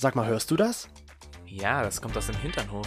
Sag 0.00 0.14
mal, 0.14 0.26
hörst 0.28 0.50
du 0.52 0.56
das? 0.56 0.88
Ja, 1.44 1.82
das 1.82 2.00
kommt 2.00 2.16
aus 2.16 2.26
dem 2.28 2.36
Hinternhof. 2.36 2.86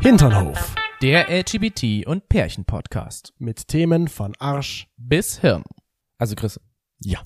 Hinternhof. 0.00 0.74
Der 1.02 1.28
LGBT- 1.30 2.06
und 2.06 2.28
Pärchen-Podcast. 2.28 3.32
Mit 3.38 3.68
Themen 3.68 4.08
von 4.08 4.34
Arsch. 4.38 4.88
Bis 4.96 5.38
Hirn. 5.40 5.64
Also 6.18 6.34
Chris, 6.34 6.60
Ja. 7.00 7.20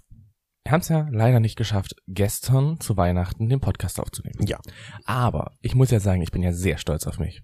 wir 0.64 0.72
haben 0.72 0.80
es 0.80 0.88
ja 0.88 1.08
leider 1.10 1.40
nicht 1.40 1.56
geschafft, 1.56 1.94
gestern 2.08 2.80
zu 2.80 2.96
Weihnachten 2.96 3.48
den 3.48 3.60
Podcast 3.60 4.00
aufzunehmen. 4.00 4.46
Ja. 4.46 4.58
Aber 5.04 5.52
ich 5.60 5.74
muss 5.74 5.90
ja 5.90 6.00
sagen, 6.00 6.22
ich 6.22 6.30
bin 6.30 6.42
ja 6.42 6.52
sehr 6.52 6.78
stolz 6.78 7.06
auf 7.06 7.18
mich. 7.18 7.42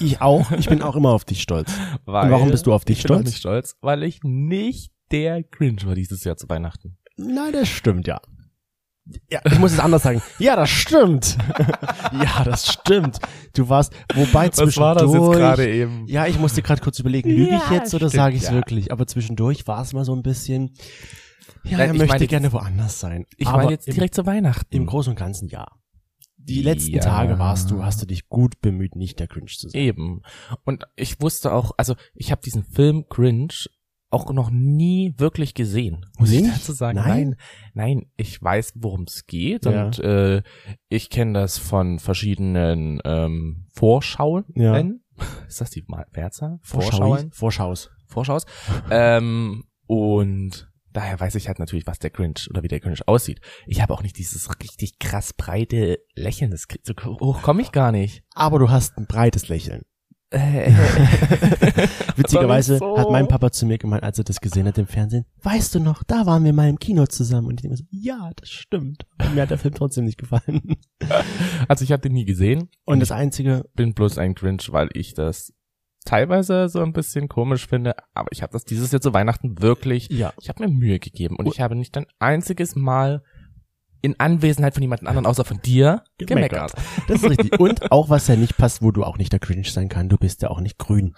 Ich 0.00 0.20
auch. 0.20 0.50
Ich 0.52 0.68
bin 0.68 0.82
auch 0.82 0.96
immer 0.96 1.10
auf 1.10 1.24
dich 1.24 1.40
stolz. 1.42 1.72
Weil 2.04 2.26
Und 2.26 2.30
warum 2.32 2.50
bist 2.50 2.66
du 2.66 2.72
auf 2.72 2.84
dich 2.84 2.98
ich 2.98 3.04
bin 3.04 3.12
auf 3.12 3.16
stolz? 3.18 3.28
mich 3.30 3.36
stolz, 3.38 3.76
weil 3.80 4.02
ich 4.02 4.20
nicht 4.22 4.92
der 5.12 5.42
Grinch 5.42 5.86
war 5.86 5.94
dieses 5.94 6.24
Jahr 6.24 6.36
zu 6.36 6.48
Weihnachten. 6.48 6.96
Nein, 7.16 7.52
das 7.52 7.68
stimmt, 7.68 8.06
ja. 8.06 8.20
Ja, 9.30 9.40
ich 9.44 9.58
muss 9.58 9.72
es 9.72 9.80
anders 9.80 10.02
sagen. 10.02 10.22
Ja, 10.38 10.56
das 10.56 10.70
stimmt. 10.70 11.36
ja, 12.12 12.42
das 12.42 12.72
stimmt. 12.72 13.18
Du 13.54 13.68
warst, 13.68 13.92
wobei 14.14 14.48
zwischendurch. 14.48 15.58
eben? 15.60 16.06
Ja, 16.08 16.26
ich 16.26 16.38
musste 16.38 16.62
gerade 16.62 16.80
kurz 16.80 16.98
überlegen, 17.00 17.28
lüge 17.28 17.54
ich 17.54 17.70
Ja, 17.70 17.74
jetzt 17.74 17.94
oder 17.94 18.08
sage 18.08 18.34
ich 18.36 18.42
es 18.44 18.48
ja. 18.48 18.54
wirklich? 18.54 18.92
Aber 18.92 19.06
zwischendurch 19.06 19.66
war 19.66 19.82
es 19.82 19.92
mal 19.92 20.06
so 20.06 20.14
ein 20.16 20.22
bisschen, 20.22 20.72
ja, 21.64 21.76
Nein, 21.76 21.90
er 21.90 21.94
ich 21.94 22.00
möchte 22.00 22.26
gerne 22.26 22.46
jetzt- 22.46 22.54
woanders 22.54 22.98
sein. 22.98 23.26
Ich 23.36 23.46
meine 23.50 23.70
jetzt 23.72 23.86
im, 23.88 23.94
direkt 23.94 24.14
zu 24.14 24.24
Weihnachten. 24.24 24.74
im 24.74 24.86
Großen 24.86 25.10
und 25.10 25.18
Ganzen 25.18 25.48
ja. 25.48 25.66
Die 26.44 26.62
letzten 26.62 26.94
Ja. 26.94 27.00
Tage 27.02 27.38
warst 27.38 27.70
du, 27.70 27.82
hast 27.84 28.02
du 28.02 28.06
dich 28.06 28.28
gut 28.28 28.60
bemüht, 28.60 28.96
nicht 28.96 29.18
der 29.20 29.26
Grinch 29.28 29.58
zu 29.58 29.68
sein. 29.68 29.80
Eben. 29.80 30.22
Und 30.64 30.84
ich 30.96 31.20
wusste 31.20 31.52
auch, 31.52 31.72
also 31.76 31.94
ich 32.14 32.30
habe 32.30 32.42
diesen 32.42 32.64
Film 32.64 33.04
Grinch 33.08 33.68
auch 34.10 34.30
noch 34.32 34.50
nie 34.50 35.12
wirklich 35.16 35.54
gesehen, 35.54 36.06
muss 36.18 36.30
ich 36.30 36.42
Nicht? 36.42 36.54
dazu 36.54 36.72
sagen. 36.72 36.98
Nein? 36.98 37.36
Nein, 37.74 37.96
nein, 37.98 38.06
ich 38.16 38.40
weiß, 38.40 38.74
worum 38.76 39.04
es 39.08 39.26
geht 39.26 39.64
Ja. 39.64 39.86
und 39.86 39.98
äh, 39.98 40.42
ich 40.88 41.10
kenne 41.10 41.32
das 41.32 41.58
von 41.58 41.98
verschiedenen 41.98 43.00
ähm, 43.04 43.66
Vorschauen. 43.74 44.44
Ja. 44.54 44.78
Ist 45.48 45.60
das 45.60 45.70
die 45.70 45.84
Ma- 45.88 46.06
Mehrzahl? 46.14 46.58
Vorschau, 46.62 46.90
Vorschauen? 46.96 47.32
Vorschaus. 47.32 47.90
Vorschaus. 48.06 48.46
ähm, 48.90 49.64
und 49.86 50.70
daher 50.94 51.20
weiß 51.20 51.34
ich 51.34 51.48
halt 51.48 51.58
natürlich, 51.58 51.86
was 51.86 51.98
der 51.98 52.08
Grinch 52.10 52.48
oder 52.48 52.62
wie 52.62 52.68
der 52.68 52.80
Grinch 52.80 53.06
aussieht. 53.06 53.40
Ich 53.66 53.82
habe 53.82 53.92
auch 53.92 54.02
nicht 54.02 54.16
dieses 54.16 54.48
richtig 54.60 54.98
krass 54.98 55.34
breite 55.34 55.98
Lächeln. 56.14 56.50
Das, 56.50 56.66
krieg- 56.68 56.80
so 56.84 56.94
hoch 57.20 57.42
komme 57.42 57.60
ich 57.60 57.70
gar 57.72 57.92
nicht. 57.92 58.22
Aber 58.34 58.58
du 58.58 58.70
hast 58.70 58.96
ein 58.96 59.06
breites 59.06 59.48
Lächeln. 59.48 59.82
Witzigerweise 62.16 62.78
so. 62.78 62.98
hat 62.98 63.10
mein 63.10 63.28
Papa 63.28 63.52
zu 63.52 63.66
mir 63.66 63.78
gemeint, 63.78 64.02
als 64.02 64.18
er 64.18 64.24
das 64.24 64.40
gesehen 64.40 64.66
hat 64.66 64.78
im 64.78 64.86
Fernsehen, 64.88 65.26
weißt 65.42 65.74
du 65.76 65.80
noch, 65.80 66.02
da 66.02 66.26
waren 66.26 66.42
wir 66.44 66.52
mal 66.52 66.68
im 66.68 66.78
Kino 66.80 67.06
zusammen. 67.06 67.46
Und 67.48 67.54
ich 67.54 67.62
denke 67.62 67.74
mir 67.74 67.76
so, 67.78 67.84
ja, 67.90 68.30
das 68.36 68.50
stimmt. 68.50 69.06
Mir 69.32 69.42
hat 69.42 69.50
der 69.50 69.58
Film 69.58 69.74
trotzdem 69.74 70.04
nicht 70.06 70.18
gefallen. 70.18 70.76
Also 71.68 71.84
ich 71.84 71.92
habe 71.92 72.00
den 72.02 72.12
nie 72.12 72.24
gesehen 72.24 72.68
Und 72.84 73.00
das 73.00 73.10
Einzige, 73.12 73.64
bin 73.74 73.94
bloß 73.94 74.18
ein 74.18 74.34
Grinch, 74.34 74.72
weil 74.72 74.88
ich 74.94 75.14
das 75.14 75.52
teilweise 76.04 76.68
so 76.68 76.80
ein 76.80 76.92
bisschen 76.92 77.28
komisch 77.28 77.66
finde. 77.66 77.94
Aber 78.12 78.28
ich 78.32 78.42
habe 78.42 78.52
das 78.52 78.64
dieses 78.64 78.92
Jahr 78.92 79.00
zu 79.00 79.14
Weihnachten 79.14 79.60
wirklich, 79.60 80.08
ja, 80.10 80.32
ich 80.40 80.48
habe 80.48 80.64
mir 80.64 80.70
Mühe 80.70 80.98
gegeben 80.98 81.36
und 81.36 81.46
ich 81.46 81.60
habe 81.60 81.74
nicht 81.74 81.96
ein 81.96 82.06
einziges 82.18 82.76
Mal 82.76 83.22
in 84.02 84.20
Anwesenheit 84.20 84.74
von 84.74 84.82
jemand 84.82 85.06
anderen 85.06 85.24
außer 85.24 85.44
von 85.44 85.60
dir 85.62 86.02
gemeckert. 86.18 86.74
das 87.08 87.22
ist 87.22 87.30
richtig. 87.30 87.58
Und 87.58 87.90
auch 87.90 88.10
was 88.10 88.28
ja 88.28 88.36
nicht 88.36 88.58
passt, 88.58 88.82
wo 88.82 88.90
du 88.90 89.02
auch 89.02 89.16
nicht 89.16 89.32
der 89.32 89.40
Grinch 89.40 89.72
sein 89.72 89.88
kann, 89.88 90.10
du 90.10 90.18
bist 90.18 90.42
ja 90.42 90.50
auch 90.50 90.60
nicht 90.60 90.78
grün. 90.78 91.14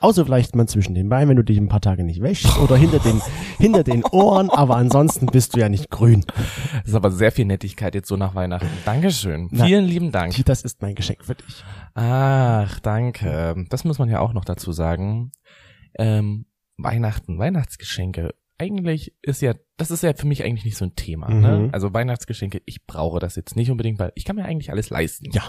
Außer 0.00 0.24
vielleicht 0.24 0.56
mal 0.56 0.66
zwischen 0.66 0.96
den 0.96 1.08
Beinen, 1.08 1.28
wenn 1.28 1.36
du 1.36 1.44
dich 1.44 1.58
ein 1.58 1.68
paar 1.68 1.80
Tage 1.80 2.02
nicht 2.02 2.20
wäschst 2.20 2.58
oder 2.58 2.74
hinter 2.74 2.98
den, 2.98 3.22
hinter 3.58 3.84
den 3.84 4.04
Ohren, 4.04 4.50
aber 4.50 4.74
ansonsten 4.76 5.26
bist 5.26 5.54
du 5.54 5.60
ja 5.60 5.68
nicht 5.68 5.90
grün. 5.90 6.24
Das 6.72 6.88
ist 6.88 6.94
aber 6.96 7.12
sehr 7.12 7.30
viel 7.30 7.44
Nettigkeit 7.44 7.94
jetzt 7.94 8.08
so 8.08 8.16
nach 8.16 8.34
Weihnachten. 8.34 8.66
Dankeschön. 8.84 9.46
Na, 9.52 9.64
Vielen 9.64 9.84
lieben 9.84 10.10
Dank. 10.10 10.34
Das 10.44 10.62
ist 10.62 10.82
mein 10.82 10.96
Geschenk 10.96 11.24
für 11.24 11.36
dich. 11.36 11.62
Ach, 11.94 12.80
danke. 12.80 13.54
Das 13.68 13.84
muss 13.84 13.98
man 13.98 14.08
ja 14.08 14.20
auch 14.20 14.32
noch 14.32 14.44
dazu 14.44 14.72
sagen. 14.72 15.32
Ähm, 15.98 16.46
Weihnachten, 16.76 17.38
Weihnachtsgeschenke. 17.38 18.34
Eigentlich 18.58 19.14
ist 19.22 19.42
ja, 19.42 19.54
das 19.76 19.90
ist 19.90 20.02
ja 20.02 20.14
für 20.14 20.26
mich 20.26 20.44
eigentlich 20.44 20.64
nicht 20.64 20.76
so 20.76 20.84
ein 20.84 20.94
Thema. 20.94 21.28
Ne? 21.28 21.58
Mhm. 21.58 21.70
Also 21.72 21.92
Weihnachtsgeschenke, 21.92 22.62
ich 22.64 22.86
brauche 22.86 23.18
das 23.18 23.36
jetzt 23.36 23.56
nicht 23.56 23.70
unbedingt, 23.70 23.98
weil 23.98 24.12
ich 24.14 24.24
kann 24.24 24.36
mir 24.36 24.44
eigentlich 24.44 24.70
alles 24.70 24.90
leisten. 24.90 25.30
Ja. 25.32 25.42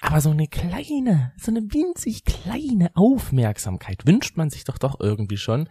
Aber 0.00 0.20
so 0.20 0.30
eine 0.30 0.48
kleine, 0.48 1.32
so 1.36 1.52
eine 1.52 1.60
winzig 1.60 2.24
kleine 2.24 2.90
Aufmerksamkeit 2.94 4.04
wünscht 4.04 4.36
man 4.36 4.50
sich 4.50 4.64
doch 4.64 4.78
doch 4.78 4.98
irgendwie 4.98 5.36
schon. 5.36 5.68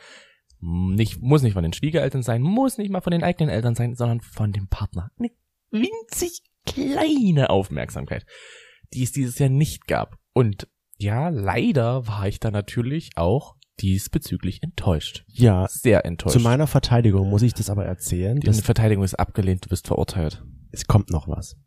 Nicht, 0.61 1.21
muss 1.21 1.41
nicht 1.41 1.53
von 1.53 1.63
den 1.63 1.73
Schwiegereltern 1.73 2.23
sein, 2.23 2.41
muss 2.41 2.77
nicht 2.77 2.91
mal 2.91 3.01
von 3.01 3.11
den 3.11 3.23
eigenen 3.23 3.49
Eltern 3.49 3.75
sein, 3.75 3.95
sondern 3.95 4.21
von 4.21 4.53
dem 4.53 4.67
Partner. 4.67 5.11
Eine 5.19 5.31
winzig 5.71 6.43
kleine 6.65 7.49
Aufmerksamkeit, 7.49 8.25
die 8.93 9.03
es 9.03 9.11
dieses 9.11 9.39
Jahr 9.39 9.49
nicht 9.49 9.87
gab. 9.87 10.17
Und 10.33 10.67
ja, 10.97 11.29
leider 11.29 12.07
war 12.07 12.27
ich 12.27 12.39
da 12.39 12.51
natürlich 12.51 13.11
auch 13.15 13.55
diesbezüglich 13.79 14.61
enttäuscht. 14.61 15.23
Ja, 15.27 15.65
Sehr 15.67 16.05
enttäuscht. 16.05 16.33
zu 16.33 16.39
meiner 16.39 16.67
Verteidigung 16.67 17.29
muss 17.29 17.41
ich 17.41 17.53
das 17.55 17.69
aber 17.69 17.85
erzählen. 17.85 18.39
Die 18.39 18.45
dass 18.45 18.61
Verteidigung 18.61 19.03
ist 19.03 19.15
abgelehnt, 19.15 19.65
du 19.65 19.69
bist 19.69 19.87
verurteilt. 19.87 20.43
es 20.71 20.85
kommt 20.85 21.09
noch 21.09 21.27
was. 21.27 21.57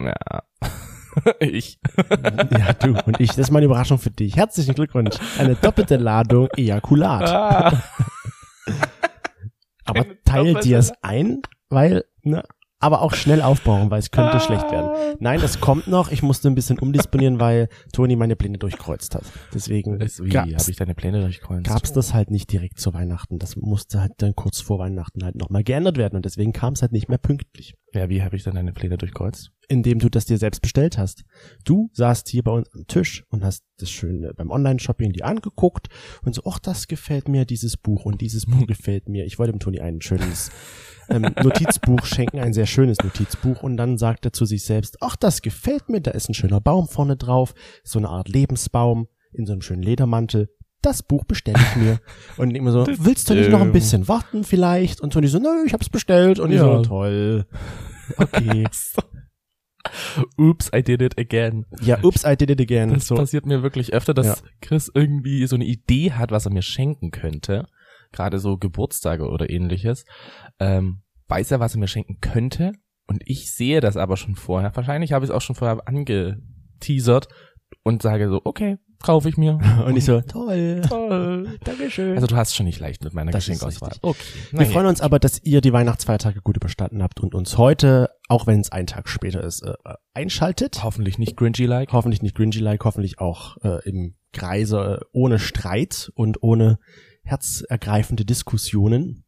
Ja. 0.00 0.42
ich. 1.40 1.78
Ja, 2.50 2.72
du 2.74 2.96
und 3.04 3.20
ich. 3.20 3.28
Das 3.30 3.38
ist 3.38 3.50
meine 3.50 3.66
Überraschung 3.66 3.98
für 3.98 4.10
dich. 4.10 4.36
Herzlichen 4.36 4.74
Glückwunsch. 4.74 5.16
Eine 5.38 5.54
doppelte 5.56 5.96
Ladung 5.96 6.48
Ejakulat. 6.56 7.28
Ah. 7.28 7.82
Aber 9.84 10.00
eine 10.02 10.22
teil 10.22 10.44
doppelte- 10.54 10.68
dir 10.68 10.78
es 10.78 10.92
ein, 11.02 11.42
weil, 11.68 12.04
ne, 12.22 12.42
aber 12.80 13.02
auch 13.02 13.14
schnell 13.14 13.42
aufbauen, 13.42 13.90
weil 13.90 13.98
es 14.00 14.10
könnte 14.10 14.32
Ah. 14.36 14.40
schlecht 14.40 14.70
werden. 14.72 14.90
Nein, 15.20 15.40
es 15.42 15.60
kommt 15.60 15.86
noch. 15.86 16.10
Ich 16.10 16.22
musste 16.22 16.48
ein 16.48 16.54
bisschen 16.54 16.78
umdisponieren, 16.78 17.38
weil 17.38 17.68
Toni 17.92 18.16
meine 18.16 18.36
Pläne 18.36 18.58
durchkreuzt 18.58 19.14
hat. 19.14 19.22
Deswegen 19.54 20.00
Es- 20.00 20.22
Wie, 20.22 20.36
habe 20.36 20.50
ich 20.70 20.76
deine 20.76 20.94
Pläne 20.94 21.20
durchkreuzt? 21.20 21.64
gab's 21.68 21.92
das 21.92 22.14
halt 22.14 22.30
nicht 22.30 22.50
direkt 22.52 22.80
zu 22.80 22.92
Weihnachten. 22.94 23.38
Das 23.38 23.54
musste 23.56 24.00
halt 24.00 24.12
dann 24.18 24.34
kurz 24.34 24.60
vor 24.60 24.78
Weihnachten 24.78 25.22
halt 25.24 25.36
nochmal 25.36 25.62
geändert 25.62 25.98
werden 25.98 26.16
und 26.16 26.24
deswegen 26.24 26.52
kam 26.52 26.72
es 26.72 26.82
halt 26.82 26.92
nicht 26.92 27.08
mehr 27.08 27.18
pünktlich. 27.18 27.74
Ja, 27.92 28.08
wie 28.08 28.22
habe 28.22 28.34
ich 28.36 28.42
dann 28.44 28.54
deine 28.54 28.72
Pläne 28.72 28.96
durchkreuzt? 28.96 29.50
Indem 29.70 30.00
du 30.00 30.08
das 30.08 30.24
dir 30.24 30.36
selbst 30.36 30.60
bestellt 30.62 30.98
hast. 30.98 31.22
Du 31.64 31.90
saßt 31.92 32.28
hier 32.28 32.42
bei 32.42 32.50
uns 32.50 32.68
am 32.74 32.88
Tisch 32.88 33.24
und 33.30 33.44
hast 33.44 33.62
das 33.78 33.88
schön 33.88 34.28
beim 34.36 34.50
Online-Shopping 34.50 35.12
dir 35.12 35.24
angeguckt 35.24 35.88
und 36.24 36.34
so, 36.34 36.42
ach, 36.44 36.58
das 36.58 36.88
gefällt 36.88 37.28
mir, 37.28 37.44
dieses 37.44 37.76
Buch 37.76 38.04
und 38.04 38.20
dieses 38.20 38.46
Buch 38.46 38.66
gefällt 38.66 39.08
mir. 39.08 39.24
Ich 39.26 39.38
wollte 39.38 39.52
dem 39.52 39.60
Toni 39.60 39.78
ein 39.80 40.00
schönes 40.02 40.50
ähm, 41.08 41.22
Notizbuch 41.40 42.04
schenken, 42.04 42.40
ein 42.40 42.52
sehr 42.52 42.66
schönes 42.66 42.98
Notizbuch 42.98 43.62
und 43.62 43.76
dann 43.76 43.96
sagt 43.96 44.24
er 44.24 44.32
zu 44.32 44.44
sich 44.44 44.64
selbst, 44.64 44.96
ach, 45.02 45.14
das 45.14 45.40
gefällt 45.40 45.88
mir, 45.88 46.00
da 46.00 46.10
ist 46.10 46.28
ein 46.28 46.34
schöner 46.34 46.60
Baum 46.60 46.88
vorne 46.88 47.16
drauf, 47.16 47.54
so 47.84 48.00
eine 48.00 48.08
Art 48.08 48.28
Lebensbaum 48.28 49.06
in 49.32 49.46
so 49.46 49.52
einem 49.52 49.62
schönen 49.62 49.84
Ledermantel. 49.84 50.48
Das 50.82 51.04
Buch 51.04 51.24
bestelle 51.24 51.60
ich 51.60 51.76
mir. 51.76 52.00
Und 52.38 52.56
immer 52.56 52.72
so, 52.72 52.86
willst 52.88 53.30
du 53.30 53.34
nicht 53.34 53.50
noch 53.50 53.60
ein 53.60 53.70
bisschen 53.70 54.08
warten 54.08 54.42
vielleicht? 54.42 55.00
Und 55.00 55.12
Toni 55.12 55.28
so, 55.28 55.38
nö, 55.38 55.64
ich 55.64 55.74
hab's 55.74 55.90
bestellt. 55.90 56.40
Und 56.40 56.50
ich 56.50 56.58
so, 56.58 56.66
Ja. 56.66 56.82
toll. 56.82 57.46
Okay. 58.16 58.64
Oops, 60.38 60.70
I 60.74 60.82
did 60.82 61.02
it 61.02 61.18
again. 61.18 61.66
Ja, 61.80 62.02
oops, 62.02 62.24
I 62.24 62.36
did 62.36 62.50
it 62.50 62.60
again. 62.60 62.90
Das 62.94 63.06
so, 63.06 63.14
passiert 63.14 63.46
mir 63.46 63.62
wirklich 63.62 63.92
öfter, 63.92 64.14
dass 64.14 64.26
Ja. 64.26 64.36
Chris 64.60 64.90
irgendwie 64.94 65.46
so 65.46 65.56
eine 65.56 65.64
Idee 65.64 66.12
hat, 66.12 66.30
was 66.30 66.46
er 66.46 66.52
mir 66.52 66.62
schenken 66.62 67.10
könnte. 67.10 67.66
Gerade 68.12 68.38
so 68.38 68.56
Geburtstage 68.56 69.28
oder 69.28 69.50
ähnliches. 69.50 70.04
Ähm, 70.58 71.02
weiß 71.28 71.50
er, 71.52 71.60
was 71.60 71.74
er 71.74 71.80
mir 71.80 71.88
schenken 71.88 72.18
könnte. 72.20 72.72
Und 73.06 73.22
ich 73.24 73.52
sehe 73.52 73.80
das 73.80 73.96
aber 73.96 74.16
schon 74.16 74.36
vorher. 74.36 74.74
Wahrscheinlich 74.74 75.12
habe 75.12 75.24
ich 75.24 75.30
es 75.30 75.34
auch 75.34 75.40
schon 75.42 75.56
vorher 75.56 75.80
angeteasert 75.86 77.28
und 77.82 78.02
sage 78.02 78.28
so, 78.28 78.40
okay, 78.44 78.78
kaufe 79.02 79.28
ich 79.28 79.36
mir. 79.36 79.58
und 79.86 79.96
ich 79.96 80.04
so, 80.04 80.20
toll. 80.20 80.82
Toll. 80.86 81.58
Dankeschön. 81.64 82.14
Also 82.14 82.26
du 82.26 82.36
hast 82.36 82.54
schon 82.54 82.66
nicht 82.66 82.80
leicht 82.80 83.02
mit 83.04 83.14
meiner 83.14 83.30
Das 83.30 83.46
Geschenkauswahl. 83.46 83.92
Okay. 84.02 84.20
wir 84.52 84.66
freuen 84.66 84.86
uns 84.86 85.00
aber, 85.00 85.18
dass 85.18 85.42
ihr 85.42 85.60
die 85.60 85.72
Weihnachtsfeiertage 85.72 86.40
gut 86.40 86.56
überstanden 86.56 87.02
habt 87.02 87.20
und 87.20 87.34
uns 87.34 87.58
heute, 87.58 88.10
auch 88.28 88.46
wenn 88.46 88.60
es 88.60 88.70
ein 88.70 88.86
Tag 88.86 89.08
später 89.08 89.42
ist, 89.42 89.62
äh, 89.62 89.74
einschaltet. 90.14 90.82
Hoffentlich 90.84 91.18
nicht 91.18 91.36
Grinchy-like. 91.36 91.92
Hoffentlich 91.92 92.22
nicht 92.22 92.36
Grinchy-like, 92.36 92.84
hoffentlich 92.84 93.18
auch 93.18 93.56
äh, 93.62 93.86
im 93.88 94.14
Kreise 94.32 95.00
äh, 95.00 95.04
ohne 95.12 95.38
Streit 95.38 96.10
und 96.14 96.42
ohne 96.42 96.78
herzergreifende 97.22 98.24
Diskussionen. 98.24 99.24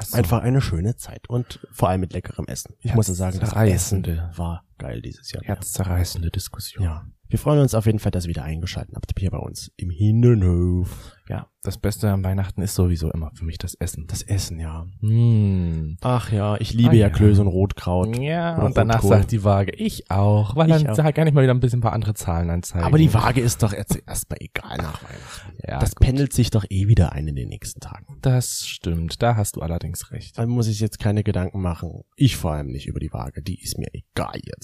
So. 0.00 0.16
Einfach 0.16 0.42
eine 0.42 0.60
schöne 0.60 0.96
Zeit 0.96 1.28
und 1.28 1.60
vor 1.70 1.88
allem 1.88 2.00
mit 2.00 2.12
leckerem 2.12 2.46
Essen. 2.48 2.74
Ich 2.80 2.94
muss 2.94 3.06
ja 3.06 3.14
sagen, 3.14 3.38
das. 3.38 3.52
Essen 3.52 4.04
war 4.34 4.64
geil 4.78 5.02
dieses 5.02 5.32
Jahr. 5.32 5.42
Herzzerreißende 5.44 6.30
Diskussion. 6.30 6.84
Ja. 6.84 7.06
Wir 7.26 7.38
freuen 7.38 7.60
uns 7.60 7.74
auf 7.74 7.86
jeden 7.86 7.98
Fall, 7.98 8.12
dass 8.12 8.26
ihr 8.26 8.28
wieder 8.28 8.44
eingeschaltet 8.44 8.94
habt 8.94 9.12
hier 9.18 9.30
bei 9.30 9.38
uns 9.38 9.72
im 9.76 9.90
Hindenhof. 9.90 11.12
Ja, 11.28 11.48
das 11.62 11.78
Beste 11.78 12.10
an 12.12 12.22
Weihnachten 12.22 12.60
ist 12.60 12.74
sowieso 12.74 13.10
immer 13.10 13.30
für 13.34 13.44
mich 13.46 13.56
das 13.56 13.74
Essen. 13.74 14.06
Das 14.06 14.22
Essen, 14.22 14.60
ja. 14.60 14.86
Hm. 15.00 15.96
Ach 16.02 16.30
ja, 16.30 16.56
ich 16.60 16.74
liebe 16.74 16.90
Ah, 16.90 16.94
ja 16.94 17.06
ja. 17.08 17.10
Klöße 17.10 17.40
und 17.40 17.46
Rotkraut. 17.48 18.18
Ja, 18.18 18.56
Oder 18.56 18.66
und 18.66 18.76
danach 18.76 19.02
Rotkohl. 19.02 19.18
sagt 19.18 19.32
die 19.32 19.42
Waage, 19.42 19.72
ich 19.72 20.10
auch, 20.10 20.54
weil 20.54 20.70
Ich 20.70 20.82
dann 20.84 20.88
auch. 21.06 21.14
gar 21.14 21.24
nicht 21.24 21.32
mal 21.34 21.42
wieder 21.42 21.54
ein 21.54 21.60
bisschen 21.60 21.78
ein 21.78 21.82
paar 21.82 21.94
andere 21.94 22.12
Zahlen 22.14 22.50
anzeigen. 22.50 22.84
Aber 22.84 22.98
die 22.98 23.12
Waage 23.14 23.40
ist 23.40 23.62
doch 23.62 23.72
erstmal 23.72 24.38
egal 24.40 24.76
nach 24.76 25.02
Weihnachten. 25.02 25.56
ja, 25.66 25.78
das 25.78 25.94
gut. 25.96 26.06
pendelt 26.06 26.32
sich 26.34 26.50
doch 26.50 26.66
eh 26.68 26.88
wieder 26.88 27.12
ein 27.12 27.26
in 27.26 27.36
den 27.36 27.48
nächsten 27.48 27.80
Tagen. 27.80 28.18
Das 28.20 28.66
stimmt, 28.68 29.22
da 29.22 29.34
hast 29.34 29.56
du 29.56 29.62
allerdings 29.62 30.10
recht. 30.12 30.36
Da 30.38 30.46
muss 30.46 30.68
ich 30.68 30.78
jetzt 30.78 30.98
keine 30.98 31.24
Gedanken 31.24 31.62
machen. 31.62 32.02
Ich 32.16 32.36
vor 32.36 32.52
allem 32.52 32.66
nicht 32.66 32.86
über 32.86 33.00
die 33.00 33.12
Waage. 33.12 33.42
Die 33.42 33.60
ist 33.62 33.78
mir 33.78 33.88
egal 33.94 34.38
jetzt. 34.44 34.63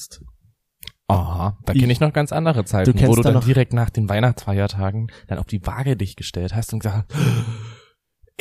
Aha, 1.08 1.58
da 1.64 1.73
kenne 1.73 1.93
ich 1.93 1.99
noch 2.00 2.12
ganz 2.12 2.31
andere 2.32 2.64
Zeiten, 2.64 2.93
Du 2.93 2.97
kennst 2.97 3.11
wo 3.11 3.17
du 3.17 3.23
da 3.23 3.31
dann 3.31 3.35
noch- 3.41 3.44
direkt 3.44 3.73
nach 3.73 3.91
den 3.91 4.08
Weihnachtsfeiertagen 4.08 5.11
dann 5.26 5.38
auf 5.38 5.47
die 5.47 5.67
Waage 5.67 5.97
dich 5.97 6.14
gestellt 6.17 6.55
hast 6.55 6.73
und 6.73 6.79
gesagt 6.81 7.12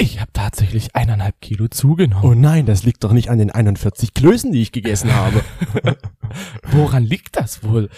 ich 0.01 0.21
habe 0.21 0.31
tatsächlich 0.31 0.95
eineinhalb 0.95 1.41
Kilo 1.41 1.67
zugenommen. 1.67 2.23
Oh 2.23 2.33
nein, 2.33 2.65
das 2.65 2.83
liegt 2.83 3.03
doch 3.03 3.11
nicht 3.11 3.29
an 3.29 3.37
den 3.37 3.51
41 3.51 4.13
Klößen, 4.13 4.53
die 4.53 4.61
ich 4.61 4.71
gegessen 4.71 5.13
habe. 5.13 5.43
Woran 6.71 7.03
liegt 7.03 7.35
das 7.35 7.63
wohl? 7.63 7.89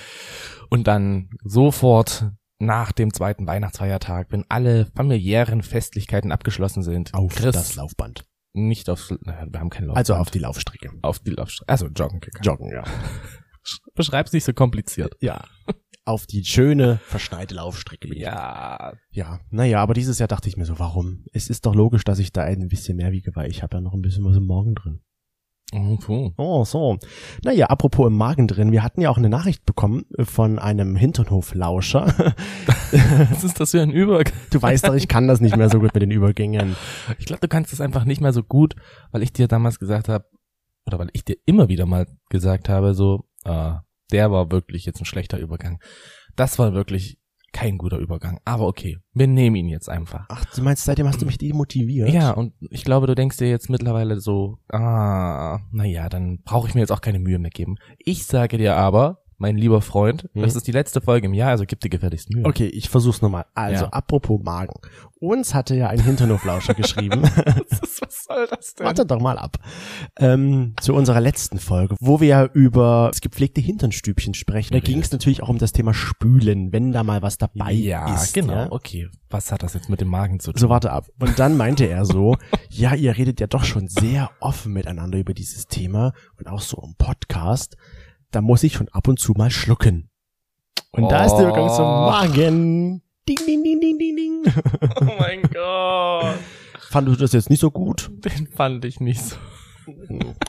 Und 0.72 0.88
dann 0.88 1.30
sofort 1.44 2.32
nach 2.58 2.92
dem 2.92 3.14
zweiten 3.14 3.46
Weihnachtsfeiertag, 3.46 4.28
wenn 4.32 4.46
alle 4.50 4.88
familiären 4.96 5.62
Festlichkeiten 5.62 6.32
abgeschlossen 6.32 6.82
sind, 6.82 7.14
auf 7.14 7.36
Chris, 7.36 7.54
das 7.54 7.76
Laufband. 7.76 8.26
nicht 8.54 8.90
aufs, 8.90 9.14
naja, 9.22 9.46
wir 9.52 9.60
haben 9.60 9.70
kein 9.70 9.84
Laufband. 9.86 9.98
Also 10.10 10.16
auf 10.16 10.32
die 10.32 10.40
Laufstrecke. 10.40 10.90
auf 11.04 11.20
die 11.20 11.32
Laufstrecke, 11.32 11.70
also 11.70 11.86
joggen 11.88 12.20
gegangen. 12.20 12.44
Joggen, 12.44 12.72
ja. 12.72 12.84
Beschreib's 13.96 14.34
nicht 14.34 14.44
so 14.44 14.54
kompliziert. 14.54 15.16
Ja. 15.20 15.44
Auf 16.04 16.26
die 16.26 16.44
schöne, 16.44 17.00
verschneite 17.06 17.54
Laufstrecke. 17.56 18.08
bin 18.08 18.18
ich. 18.18 18.24
Ja, 18.24 18.94
Ja, 19.12 19.40
naja, 19.52 19.82
aber 19.82 19.94
dieses 19.94 20.18
Jahr 20.18 20.28
dachte 20.28 20.50
ich 20.50 20.58
mir 20.58 20.66
so, 20.66 20.80
warum? 20.80 21.26
Es 21.32 21.50
ist 21.50 21.66
doch 21.66 21.76
logisch, 21.76 22.04
dass 22.04 22.18
ich 22.20 22.34
da 22.34 22.42
ein 22.42 22.68
bisschen 22.70 22.98
mehr 22.98 23.12
wiege, 23.12 23.32
weil 23.36 23.52
ich 23.52 23.62
habe 23.62 23.78
ja 23.78 23.82
noch 23.82 23.94
ein 23.94 24.02
bisschen 24.02 24.26
was 24.26 24.36
im 24.36 24.48
Magen 24.48 24.74
drin. 24.74 25.02
Oh, 25.74 25.96
puh. 25.96 26.32
Oh, 26.38 26.66
so. 26.66 26.98
Naja, 27.46 27.68
apropos 27.68 28.08
im 28.08 28.18
Magen 28.18 28.48
drin, 28.48 28.74
wir 28.74 28.84
hatten 28.84 29.00
ja 29.00 29.10
auch 29.10 29.18
eine 29.18 29.30
Nachricht 29.30 29.66
bekommen 29.66 30.04
von 30.20 30.60
einem 30.60 30.98
Hinternhoflauscher. 30.98 32.08
Was 33.32 33.44
ist 33.44 33.60
das 33.60 33.72
für 33.72 33.82
ein 33.82 33.92
Übergang? 33.92 34.34
Du 34.50 34.62
weißt 34.62 34.88
doch, 34.88 34.96
ich 34.96 35.08
kann 35.08 35.28
das 35.30 35.40
nicht 35.40 35.56
mehr 35.56 35.70
so 35.70 35.80
gut 35.80 35.94
mit 35.94 36.04
den 36.04 36.12
Übergängen. 36.12 36.76
Ich 37.20 37.26
glaube, 37.26 37.40
du 37.40 37.48
kannst 37.48 37.72
das 37.72 37.80
einfach 37.80 38.04
nicht 38.04 38.20
mehr 38.20 38.34
so 38.34 38.44
gut, 38.44 38.76
weil 39.12 39.24
ich 39.24 39.32
dir 39.32 39.48
damals 39.48 39.80
gesagt 39.80 40.10
habe, 40.10 40.26
oder 40.86 41.00
weil 41.00 41.10
ich 41.14 41.24
dir 41.24 41.38
immer 41.46 41.70
wieder 41.70 41.86
mal 41.86 42.06
gesagt 42.30 42.68
habe, 42.68 42.94
so, 42.94 43.24
äh, 43.46 43.74
der 44.12 44.32
war 44.32 44.52
wirklich 44.52 44.86
jetzt 44.86 45.02
ein 45.02 45.06
schlechter 45.06 45.38
Übergang. 45.38 45.80
Das 46.36 46.60
war 46.60 46.74
wirklich 46.74 47.18
kein 47.54 47.78
guter 47.78 47.98
Übergang. 47.98 48.40
Aber 48.46 48.68
okay, 48.68 48.98
wir 49.14 49.28
nehmen 49.28 49.56
ihn 49.58 49.68
jetzt 49.68 49.90
einfach. 49.90 50.26
Ach, 50.30 50.46
du 50.46 50.62
meinst, 50.62 50.86
seitdem 50.86 51.08
hast 51.08 51.22
du 51.22 51.26
mich 51.26 51.38
demotiviert? 51.38 52.10
Ja, 52.10 52.32
und 52.32 52.54
ich 52.70 52.84
glaube, 52.84 53.08
du 53.08 53.16
denkst 53.16 53.38
dir 53.38 53.50
jetzt 53.50 53.70
mittlerweile 53.70 54.20
so, 54.20 54.60
ah, 54.70 55.60
naja, 55.72 56.08
dann 56.10 56.42
brauche 56.44 56.68
ich 56.68 56.76
mir 56.76 56.82
jetzt 56.82 56.92
auch 56.92 57.02
keine 57.02 57.20
Mühe 57.20 57.40
mehr 57.40 57.52
geben. 57.52 57.76
Ich 58.00 58.26
sage 58.26 58.58
dir 58.58 58.78
aber, 58.78 59.21
mein 59.42 59.58
lieber 59.58 59.82
Freund, 59.82 60.30
Hm. 60.34 60.44
das 60.44 60.56
ist 60.56 60.68
die 60.68 60.72
letzte 60.72 61.02
Folge 61.02 61.26
im 61.28 61.34
Jahr, 61.34 61.50
also 61.50 61.66
gib 61.68 61.80
dir 61.82 61.90
gefälligst 61.90 62.30
Mühe. 62.34 62.46
Okay, 62.46 62.68
ich 62.68 62.90
versuch's 62.90 63.22
nochmal. 63.22 63.46
Also, 63.56 63.86
Ja. 63.86 63.90
apropos 63.90 64.40
Magen. 64.44 64.76
Uns 65.20 65.54
hatte 65.54 65.76
ja 65.76 65.88
ein 65.88 66.00
Hinternhoflauscher 66.00 66.74
geschrieben. 66.76 67.24
Was 68.02 68.24
soll 68.26 68.48
das 68.48 68.76
denn? 68.76 68.86
Warte 68.86 69.06
doch 69.06 69.20
mal 69.20 69.38
ab. 69.38 69.58
Ähm, 70.20 70.74
zu 70.82 70.94
unserer 70.94 71.20
letzten 71.22 71.60
Folge, 71.60 71.96
wo 72.00 72.20
wir 72.20 72.28
ja 72.28 72.46
über 72.46 73.10
das 73.12 73.22
gepflegte 73.22 73.62
Hinternstübchen 73.62 74.34
sprechen. 74.34 74.74
Da 74.74 74.80
ging 74.80 75.00
es 75.00 75.12
natürlich 75.12 75.42
auch 75.44 75.50
um 75.50 75.58
das 75.58 75.72
Thema 75.74 75.94
Spülen, 75.94 76.72
wenn 76.72 76.92
da 76.92 77.04
mal 77.04 77.22
was 77.22 77.38
dabei 77.38 77.72
ja, 77.74 78.14
ist. 78.16 78.34
genau. 78.34 78.54
Ja? 78.54 78.72
Okay, 78.72 79.10
was 79.30 79.52
hat 79.52 79.64
das 79.64 79.74
jetzt 79.74 79.90
mit 79.90 80.02
dem 80.02 80.08
Magen 80.10 80.40
zu 80.40 80.52
tun? 80.52 80.60
So, 80.60 80.70
warte 80.70 80.92
ab. 80.92 81.08
Und 81.20 81.38
dann 81.40 81.58
meinte 81.58 81.86
er 81.86 82.06
so, 82.06 82.38
ja, 82.70 82.94
ihr 82.96 83.18
redet 83.18 83.40
ja 83.40 83.48
doch 83.48 83.64
schon 83.64 83.88
sehr 83.88 84.30
offen 84.40 84.74
miteinander 84.74 85.18
über 85.18 85.34
dieses 85.34 85.68
Thema 85.68 86.14
und 86.38 86.48
auch 86.48 86.62
so 86.62 86.82
im 86.84 86.96
Podcast. 86.98 87.76
Da 88.32 88.42
muss 88.42 88.64
ich 88.64 88.74
schon 88.74 88.88
ab 88.90 89.08
und 89.08 89.20
zu 89.20 89.34
mal 89.34 89.52
schlucken. 89.52 90.10
Und 90.92 91.10
da 91.12 91.26
ist 91.26 91.36
der 91.36 91.44
Übergang 91.48 91.70
zum 91.70 91.86
Oh. 91.86 92.10
Magen. 92.10 93.02
Ding, 93.28 93.38
ding, 93.46 93.64
ding, 93.64 93.80
ding, 93.80 93.98
ding, 94.00 94.16
ding. 94.16 94.54
Oh 95.02 95.06
mein 95.20 95.42
Gott. 95.44 96.36
Fand 96.90 97.08
du 97.08 97.16
das 97.16 97.32
jetzt 97.34 97.50
nicht 97.50 97.60
so 97.60 97.72
gut? 97.72 98.10
Den 98.26 98.48
fand 98.48 98.84
ich 98.86 99.00
nicht 99.00 99.22
so. 99.22 99.36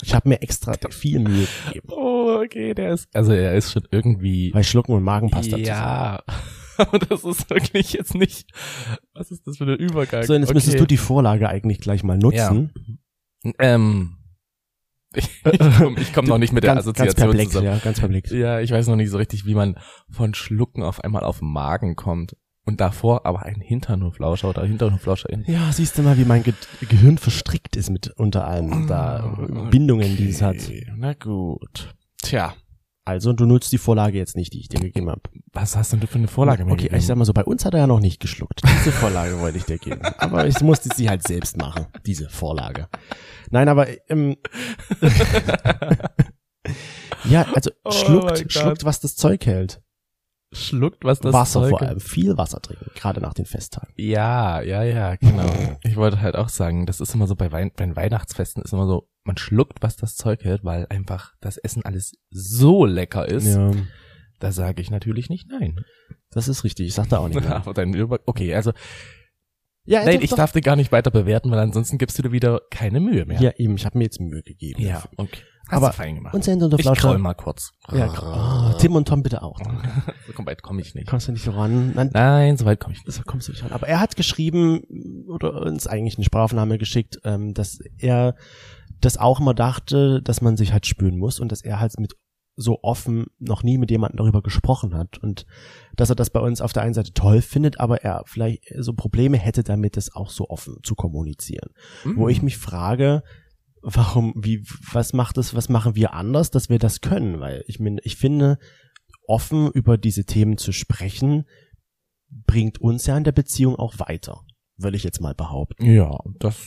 Ich 0.02 0.14
habe 0.14 0.28
mir 0.28 0.42
extra 0.42 0.74
viel 0.90 1.18
Mühe 1.20 1.46
gegeben. 1.66 1.88
Oh, 1.90 2.40
okay, 2.44 2.74
der 2.74 2.92
ist, 2.94 3.08
also 3.14 3.32
er 3.32 3.54
ist 3.54 3.72
schon 3.72 3.82
irgendwie. 3.90 4.52
Weil 4.54 4.64
Schlucken 4.64 4.94
und 4.94 5.02
Magen 5.04 5.30
passt 5.30 5.52
dazu. 5.52 5.62
ja. 5.62 6.22
Aber 6.78 6.98
das 6.98 7.22
ist 7.24 7.48
wirklich 7.50 7.92
jetzt 7.92 8.14
nicht, 8.14 8.50
was 9.14 9.30
ist 9.30 9.46
das 9.46 9.58
für 9.58 9.64
ein 9.64 9.76
Übergang? 9.76 10.22
So, 10.24 10.32
jetzt 10.34 10.44
Okay. 10.44 10.54
müsstest 10.54 10.80
du 10.80 10.86
die 10.86 10.96
Vorlage 10.96 11.48
eigentlich 11.48 11.80
gleich 11.80 12.02
mal 12.02 12.16
nutzen. 12.18 12.72
Ähm, 13.58 14.16
ich, 15.14 15.72
komme 15.74 15.96
komm 16.14 16.24
noch 16.26 16.38
nicht 16.38 16.52
mit 16.52 16.64
der 16.64 16.74
ganz, 16.74 16.84
ganz 16.86 16.98
Assoziation 16.98 17.28
perplex, 17.30 17.50
zusammen. 17.52 17.66
ja, 17.66 17.78
ganz 17.78 18.00
perplex. 18.00 18.30
Ja, 18.30 18.60
ich 18.60 18.70
weiß 18.70 18.86
noch 18.88 18.96
nicht 18.96 19.10
so 19.10 19.16
richtig, 19.18 19.46
wie 19.46 19.54
man 19.54 19.76
von 20.10 20.34
Schlucken 20.34 20.82
auf 20.82 21.02
einmal 21.04 21.24
auf 21.24 21.38
den 21.40 21.50
Magen 21.52 21.96
kommt. 21.96 22.36
Und 22.64 22.80
davor 22.80 23.26
aber 23.26 23.42
ein 23.42 23.60
Hinternhoflauscher 23.60 24.48
oder 24.48 24.64
Hinternhoflauscherin. 24.64 25.42
Ja, 25.48 25.72
siehst 25.72 25.98
du 25.98 26.02
mal, 26.02 26.16
wie 26.16 26.24
mein 26.24 26.44
Ge 26.44 26.54
Gehirn 26.88 27.18
verstrickt 27.18 27.74
ist 27.74 27.90
mit 27.90 28.12
unter 28.16 28.46
allem 28.46 28.86
da 28.86 29.36
Bindungen, 29.72 30.16
die 30.16 30.28
es 30.28 30.42
hat. 30.42 30.54
Okay, 30.56 30.86
Na 30.96 31.12
gut. 31.14 31.92
Tja, 32.22 32.54
Also, 33.04 33.32
du 33.32 33.46
nutzt 33.46 33.72
die 33.72 33.78
Vorlage 33.78 34.16
jetzt 34.16 34.36
nicht, 34.36 34.52
die 34.52 34.60
ich 34.60 34.68
dir 34.68 34.78
gegeben 34.78 35.10
habe. 35.10 35.22
was 35.52 35.76
hast 35.76 35.92
denn 35.92 35.98
du 35.98 36.06
für 36.06 36.18
eine 36.18 36.28
Vorlage 36.28 36.64
mir 36.64 36.70
Okay, 36.70 36.82
gegeben? 36.84 36.98
ich 37.00 37.06
sag 37.06 37.16
mal 37.16 37.24
so, 37.24 37.32
bei 37.32 37.42
uns 37.44 37.64
hat 37.64 37.74
er 37.74 37.80
ja 37.80 37.86
noch 37.88 37.98
nicht 37.98 38.20
geschluckt. 38.20 38.62
Diese 38.64 38.92
Vorlage 38.92 39.40
wollte 39.40 39.58
ich 39.58 39.64
dir 39.64 39.78
geben. 39.78 40.00
Aber 40.18 40.46
ich 40.46 40.60
musste 40.60 40.88
sie 40.94 41.08
halt 41.08 41.26
selbst 41.26 41.56
machen, 41.56 41.86
diese 42.06 42.28
Vorlage. 42.28 42.86
Nein, 43.52 43.68
aber 43.68 43.86
ähm, 44.08 44.36
ja, 47.24 47.46
also 47.54 47.70
Oh 47.84 47.90
schluckt, 47.90 48.50
schluckt, 48.52 48.84
was 48.84 49.00
das 49.00 49.14
Zeug 49.14 49.44
hält. 49.46 49.82
Schluckt, 50.54 51.04
was 51.04 51.20
das 51.20 51.32
Wasser 51.32 51.60
Zeug 51.60 51.70
vor 51.70 51.82
allem, 51.82 52.00
viel 52.00 52.36
Wasser 52.36 52.60
trinken, 52.60 52.90
gerade 52.94 53.20
nach 53.20 53.34
den 53.34 53.44
Festtagen. 53.46 53.92
Ja, 53.96 54.60
ja, 54.62 54.82
ja, 54.82 55.16
genau. 55.16 55.78
Ich 55.82 55.96
wollte 55.96 56.20
halt 56.20 56.36
auch 56.36 56.48
sagen, 56.48 56.86
das 56.86 57.00
ist 57.00 57.14
immer 57.14 57.26
so 57.26 57.36
bei, 57.36 57.52
Wein 57.52 57.72
bei 57.74 57.94
Weihnachtsfesten 57.94 58.62
ist 58.62 58.72
immer 58.72 58.86
so, 58.86 59.08
man 59.24 59.36
schluckt, 59.36 59.82
was 59.82 59.96
das 59.96 60.16
Zeug 60.16 60.44
hält, 60.44 60.64
weil 60.64 60.86
einfach 60.88 61.32
das 61.40 61.56
Essen 61.58 61.84
alles 61.84 62.14
so 62.30 62.84
lecker 62.86 63.28
ist. 63.28 63.46
Ja, 63.46 63.70
Da 64.40 64.52
sage 64.52 64.80
ich 64.82 64.90
natürlich 64.90 65.28
nicht 65.30 65.48
nein. 65.48 65.84
das 66.30 66.48
ist 66.48 66.64
richtig. 66.64 66.86
Ich 66.88 66.94
sag 66.94 67.08
da 67.08 67.18
auch 67.18 67.28
nicht. 67.28 67.40
Aber 67.46 67.82
Über 67.84 68.20
okay, 68.26 68.54
also 68.54 68.72
Ja, 69.84 70.04
nein, 70.04 70.20
ich 70.22 70.30
doch. 70.30 70.36
darf 70.36 70.52
dir 70.52 70.60
gar 70.60 70.76
nicht 70.76 70.92
weiter 70.92 71.10
bewerten, 71.10 71.50
weil 71.50 71.58
ansonsten 71.58 71.98
gibst 71.98 72.18
du 72.18 72.22
dir 72.22 72.32
wieder 72.32 72.60
keine 72.70 73.00
Mühe 73.00 73.24
mehr. 73.26 73.40
Ja, 73.40 73.50
eben, 73.56 73.74
ich 73.76 73.84
habe 73.84 73.98
mir 73.98 74.04
jetzt 74.04 74.20
Mühe 74.20 74.42
gegeben. 74.42 74.80
ja 74.80 75.02
okay. 75.16 75.40
Hast 75.68 75.76
Aber 75.76 75.92
fein 75.92 76.16
gemacht. 76.16 76.34
Unser 76.34 76.52
Hinter 76.52 76.76
ich 76.78 76.84
scroll 76.84 77.18
mal 77.18 77.34
kurz. 77.34 77.72
Ja, 77.92 78.72
oh, 78.72 78.76
Tim 78.78 78.96
und 78.96 79.06
Tom 79.06 79.22
bitte 79.22 79.42
auch. 79.42 79.58
so 80.26 80.32
komm, 80.34 80.44
weit 80.46 80.60
komme 80.62 80.80
ich 80.80 80.94
nicht. 80.94 81.06
Kommst 81.06 81.28
du 81.28 81.32
nicht 81.32 81.44
so 81.44 81.52
ran? 81.52 81.92
Nein, 81.94 82.10
Nein, 82.12 82.56
so 82.56 82.64
weit 82.64 82.80
komme 82.80 82.94
ich 82.94 83.04
nicht. 83.04 83.16
so 83.16 83.22
kommst 83.22 83.46
du 83.48 83.52
nicht 83.52 83.62
ran. 83.62 83.72
Aber 83.72 83.86
er 83.86 84.00
hat 84.00 84.16
geschrieben 84.16 84.82
oder 85.28 85.62
uns 85.62 85.86
eigentlich 85.86 86.16
eine 86.16 86.24
Sprachaufnahme 86.24 86.78
geschickt, 86.78 87.20
ähm, 87.24 87.54
dass 87.54 87.78
er 87.98 88.34
das 89.00 89.18
auch 89.18 89.40
immer 89.40 89.54
dachte, 89.54 90.20
dass 90.20 90.40
man 90.40 90.56
sich 90.56 90.72
halt 90.72 90.86
spüren 90.86 91.16
muss 91.16 91.38
und 91.38 91.52
dass 91.52 91.62
er 91.62 91.80
halt 91.80 91.98
mit 91.98 92.14
so 92.56 92.80
offen 92.82 93.26
noch 93.38 93.62
nie 93.62 93.78
mit 93.78 93.90
jemandem 93.90 94.18
darüber 94.18 94.42
gesprochen 94.42 94.94
hat 94.94 95.18
und 95.18 95.46
dass 95.96 96.10
er 96.10 96.16
das 96.16 96.30
bei 96.30 96.40
uns 96.40 96.60
auf 96.60 96.72
der 96.72 96.82
einen 96.82 96.94
Seite 96.94 97.12
toll 97.12 97.42
findet, 97.42 97.80
aber 97.80 98.02
er 98.02 98.22
vielleicht 98.26 98.62
so 98.78 98.92
Probleme 98.94 99.36
hätte 99.36 99.62
damit, 99.62 99.96
das 99.96 100.14
auch 100.14 100.30
so 100.30 100.48
offen 100.48 100.76
zu 100.82 100.94
kommunizieren. 100.94 101.70
Wo 102.04 102.26
Mm. 102.26 102.28
ich 102.30 102.42
mich 102.42 102.56
frage, 102.56 103.22
warum, 103.82 104.32
wie, 104.36 104.64
was 104.92 105.12
macht 105.12 105.38
es, 105.38 105.54
was 105.54 105.68
machen 105.68 105.94
wir 105.94 106.14
anders, 106.14 106.50
dass 106.50 106.68
wir 106.68 106.78
das 106.78 107.00
können? 107.00 107.40
Weil 107.40 107.64
ich 107.66 107.80
meine, 107.80 108.00
ich 108.04 108.16
finde, 108.16 108.58
offen 109.26 109.70
über 109.70 109.98
diese 109.98 110.24
Themen 110.24 110.56
zu 110.56 110.72
sprechen, 110.72 111.44
bringt 112.30 112.80
uns 112.80 113.06
ja 113.06 113.16
in 113.16 113.24
der 113.24 113.32
Beziehung 113.32 113.76
auch 113.76 113.98
weiter. 113.98 114.40
Würde 114.76 114.96
ich 114.96 115.04
jetzt 115.04 115.20
mal 115.20 115.34
behaupten. 115.34 115.84
Ja, 115.84 116.18
das, 116.38 116.66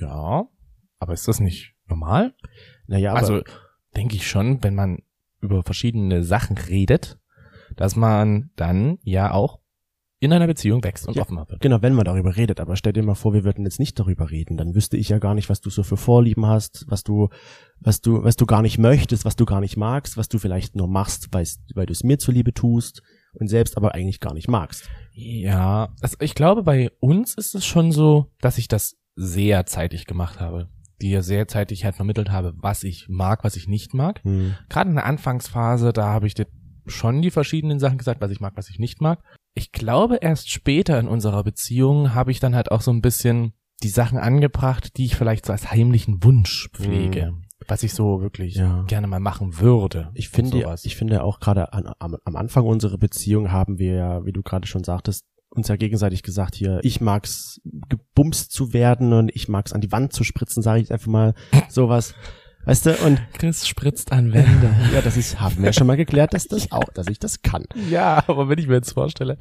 ja. 0.00 0.48
Aber 0.98 1.12
ist 1.12 1.28
das 1.28 1.40
nicht 1.40 1.74
normal? 1.86 2.34
Naja, 2.86 3.10
aber, 3.12 3.20
also, 3.20 3.42
denke 3.94 4.16
ich 4.16 4.26
schon, 4.28 4.62
wenn 4.64 4.74
man 4.74 5.02
über 5.40 5.62
verschiedene 5.62 6.24
Sachen 6.24 6.58
redet, 6.58 7.18
dass 7.76 7.96
man 7.96 8.50
dann 8.56 8.98
ja 9.02 9.30
auch 9.32 9.60
in 10.18 10.32
einer 10.32 10.46
Beziehung 10.46 10.82
wächst 10.82 11.06
und 11.06 11.14
Ja. 11.14 11.22
offener 11.22 11.46
wird. 11.50 11.60
genau, 11.60 11.82
wenn 11.82 11.92
man 11.92 12.06
darüber 12.06 12.36
redet, 12.36 12.58
aber 12.58 12.74
stell 12.76 12.94
dir 12.94 13.02
mal 13.02 13.14
vor, 13.14 13.34
wir 13.34 13.44
würden 13.44 13.64
jetzt 13.66 13.78
nicht 13.78 13.98
darüber 13.98 14.30
reden, 14.30 14.56
dann 14.56 14.74
wüsste 14.74 14.96
ich 14.96 15.10
ja 15.10 15.18
gar 15.18 15.34
nicht, 15.34 15.50
was 15.50 15.60
du 15.60 15.68
so 15.68 15.82
für 15.82 15.98
Vorlieben 15.98 16.46
hast, 16.46 16.86
was 16.88 17.04
du, 17.04 17.28
was 17.80 18.00
du, 18.00 18.24
was 18.24 18.34
du 18.36 18.46
gar 18.46 18.62
nicht 18.62 18.78
möchtest, 18.78 19.26
was 19.26 19.36
du 19.36 19.44
gar 19.44 19.60
nicht 19.60 19.76
magst, 19.76 20.16
was 20.16 20.28
du 20.30 20.38
vielleicht 20.38 20.74
nur 20.74 20.88
machst, 20.88 21.28
weil, 21.32 21.46
weil 21.74 21.84
du 21.84 21.92
es 21.92 22.02
mir 22.02 22.18
zuliebe 22.18 22.54
tust 22.54 23.02
und 23.34 23.48
selbst 23.48 23.76
aber 23.76 23.94
eigentlich 23.94 24.20
gar 24.20 24.32
nicht 24.32 24.48
magst. 24.48 24.88
Ja, 25.12 25.90
also 26.00 26.16
ich 26.20 26.34
glaube, 26.34 26.62
bei 26.62 26.90
uns 27.00 27.34
ist 27.34 27.54
es 27.54 27.66
schon 27.66 27.92
so, 27.92 28.32
dass 28.40 28.56
ich 28.56 28.68
das 28.68 28.96
sehr 29.16 29.66
zeitig 29.66 30.06
gemacht 30.06 30.40
habe. 30.40 30.68
dir 31.02 31.22
sehr 31.22 31.46
zeitig 31.46 31.84
halt 31.84 31.94
vermittelt 31.94 32.30
habe, 32.30 32.54
was 32.56 32.82
ich 32.84 33.06
mag, 33.10 33.44
was 33.44 33.56
ich 33.56 33.68
nicht 33.68 33.92
mag. 33.92 34.24
Hm. 34.24 34.54
Gerade 34.70 34.88
in 34.88 34.96
der 34.96 35.04
Anfangsphase, 35.04 35.92
da 35.92 36.06
habe 36.06 36.26
ich 36.26 36.32
dir 36.32 36.46
schon 36.86 37.22
die 37.22 37.30
verschiedenen 37.30 37.78
Sachen 37.78 37.98
gesagt, 37.98 38.20
was 38.20 38.30
ich 38.30 38.40
mag, 38.40 38.52
was 38.56 38.68
ich 38.70 38.78
nicht 38.78 39.00
mag. 39.00 39.22
Ich 39.54 39.72
glaube, 39.72 40.16
erst 40.20 40.50
später 40.50 40.98
in 41.00 41.08
unserer 41.08 41.42
Beziehung 41.44 42.14
habe 42.14 42.30
ich 42.30 42.40
dann 42.40 42.54
halt 42.54 42.70
auch 42.70 42.80
so 42.80 42.90
ein 42.92 43.02
bisschen 43.02 43.52
die 43.82 43.88
Sachen 43.88 44.18
angebracht, 44.18 44.96
die 44.96 45.04
ich 45.06 45.16
vielleicht 45.16 45.46
so 45.46 45.52
als 45.52 45.70
heimlichen 45.70 46.22
Wunsch 46.24 46.68
pflege. 46.72 47.34
Was 47.68 47.82
ich 47.82 47.94
so 47.94 48.20
wirklich 48.20 48.54
Ja. 48.56 48.82
gerne 48.86 49.06
mal 49.06 49.20
machen 49.20 49.58
würde. 49.60 50.10
Ich 50.14 50.28
finde, 50.28 50.60
sowas. 50.62 50.84
ich 50.84 50.96
finde 50.96 51.22
auch 51.24 51.40
gerade 51.40 51.72
an, 51.72 51.90
am, 51.98 52.16
am 52.24 52.36
Anfang 52.36 52.64
unserer 52.66 52.98
Beziehung 52.98 53.50
haben 53.50 53.78
wir 53.78 53.94
ja, 53.94 54.24
wie 54.26 54.32
du 54.32 54.42
gerade 54.42 54.66
schon 54.66 54.84
sagtest, 54.84 55.24
uns 55.50 55.68
ja 55.68 55.76
gegenseitig 55.76 56.22
gesagt 56.22 56.54
hier, 56.54 56.80
ich 56.82 57.00
mag's 57.00 57.60
gebumst 57.88 58.52
zu 58.52 58.72
werden 58.74 59.12
und 59.14 59.34
ich 59.34 59.48
mag's 59.48 59.72
an 59.72 59.80
die 59.80 59.90
Wand 59.92 60.12
zu 60.12 60.22
spritzen, 60.22 60.62
sage 60.62 60.80
ich 60.82 60.92
einfach 60.92 61.06
mal 61.06 61.34
sowas. 61.70 62.14
Weißt 62.66 62.84
du, 62.86 62.96
und 63.04 63.20
Chris 63.32 63.66
spritzt 63.66 64.12
an 64.12 64.32
Wände. 64.32 64.70
ja, 64.92 65.00
das 65.00 65.16
ist, 65.16 65.40
haben 65.40 65.62
wir 65.62 65.72
schon 65.72 65.86
mal 65.86 65.96
geklärt, 65.96 66.34
dass 66.34 66.48
das 66.48 66.72
auch, 66.72 66.92
dass 66.94 67.06
ich 67.06 67.18
das 67.18 67.40
kann. 67.42 67.64
Ja, 67.88 68.24
aber 68.26 68.48
wenn 68.48 68.58
ich 68.58 68.66
mir 68.66 68.74
jetzt 68.74 68.92
vorstelle, 68.92 69.38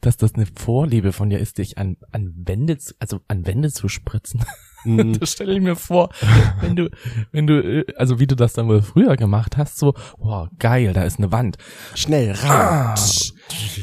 dass 0.00 0.16
das 0.16 0.34
eine 0.34 0.46
Vorliebe 0.46 1.12
von 1.12 1.28
dir 1.30 1.38
ist, 1.38 1.58
dich 1.58 1.76
an, 1.78 1.96
an 2.10 2.32
Wände, 2.34 2.78
zu, 2.78 2.94
also 2.98 3.20
an 3.28 3.46
Wände 3.46 3.70
zu 3.70 3.88
spritzen, 3.88 4.44
Hm. 4.84 5.16
das 5.20 5.32
stelle 5.32 5.52
ich 5.54 5.60
mir 5.60 5.76
vor, 5.76 6.08
wenn 6.60 6.74
du, 6.74 6.90
wenn 7.30 7.46
du, 7.46 7.84
also 7.96 8.18
wie 8.18 8.26
du 8.26 8.34
das 8.34 8.54
dann 8.54 8.66
wohl 8.66 8.82
früher 8.82 9.16
gemacht 9.16 9.56
hast, 9.56 9.78
so, 9.78 9.94
wow, 10.18 10.48
geil, 10.58 10.92
da 10.92 11.04
ist 11.04 11.18
eine 11.18 11.30
Wand. 11.30 11.56
Schnell 11.94 12.34
Ah. 12.42 12.94
ran. 12.94 12.98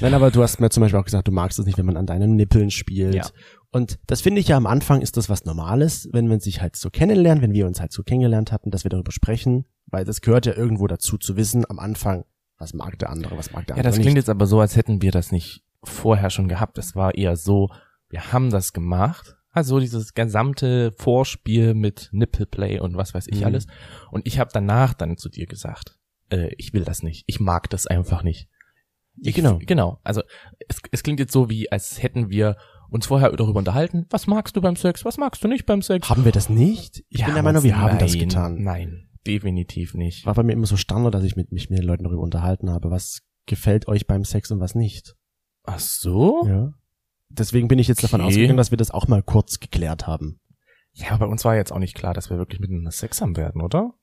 Nein, 0.01 0.13
aber 0.13 0.29
du 0.31 0.41
hast 0.43 0.59
mir 0.59 0.69
zum 0.69 0.81
Beispiel 0.81 0.99
auch 0.99 1.05
gesagt, 1.05 1.27
du 1.27 1.31
magst 1.31 1.57
es 1.59 1.65
nicht, 1.65 1.77
wenn 1.77 1.85
man 1.85 1.95
an 1.95 2.05
deinen 2.05 2.35
Nippeln 2.35 2.69
spielt. 2.69 3.15
Ja. 3.15 3.23
Und 3.71 3.99
das 4.07 4.21
finde 4.21 4.41
ich 4.41 4.47
ja 4.47 4.57
am 4.57 4.65
Anfang 4.65 5.01
ist 5.01 5.15
das 5.17 5.29
was 5.29 5.45
Normales, 5.45 6.09
wenn 6.11 6.27
man 6.27 6.39
sich 6.39 6.61
halt 6.61 6.75
so 6.75 6.89
kennenlernt, 6.89 7.41
wenn 7.41 7.53
wir 7.53 7.67
uns 7.67 7.79
halt 7.79 7.91
so 7.91 8.01
kennengelernt 8.03 8.51
hatten, 8.51 8.71
dass 8.71 8.83
wir 8.83 8.89
darüber 8.89 9.11
sprechen, 9.11 9.65
weil 9.85 10.05
das 10.05 10.21
gehört 10.21 10.45
ja 10.47 10.53
irgendwo 10.55 10.87
dazu 10.87 11.17
zu 11.17 11.37
wissen 11.37 11.69
am 11.69 11.77
Anfang, 11.79 12.25
was 12.57 12.73
mag 12.73 12.97
der 12.99 13.09
andere, 13.11 13.37
was 13.37 13.51
mag 13.51 13.67
der 13.67 13.75
Ja, 13.75 13.81
andere 13.81 13.89
das 13.91 13.95
klingt 13.95 14.07
nicht. 14.15 14.15
jetzt 14.23 14.29
aber 14.29 14.47
so, 14.47 14.59
als 14.59 14.75
hätten 14.75 15.01
wir 15.03 15.11
das 15.11 15.31
nicht 15.31 15.63
vorher 15.83 16.29
schon 16.31 16.47
gehabt. 16.47 16.77
Es 16.79 16.95
war 16.95 17.13
eher 17.15 17.35
so, 17.37 17.69
wir 18.09 18.33
haben 18.33 18.49
das 18.49 18.73
gemacht. 18.73 19.35
Also 19.51 19.79
dieses 19.79 20.13
gesamte 20.13 20.91
Vorspiel 20.93 21.73
mit 21.73 22.09
Nippleplay 22.11 22.79
und 22.79 22.97
was 22.97 23.13
weiß 23.13 23.27
ich 23.27 23.39
Mhm. 23.41 23.45
alles. 23.45 23.67
Und 24.11 24.25
ich 24.27 24.39
habe 24.39 24.49
danach 24.53 24.93
dann 24.93 25.17
zu 25.17 25.29
dir 25.29 25.45
gesagt, 25.47 25.97
äh, 26.31 26.49
ich 26.57 26.73
will 26.73 26.83
das 26.83 27.01
nicht. 27.03 27.23
Ich 27.27 27.39
mag 27.39 27.69
das 27.69 27.85
einfach 27.87 28.23
nicht. 28.23 28.47
Ja, 29.21 29.31
genau. 29.31 29.59
Genau. 29.65 29.99
Also 30.03 30.21
es, 30.67 30.77
es 30.91 31.03
klingt 31.03 31.19
jetzt 31.19 31.33
so, 31.33 31.49
wie 31.49 31.71
als 31.71 32.01
hätten 32.01 32.29
wir 32.29 32.57
uns 32.91 33.07
vorher 33.07 33.31
darüber 33.31 33.59
unterhalten, 33.59 34.05
was 34.09 34.27
magst 34.27 34.55
du 34.55 34.61
beim 34.61 34.75
Sex, 34.75 35.05
was 35.05 35.17
magst 35.17 35.43
du 35.43 35.47
nicht 35.47 35.65
beim 35.65 35.81
Sex. 35.81 36.09
Haben 36.09 36.25
wir 36.25 36.31
das 36.31 36.49
nicht? 36.49 37.03
Ich 37.09 37.23
bin 37.25 37.33
der 37.33 37.43
Meinung, 37.43 37.63
wir 37.63 37.77
haben 37.79 37.97
das 37.99 38.11
Nein, 38.11 38.19
getan. 38.19 38.63
Nein, 38.63 39.09
definitiv 39.27 39.93
nicht. 39.93 40.25
War 40.25 40.33
bei 40.33 40.43
mir 40.43 40.53
immer 40.53 40.65
so 40.65 40.77
Standard, 40.77 41.13
dass 41.13 41.23
ich 41.23 41.35
mit, 41.35 41.51
mich 41.51 41.69
mit 41.69 41.79
den 41.79 41.85
Leuten 41.85 42.03
darüber 42.03 42.21
unterhalten 42.23 42.69
habe, 42.69 42.89
was 42.91 43.21
gefällt 43.45 43.87
euch 43.87 44.07
beim 44.07 44.23
Sex 44.25 44.51
und 44.51 44.59
was 44.59 44.75
nicht. 44.75 45.15
Ach 45.65 45.79
so? 45.79 46.45
Ja. 46.47 46.73
Deswegen 47.29 47.67
bin 47.67 47.77
ich 47.79 47.87
jetzt 47.87 48.03
davon 48.03 48.21
Okay. 48.21 48.29
ausgegangen, 48.29 48.57
dass 48.57 48.71
wir 48.71 48.77
das 48.77 48.91
auch 48.91 49.07
mal 49.07 49.21
kurz 49.21 49.59
geklärt 49.59 50.07
haben. 50.07 50.39
Ja, 50.93 51.11
aber 51.11 51.27
bei 51.27 51.31
uns 51.31 51.45
war 51.45 51.55
jetzt 51.55 51.71
auch 51.71 51.77
nicht 51.79 51.93
klar, 51.95 52.13
dass 52.15 52.29
wir 52.31 52.37
wirklich 52.37 52.59
miteinander 52.59 52.91
Sex 52.91 53.21
haben 53.21 53.37
werden, 53.37 53.61
oder? 53.61 53.93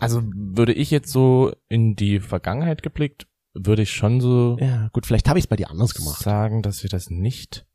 Also 0.00 0.22
würde 0.34 0.72
ich 0.72 0.90
jetzt 0.90 1.12
so 1.12 1.52
in 1.68 1.94
die 1.94 2.20
Vergangenheit 2.20 2.82
geblickt, 2.82 3.26
würde 3.52 3.82
ich 3.82 3.92
schon 3.92 4.20
so 4.22 4.56
Ja, 4.58 4.88
gut, 4.92 5.04
vielleicht 5.04 5.28
habe 5.28 5.38
ich 5.38 5.44
es 5.44 5.48
bei 5.48 5.56
dir 5.56 5.70
anders 5.70 5.92
gemacht. 5.94 6.22
sagen, 6.22 6.62
dass 6.62 6.82
wir 6.82 6.88
das 6.90 7.10
nicht. 7.10 7.66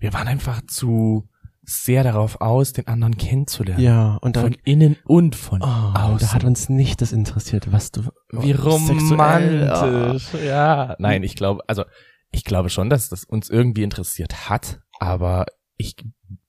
Wir 0.00 0.12
waren 0.12 0.28
einfach 0.28 0.62
zu 0.66 1.28
sehr 1.68 2.04
darauf 2.04 2.40
aus, 2.40 2.72
den 2.72 2.86
anderen 2.86 3.16
kennenzulernen. 3.16 3.82
Ja, 3.82 4.16
und 4.20 4.36
da, 4.36 4.42
Von 4.42 4.56
innen 4.64 4.96
und 5.04 5.34
von 5.34 5.62
oh, 5.62 5.66
und 5.66 5.96
außen. 5.96 6.18
da 6.28 6.32
hat 6.34 6.44
uns 6.44 6.68
nicht 6.68 7.00
das 7.00 7.10
interessiert, 7.12 7.72
was 7.72 7.90
du 7.90 8.02
Wie 8.30 8.52
sexuell- 8.52 9.10
romantisch. 9.10 10.28
Ja. 10.44 10.94
Nein, 11.00 11.24
ich 11.24 11.34
glaube, 11.34 11.62
also 11.66 11.84
ich 12.30 12.44
glaube 12.44 12.70
schon, 12.70 12.88
dass 12.88 13.08
das 13.08 13.24
uns 13.24 13.50
irgendwie 13.50 13.82
interessiert 13.82 14.48
hat, 14.48 14.80
aber 15.00 15.46
ich 15.76 15.96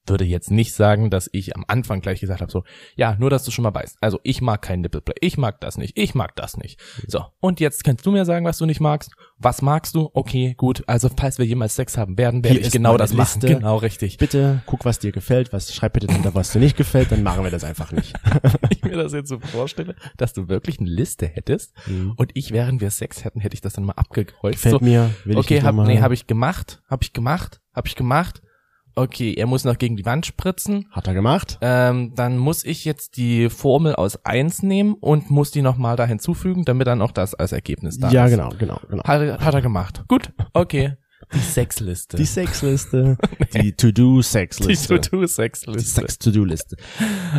würde 0.10 0.26
jetzt 0.26 0.52
nicht 0.52 0.74
sagen, 0.74 1.10
dass 1.10 1.30
ich 1.32 1.56
am 1.56 1.66
Anfang 1.68 2.02
gleich 2.02 2.20
gesagt 2.20 2.42
habe, 2.42 2.52
so, 2.52 2.64
ja, 2.96 3.16
nur 3.20 3.30
dass 3.30 3.44
du 3.44 3.52
schon 3.52 3.64
mal 3.64 3.74
weißt. 3.74 3.98
Also 4.02 4.20
ich 4.24 4.42
mag 4.42 4.62
kein 4.62 4.82
Nippleplay, 4.82 5.16
ich 5.22 5.38
mag 5.38 5.62
das 5.62 5.78
nicht, 5.78 5.98
ich 5.98 6.16
mag 6.16 6.36
das 6.36 6.58
nicht. 6.58 6.80
So, 7.08 7.26
und 7.40 7.60
jetzt 7.60 7.84
kannst 7.84 8.06
du 8.06 8.12
mir 8.12 8.26
sagen, 8.26 8.46
was 8.46 8.58
du 8.58 8.66
nicht 8.66 8.80
magst. 8.80 9.12
Was 9.40 9.62
magst 9.62 9.96
du? 9.96 10.10
Okay, 10.14 10.56
gut. 10.58 10.84
Also 10.88 11.10
falls 11.16 11.38
wir 11.38 11.46
jemals 11.46 11.76
Sex 11.76 11.98
haben 11.98 12.18
werden, 12.18 12.44
werde 12.44 12.58
Hier 12.58 12.68
ich 12.68 12.74
genau 12.74 12.98
das 12.98 13.14
machen. 13.14 13.42
Liste. 13.42 13.56
Genau, 13.56 13.78
richtig. 13.78 14.18
Bitte 14.18 14.64
guck, 14.66 14.86
was 14.86 15.00
dir 15.00 15.12
gefällt, 15.12 15.54
was 15.54 15.74
schreib 15.74 15.94
bitte 15.94 16.08
drunter, 16.08 16.34
was 16.34 16.52
dir 16.52 16.60
nicht 16.60 16.78
gefällt, 16.78 17.12
dann 17.12 17.24
machen 17.24 17.44
wir 17.44 17.52
das 17.52 17.64
einfach 17.64 17.92
nicht. 17.92 18.14
Wenn 18.42 18.72
ich 18.72 18.84
mir 18.84 18.98
das 18.98 19.14
jetzt 19.14 19.30
so 19.30 19.40
vorstelle, 19.40 19.96
dass 20.18 20.34
du 20.34 20.48
wirklich 20.48 20.80
eine 20.80 20.90
Liste 20.90 21.28
hättest 21.28 21.74
und 22.16 22.32
ich, 22.34 22.52
während 22.52 22.82
wir 22.82 22.92
Sex 22.92 23.24
hätten, 23.24 23.40
hätte 23.40 23.54
ich 23.54 23.62
das 23.62 23.74
dann 23.74 23.86
mal 23.86 23.94
abgekreuzt. 23.94 24.64
Gefällt 24.64 24.80
so, 24.80 24.86
mir, 24.86 25.12
will 25.24 25.34
ich 25.34 25.38
okay, 25.38 25.56
nicht 25.56 25.64
hab, 25.64 25.76
nee, 25.76 26.02
habe 26.02 26.14
ich 26.14 26.28
gemacht, 26.28 26.82
habe 26.90 27.04
ich 27.04 27.14
gemacht, 27.14 27.62
habe 27.74 27.88
ich 27.88 27.96
gemacht. 27.96 28.42
Okay, 28.98 29.36
er 29.36 29.46
muss 29.46 29.64
noch 29.64 29.78
gegen 29.78 29.96
die 29.96 30.06
Wand 30.06 30.26
spritzen. 30.26 30.88
Hat 30.90 31.08
er 31.08 31.14
gemacht? 31.14 31.60
Ähm, 31.62 32.14
dann 32.16 32.38
muss 32.40 32.66
ich 32.66 32.84
jetzt 32.84 33.16
die 33.18 33.48
Formel 33.50 33.94
aus 33.94 34.26
eins 34.26 34.64
nehmen 34.64 34.96
und 34.96 35.30
muss 35.30 35.52
die 35.52 35.62
nochmal 35.62 35.96
da 35.96 36.06
hinzufügen, 36.08 36.66
damit 36.66 36.88
dann 36.88 37.04
auch 37.04 37.12
das 37.12 37.36
als 37.36 37.52
Ergebnis 37.52 38.00
da 38.00 38.10
ja, 38.10 38.26
ist. 38.26 38.32
genau, 38.32 38.50
genau, 38.58 38.80
genau. 38.90 39.04
Hat, 39.04 39.22
er- 39.22 39.38
hat 39.40 39.54
er 39.54 39.62
gemacht. 39.62 40.04
Gut, 40.08 40.34
okay. 40.54 40.96
Die 41.34 41.40
Sexliste. 41.40 42.18
Die 42.18 42.26
Sexliste, 42.26 43.18
die 43.54 43.74
To-Do-Sexliste. 43.74 44.96
die 44.96 45.00
To-Do-Sexliste. 45.10 45.80
Die 45.80 45.86
Sex-To-Do-Liste. 45.86 46.78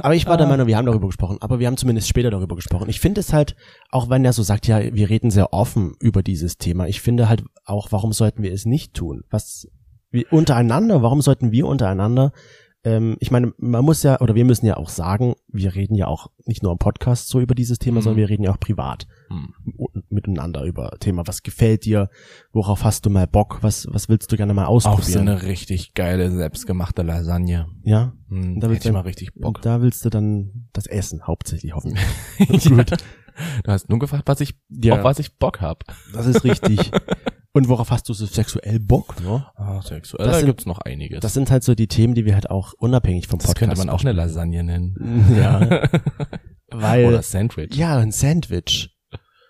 Aber 0.02 0.14
ich 0.14 0.26
war 0.26 0.36
der 0.36 0.46
Meinung, 0.46 0.66
wir 0.66 0.76
haben 0.76 0.86
darüber 0.86 1.06
gesprochen, 1.06 1.38
aber 1.40 1.58
wir 1.58 1.66
haben 1.66 1.76
zumindest 1.76 2.06
später 2.08 2.30
darüber 2.30 2.54
gesprochen. 2.54 2.88
Ich 2.88 3.00
finde 3.00 3.20
es 3.20 3.32
halt, 3.32 3.56
auch 3.90 4.10
wenn 4.10 4.24
er 4.24 4.32
so 4.32 4.42
sagt, 4.42 4.66
ja, 4.66 4.80
wir 4.94 5.08
reden 5.10 5.30
sehr 5.30 5.52
offen 5.52 5.94
über 6.00 6.22
dieses 6.22 6.58
Thema, 6.58 6.86
ich 6.86 7.00
finde 7.00 7.28
halt 7.28 7.42
auch, 7.64 7.90
warum 7.90 8.12
sollten 8.12 8.42
wir 8.42 8.52
es 8.52 8.64
nicht 8.66 8.94
tun? 8.94 9.22
Was, 9.30 9.66
wir 10.10 10.32
untereinander, 10.32 11.02
warum 11.02 11.20
sollten 11.20 11.52
wir 11.52 11.66
untereinander, 11.66 12.32
ähm, 12.84 13.16
ich 13.18 13.32
meine, 13.32 13.52
man 13.58 13.84
muss 13.84 14.04
ja, 14.04 14.20
oder 14.20 14.36
wir 14.36 14.44
müssen 14.44 14.64
ja 14.64 14.76
auch 14.76 14.88
sagen, 14.88 15.34
wir 15.48 15.74
reden 15.74 15.96
ja 15.96 16.06
auch 16.06 16.28
nicht 16.46 16.62
nur 16.62 16.70
im 16.70 16.78
Podcast 16.78 17.28
so 17.28 17.40
über 17.40 17.56
dieses 17.56 17.80
Thema, 17.80 17.96
Mhm. 17.98 18.02
sondern 18.02 18.18
wir 18.20 18.28
reden 18.28 18.44
ja 18.44 18.52
auch 18.52 18.60
privat 18.60 19.08
Hm. 19.28 19.52
miteinander 20.10 20.62
über 20.62 20.92
Thema, 21.00 21.26
was 21.26 21.42
gefällt 21.42 21.84
dir, 21.84 22.08
worauf 22.52 22.84
hast 22.84 23.04
du 23.04 23.10
mal 23.10 23.26
Bock, 23.26 23.58
was, 23.62 23.88
was 23.90 24.08
willst 24.08 24.30
du 24.30 24.36
gerne 24.36 24.54
mal 24.54 24.66
Auch 24.66 24.80
so 24.80 24.90
ausprobieren? 24.90 25.28
eine 25.28 25.42
richtig 25.42 25.94
geile, 25.94 26.30
selbstgemachte 26.30 27.02
Lasagne. 27.02 27.66
ja, 27.82 28.12
Hm, 28.28 28.60
Da 28.60 28.70
willst 28.70 28.86
du- 28.86 28.92
mal 28.92 29.00
richtig 29.00 29.34
Bock. 29.34 29.60
da 29.62 29.82
willst 29.82 30.04
du 30.04 30.08
dann 30.10 30.68
das 30.72 30.86
Essen 30.86 31.26
hauptsächlich 31.26 31.74
hoffen. 31.74 31.96
Gut. 32.38 32.92
Du 33.64 33.72
hast 33.72 33.88
nur 33.88 33.98
gefragt, 33.98 34.24
was 34.26 34.40
ich, 34.40 34.54
Ja. 34.70 34.98
auf 34.98 35.04
was 35.04 35.18
ich 35.18 35.36
Bock 35.36 35.60
hab. 35.60 35.82
Das 36.12 36.26
ist 36.26 36.44
richtig. 36.44 36.90
Und 37.52 37.68
worauf 37.68 37.90
hast 37.90 38.08
du 38.08 38.12
so 38.12 38.26
sexuell 38.26 38.78
Bock? 38.78 39.20
Ne? 39.22 39.44
Ah, 39.56 39.80
sexuell. 39.82 40.24
Das 40.26 40.34
da 40.36 40.38
sind- 40.40 40.46
gibt's 40.46 40.66
noch 40.66 40.78
einiges. 40.80 41.20
Das 41.20 41.34
sind 41.34 41.50
halt 41.50 41.64
so 41.64 41.74
die 41.74 41.86
Themen, 41.88 42.14
die 42.14 42.24
wir 42.24 42.34
halt 42.34 42.50
auch 42.50 42.74
unabhängig 42.78 43.26
vom 43.26 43.38
das 43.38 43.48
Podcast 43.48 43.58
könnte 43.70 43.78
man 43.78 43.90
auch 43.90 44.00
eine 44.02 44.12
Lasagne 44.12 44.62
nennen. 44.62 44.94
Ja, 45.36 45.88
weil 46.70 47.06
Oder 47.06 47.22
Sandwich. 47.22 47.74
ja 47.74 47.96
ein 47.96 48.12
Sandwich. 48.12 48.94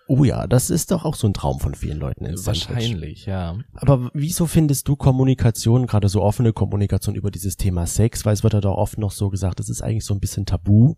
Oh 0.07 0.23
ja, 0.23 0.47
das 0.47 0.71
ist 0.71 0.89
doch 0.89 1.05
auch 1.05 1.13
so 1.13 1.27
ein 1.27 1.33
Traum 1.35 1.59
von 1.59 1.75
vielen 1.75 1.99
Leuten. 1.99 2.25
Sandwich. 2.35 2.67
Wahrscheinlich, 2.69 3.25
ja. 3.27 3.59
Aber 3.75 4.09
wieso 4.15 4.47
findest 4.47 4.87
du 4.87 4.95
Kommunikation, 4.95 5.85
gerade 5.85 6.09
so 6.09 6.23
offene 6.23 6.51
Kommunikation 6.51 7.13
über 7.13 7.29
dieses 7.29 7.57
Thema 7.57 7.85
Sex? 7.85 8.25
Weil 8.25 8.33
es 8.33 8.41
wird 8.41 8.53
ja 8.53 8.61
doch 8.61 8.75
oft 8.75 8.97
noch 8.97 9.11
so 9.11 9.29
gesagt, 9.29 9.59
das 9.59 9.69
ist 9.69 9.83
eigentlich 9.83 10.05
so 10.05 10.15
ein 10.15 10.19
bisschen 10.19 10.47
tabu. 10.47 10.95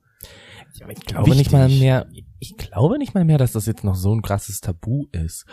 Aber 0.82 0.92
ich 0.94 1.02
glaube 1.02 1.36
nicht 1.36 1.52
mal 1.52 1.66
Wichtig. 1.68 1.82
mehr, 1.82 2.08
ich 2.40 2.56
glaube 2.56 2.98
nicht 3.00 3.14
mal 3.14 3.26
mehr, 3.26 3.38
dass 3.38 3.52
das 3.52 3.66
jetzt 3.66 3.84
noch 3.84 3.96
so 3.96 4.14
ein 4.16 4.22
krasses 4.22 4.62
Tabu 4.62 5.08
ist. 5.12 5.46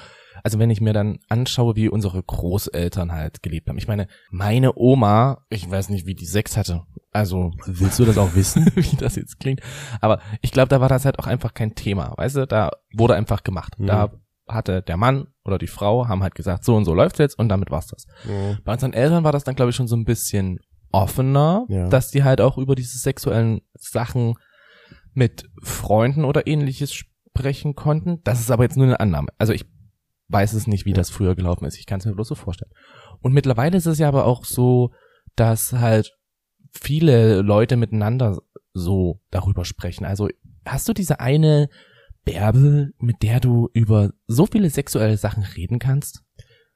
Also 0.45 0.59
wenn 0.59 0.71
ich 0.71 0.81
mir 0.81 0.93
dann 0.93 1.19
anschaue, 1.29 1.77
wie 1.77 1.89
unsere 1.89 2.23
Großeltern 2.23 3.13
halt 3.13 3.43
gelebt 3.43 3.69
haben. 3.69 3.79
Ich 3.79 3.89
meine, 3.89 4.07
meine 4.31 4.73
Oma, 4.77 5.45
ich 5.51 5.69
weiß 5.71 5.89
nicht, 5.91 6.07
wie 6.07 6.15
die 6.15 6.27
Sex 6.27 6.57
hatte. 6.57 6.83
Also, 7.13 7.53
Willst 7.67 7.99
du 7.99 8.05
das 8.05 8.19
auch 8.19 8.35
wissen? 8.35 8.67
wie 8.75 8.97
das 8.97 9.17
jetzt 9.17 9.41
klingt. 9.41 9.61
Aber 10.01 10.21
ich 10.43 10.53
glaube, 10.53 10.69
da 10.69 10.81
war 10.81 10.89
das 10.89 11.05
halt 11.05 11.19
auch 11.19 11.27
einfach 11.27 11.55
kein 11.55 11.75
Thema. 11.75 12.13
Weißt 12.17 12.37
du, 12.37 12.47
da 12.47 12.71
wurde 12.95 13.15
einfach 13.15 13.43
gemacht. 13.43 13.79
Mhm. 13.79 13.87
Da 13.87 14.13
hatte 14.47 14.83
der 14.83 14.97
Mann 14.97 15.27
oder 15.45 15.59
die 15.59 15.67
Frau 15.67 16.09
haben 16.09 16.23
halt 16.23 16.35
gesagt, 16.35 16.65
so 16.65 16.75
und 16.77 16.85
so 16.85 16.95
läuft's 16.95 17.19
jetzt 17.19 17.39
und 17.39 17.49
damit 17.49 17.71
war's 17.71 17.89
das. 17.89 18.07
Bei 18.65 18.73
unseren 18.73 18.93
Eltern 18.95 19.25
war 19.25 19.33
das 19.33 19.45
dann, 19.45 19.55
glaube 19.55 19.71
ich, 19.71 19.77
schon 19.77 19.89
so 19.89 19.97
ein 19.97 20.05
bisschen 20.05 20.59
offener, 20.91 21.67
Ja. 21.69 21.89
dass 21.89 22.11
die 22.11 22.25
halt 22.25 22.41
auch 22.41 22.57
über 22.57 22.75
diese 22.75 22.97
sexuellen 22.99 23.61
Sachen 23.75 24.35
mit 25.13 25.49
Freunden 25.63 26.25
oder 26.25 26.47
ähnliches 26.47 26.93
sprechen 26.95 27.75
konnten. 27.75 28.21
Das 28.25 28.41
ist 28.41 28.51
aber 28.51 28.65
jetzt 28.65 28.77
nur 28.77 28.87
eine 28.87 29.01
Annahme. 29.01 29.29
Also 29.39 29.53
ich 29.53 29.67
weiß 30.29 30.53
es 30.53 30.67
nicht, 30.67 30.85
wie 30.85 30.93
das 30.93 31.11
früher 31.11 31.35
gelaufen 31.35 31.65
ist. 31.65 31.79
Ich 31.79 31.87
kann 31.87 32.01
es 32.01 32.07
mir 32.07 32.15
bloß 32.15 32.29
so 32.29 32.35
vorstellen. 32.35 32.73
Und 33.21 33.33
mittlerweile 33.33 33.77
ist 33.77 33.87
es 33.87 33.99
ja 33.99 34.09
aber 34.09 34.27
auch 34.27 34.45
so, 34.45 34.93
dass 35.37 35.73
halt 35.73 36.13
viele 36.73 37.43
Leute 37.43 37.77
miteinander 37.77 38.39
so 38.75 39.21
darüber 39.31 39.65
sprechen. 39.65 40.05
Also 40.05 40.29
hast 40.65 40.89
du 40.89 40.93
diese 40.93 41.21
eine 41.21 41.69
Bärbel, 42.25 42.95
mit 42.99 43.23
der 43.23 43.41
du 43.41 43.71
über 43.73 44.13
so 44.27 44.47
viele 44.47 44.71
sexuelle 44.71 45.17
Sachen 45.17 45.43
reden 45.43 45.79
kannst? 45.79 46.23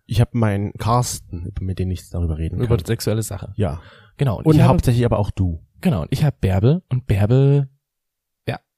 Ich 0.07 0.21
habe 0.21 0.31
meinen 0.37 0.73
Carsten, 0.75 1.53
mit 1.61 1.79
dem 1.79 1.91
ich 1.91 2.09
darüber 2.09 2.39
reden 2.39 2.61
Über 2.61 2.77
kann. 2.77 2.87
sexuelle 2.87 3.23
Sache. 3.23 3.53
Ja. 3.57 3.81
Genau. 4.17 4.41
Und 4.43 4.55
ich 4.55 4.63
habe, 4.63 4.71
hauptsächlich 4.71 5.05
aber 5.05 5.19
auch 5.19 5.31
du. 5.31 5.65
genau. 5.81 6.03
Und 6.03 6.09
ich 6.11 6.25
habe 6.25 6.37
Bärbel 6.41 6.83
und 6.89 7.07
Bärbel 7.07 7.69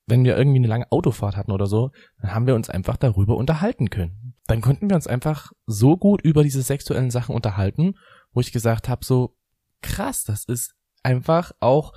wenn 0.06 0.24
wir 0.24 0.36
irgendwie 0.36 0.58
eine 0.58 0.68
lange 0.68 0.90
Autofahrt 0.90 1.36
hatten 1.36 1.52
oder 1.52 1.66
so, 1.66 1.90
dann 2.20 2.34
haben 2.34 2.46
wir 2.46 2.54
uns 2.54 2.68
einfach 2.68 2.96
darüber 2.96 3.36
unterhalten 3.36 3.90
können. 3.90 4.33
Dann 4.46 4.60
konnten 4.60 4.90
wir 4.90 4.96
uns 4.96 5.06
einfach 5.06 5.52
so 5.66 5.96
gut 5.96 6.20
über 6.22 6.42
diese 6.42 6.62
sexuellen 6.62 7.10
Sachen 7.10 7.34
unterhalten, 7.34 7.94
wo 8.32 8.40
ich 8.40 8.52
gesagt 8.52 8.88
habe, 8.88 9.04
so 9.04 9.36
krass, 9.80 10.24
das 10.24 10.44
ist 10.44 10.74
einfach 11.02 11.52
auch 11.60 11.92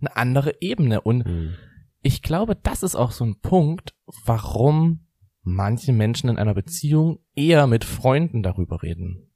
eine 0.00 0.16
andere 0.16 0.54
Ebene. 0.60 1.00
Und 1.00 1.26
Mhm. 1.26 1.54
ich 2.02 2.22
glaube, 2.22 2.56
das 2.56 2.82
ist 2.82 2.94
auch 2.94 3.10
so 3.10 3.24
ein 3.24 3.40
Punkt, 3.40 3.94
warum 4.24 5.06
manche 5.42 5.92
Menschen 5.92 6.28
in 6.28 6.38
einer 6.38 6.54
Beziehung 6.54 7.18
eher 7.34 7.66
mit 7.66 7.84
Freunden 7.84 8.42
darüber 8.42 8.82
reden. 8.82 9.32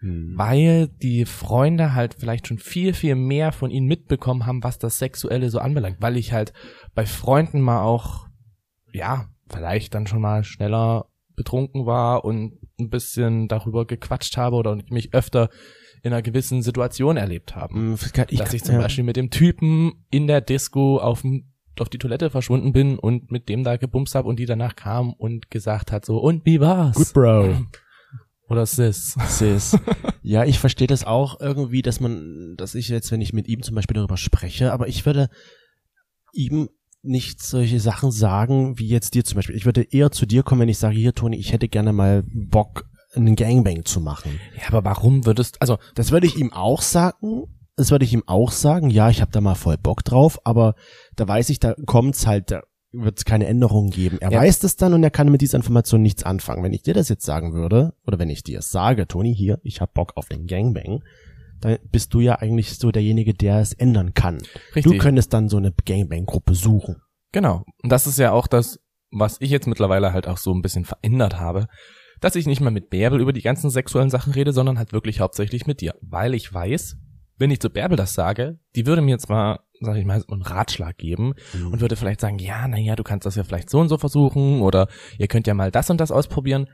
Mhm. 0.00 0.32
Weil 0.36 0.88
die 0.88 1.26
Freunde 1.26 1.94
halt 1.94 2.14
vielleicht 2.18 2.48
schon 2.48 2.58
viel, 2.58 2.94
viel 2.94 3.14
mehr 3.14 3.52
von 3.52 3.70
ihnen 3.70 3.86
mitbekommen 3.86 4.46
haben, 4.46 4.64
was 4.64 4.78
das 4.78 4.98
Sexuelle 4.98 5.50
so 5.50 5.58
anbelangt. 5.58 5.98
Weil 6.00 6.16
ich 6.16 6.32
halt 6.32 6.52
bei 6.94 7.04
Freunden 7.06 7.60
mal 7.60 7.82
auch, 7.82 8.26
ja, 8.92 9.28
vielleicht 9.48 9.94
dann 9.94 10.06
schon 10.06 10.22
mal 10.22 10.42
schneller 10.42 11.06
betrunken 11.40 11.86
war 11.86 12.24
und 12.26 12.58
ein 12.78 12.90
bisschen 12.90 13.48
darüber 13.48 13.86
gequatscht 13.86 14.36
habe 14.36 14.56
oder 14.56 14.76
mich 14.90 15.14
öfter 15.14 15.48
in 16.02 16.12
einer 16.12 16.20
gewissen 16.20 16.62
Situation 16.62 17.16
erlebt 17.16 17.56
habe. 17.56 17.74
Mhm, 17.78 17.98
Ich, 18.28 18.38
Dass 18.38 18.52
ich 18.52 18.62
zum 18.62 18.74
ja. 18.74 18.82
Beispiel 18.82 19.04
mit 19.04 19.16
dem 19.16 19.30
Typen 19.30 20.04
in 20.10 20.26
der 20.26 20.42
Disco 20.42 20.98
auf, 20.98 21.24
auf 21.78 21.88
die 21.88 21.98
Toilette 21.98 22.28
verschwunden 22.28 22.72
bin 22.72 22.98
und 22.98 23.30
mit 23.30 23.48
dem 23.48 23.64
da 23.64 23.78
gebumst 23.78 24.14
habe 24.14 24.28
und 24.28 24.38
die 24.38 24.44
danach 24.46 24.76
kam 24.76 25.14
und 25.14 25.50
gesagt 25.50 25.92
hat 25.92 26.04
so, 26.04 26.18
und 26.18 26.44
wie 26.44 26.60
war's? 26.60 26.96
Good 26.96 27.12
Bro. 27.14 27.56
Oder 28.50 28.66
sis. 28.66 29.16
Sis. 29.28 29.76
Ja, 30.22 30.44
ich 30.44 30.58
verstehe 30.58 30.86
das 30.86 31.04
auch 31.04 31.40
irgendwie, 31.40 31.80
dass 31.80 31.98
man, 31.98 32.54
dass 32.58 32.74
ich 32.74 32.88
jetzt, 32.90 33.10
wenn 33.10 33.22
ich 33.22 33.32
mit 33.32 33.48
ihm 33.48 33.62
zum 33.62 33.74
Beispiel 33.74 33.94
darüber 33.94 34.18
spreche, 34.18 34.70
aber 34.70 34.86
ich 34.86 35.06
würde 35.06 35.30
ihm 36.34 36.68
nicht 37.02 37.42
solche 37.42 37.80
Sachen 37.80 38.10
sagen, 38.10 38.78
wie 38.78 38.86
jetzt 38.88 39.14
dir 39.14 39.24
zum 39.24 39.36
Beispiel. 39.36 39.56
Ich 39.56 39.64
würde 39.64 39.82
eher 39.82 40.10
zu 40.10 40.26
dir 40.26 40.42
kommen, 40.42 40.62
wenn 40.62 40.68
ich 40.68 40.78
sage, 40.78 40.96
hier 40.96 41.14
Toni, 41.14 41.36
ich 41.36 41.52
hätte 41.52 41.68
gerne 41.68 41.92
mal 41.92 42.22
Bock, 42.26 42.84
einen 43.14 43.36
Gangbang 43.36 43.84
zu 43.84 44.00
machen. 44.00 44.38
Ja, 44.56 44.68
aber 44.68 44.84
warum 44.84 45.26
würdest, 45.26 45.60
also, 45.60 45.78
Das 45.94 46.10
würde 46.12 46.26
ich 46.26 46.36
ihm 46.36 46.52
auch 46.52 46.82
sagen. 46.82 47.44
Das 47.76 47.90
würde 47.90 48.04
ich 48.04 48.12
ihm 48.12 48.24
auch 48.26 48.50
sagen. 48.52 48.90
Ja, 48.90 49.08
ich 49.10 49.20
habe 49.22 49.32
da 49.32 49.40
mal 49.40 49.54
voll 49.54 49.78
Bock 49.78 50.04
drauf, 50.04 50.38
aber 50.44 50.74
da 51.16 51.26
weiß 51.26 51.48
ich, 51.50 51.58
da 51.58 51.74
kommt's 51.86 52.26
halt, 52.26 52.50
da 52.50 52.62
wird 52.92 53.18
es 53.18 53.24
keine 53.24 53.46
Änderungen 53.46 53.90
geben. 53.90 54.18
Er 54.20 54.32
Ja. 54.32 54.40
weiß 54.40 54.58
das 54.58 54.76
dann 54.76 54.92
und 54.92 55.02
er 55.02 55.10
kann 55.10 55.30
mit 55.30 55.40
dieser 55.40 55.56
Information 55.56 56.02
nichts 56.02 56.24
anfangen. 56.24 56.62
Wenn 56.62 56.72
ich 56.72 56.82
dir 56.82 56.92
das 56.94 57.08
jetzt 57.08 57.24
sagen 57.24 57.52
würde, 57.54 57.94
oder 58.06 58.18
wenn 58.18 58.28
ich 58.30 58.42
dir 58.42 58.58
es 58.58 58.70
sage, 58.70 59.06
Toni, 59.08 59.34
hier, 59.34 59.58
ich 59.62 59.80
habe 59.80 59.92
Bock 59.94 60.12
auf 60.16 60.28
den 60.28 60.46
Gangbang, 60.46 61.02
dann 61.60 61.78
bist 61.90 62.14
du 62.14 62.20
ja 62.20 62.36
eigentlich 62.36 62.78
so 62.78 62.90
derjenige, 62.90 63.34
der 63.34 63.58
es 63.58 63.72
ändern 63.72 64.14
kann. 64.14 64.38
richtig. 64.74 64.84
Du 64.84 64.98
könntest 64.98 65.32
dann 65.32 65.48
so 65.48 65.56
eine 65.56 65.72
Gangbang-Gruppe 65.72 66.54
suchen. 66.54 66.96
Genau. 67.32 67.64
Und 67.82 67.90
das 67.90 68.06
ist 68.06 68.18
ja 68.18 68.32
auch 68.32 68.46
das, 68.46 68.80
was 69.10 69.36
ich 69.40 69.50
jetzt 69.50 69.66
mittlerweile 69.66 70.12
halt 70.12 70.26
auch 70.26 70.38
so 70.38 70.52
ein 70.52 70.62
bisschen 70.62 70.84
verändert 70.84 71.38
habe, 71.38 71.66
dass 72.20 72.36
ich 72.36 72.46
nicht 72.46 72.60
mehr 72.60 72.70
mit 72.70 72.90
Bärbel 72.90 73.20
über 73.20 73.32
die 73.32 73.42
ganzen 73.42 73.70
sexuellen 73.70 74.10
Sachen 74.10 74.32
rede, 74.32 74.52
sondern 74.52 74.78
halt 74.78 74.92
wirklich 74.92 75.20
hauptsächlich 75.20 75.66
mit 75.66 75.80
dir. 75.80 75.94
Weil 76.00 76.34
ich 76.34 76.52
weiß, 76.52 76.96
wenn 77.38 77.50
ich 77.50 77.60
zu 77.60 77.70
Bärbel 77.70 77.96
das 77.96 78.14
sage, 78.14 78.58
die 78.76 78.86
würde 78.86 79.00
mir 79.00 79.12
jetzt 79.12 79.30
mal, 79.30 79.60
sag 79.80 79.96
ich 79.96 80.04
mal, 80.04 80.22
einen 80.28 80.42
Ratschlag 80.42 80.98
geben 80.98 81.32
und 81.54 81.80
würde 81.80 81.96
vielleicht 81.96 82.20
sagen, 82.20 82.38
ja, 82.38 82.68
naja, 82.68 82.96
du 82.96 83.02
kannst 83.02 83.24
das 83.24 83.36
ja 83.36 83.44
vielleicht 83.44 83.70
so 83.70 83.80
und 83.80 83.88
so 83.88 83.96
versuchen 83.96 84.60
oder 84.60 84.88
ihr 85.18 85.26
könnt 85.26 85.46
ja 85.46 85.54
mal 85.54 85.70
das 85.70 85.88
und 85.88 85.98
das 85.98 86.12
ausprobieren. 86.12 86.68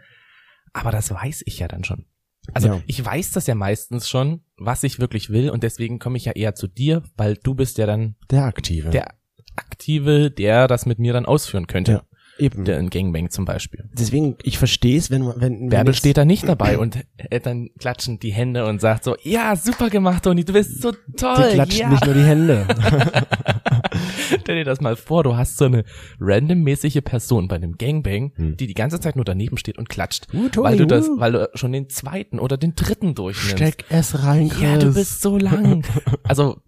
Aber 0.73 0.91
das 0.91 1.11
weiß 1.13 1.43
ich 1.47 1.61
ja 1.61 1.69
dann 1.69 1.85
schon. 1.85 2.07
Also 2.55 2.69
Ja. 2.69 2.81
ich 2.87 3.05
weiß 3.05 3.33
das 3.33 3.47
ja 3.47 3.55
meistens 3.55 4.09
schon, 4.09 4.41
was 4.57 4.83
ich 4.83 4.99
wirklich 4.99 5.31
will 5.31 5.51
und 5.51 5.63
deswegen 5.63 5.99
komme 5.99 6.17
ich 6.17 6.25
ja 6.27 6.33
eher 6.33 6.55
zu 6.55 6.67
dir, 6.67 7.03
weil 7.17 7.37
du 7.37 7.55
bist 7.55 7.79
ja 7.79 7.87
dann 7.87 8.15
Der 8.31 8.45
Aktive. 8.45 8.91
der 8.91 9.15
Aktive, 9.57 10.31
der 10.31 10.69
das 10.69 10.87
mit 10.87 10.99
mir 10.99 11.13
dann 11.13 11.27
ausführen 11.27 11.67
könnte. 11.67 11.93
Ja. 11.93 12.03
Eben. 12.39 12.67
Der 12.67 12.79
in 12.79 12.91
Gangbang 12.91 13.31
zum 13.31 13.47
Beispiel. 13.47 13.89
Deswegen, 13.99 14.37
ich 14.43 14.59
verstehe 14.59 14.99
es, 14.99 15.11
wenn, 15.11 15.23
man- 15.23 15.41
wenn, 15.41 15.59
wenn 15.61 15.69
Bärbel 15.71 15.95
steht 15.95 16.19
da 16.19 16.27
nicht 16.27 16.47
dabei 16.47 16.77
und 16.79 16.99
äh, 17.17 17.41
dann 17.41 17.71
klatschen 17.79 18.19
die 18.19 18.31
Hände 18.33 18.67
und 18.67 18.79
sagt 18.83 19.05
so, 19.05 19.17
ja, 19.23 19.57
super 19.57 19.89
gemacht, 19.89 20.25
Toni, 20.25 20.45
du 20.45 20.53
bist 20.53 20.83
so 20.83 20.93
toll. 21.17 21.47
Die 21.49 21.55
klatschen 21.55 21.81
ja. 21.81 21.89
nicht 21.89 22.05
nur 22.05 22.13
die 22.15 22.25
Hände. 22.25 22.67
Stell 24.41 24.57
dir 24.57 24.65
das 24.65 24.81
mal 24.81 24.97
vor, 24.97 25.23
du 25.25 25.37
hast 25.37 25.57
so 25.57 25.67
eine 25.67 25.85
randommäßige 26.21 27.01
Person 27.05 27.49
bei 27.49 27.57
einem 27.57 27.77
Gangbang, 27.79 28.33
Hm. 28.37 28.57
die 28.57 28.67
die 28.67 28.75
ganze 28.75 29.01
Zeit 29.01 29.17
nur 29.17 29.25
daneben 29.25 29.57
steht 29.59 29.79
und 29.79 29.89
klatscht. 29.89 30.27
Uh, 30.33 30.49
Toni, 30.49 30.69
weil 30.69 30.77
du 30.77 30.87
das, 30.87 31.09
uh. 31.09 31.19
weil 31.21 31.33
du 31.33 31.51
schon 31.55 31.73
den 31.73 31.89
zweiten 31.89 32.39
oder 32.39 32.57
den 32.57 32.75
dritten 32.75 33.15
durchnimmst. 33.15 33.57
Steck 33.57 33.85
es 33.89 34.23
rein, 34.25 34.49
Chris. 34.49 34.63
ja, 34.63 34.79
du 34.79 34.95
bist 34.95 35.23
so 35.23 35.39
lang. 35.39 35.85
Also, 36.25 36.61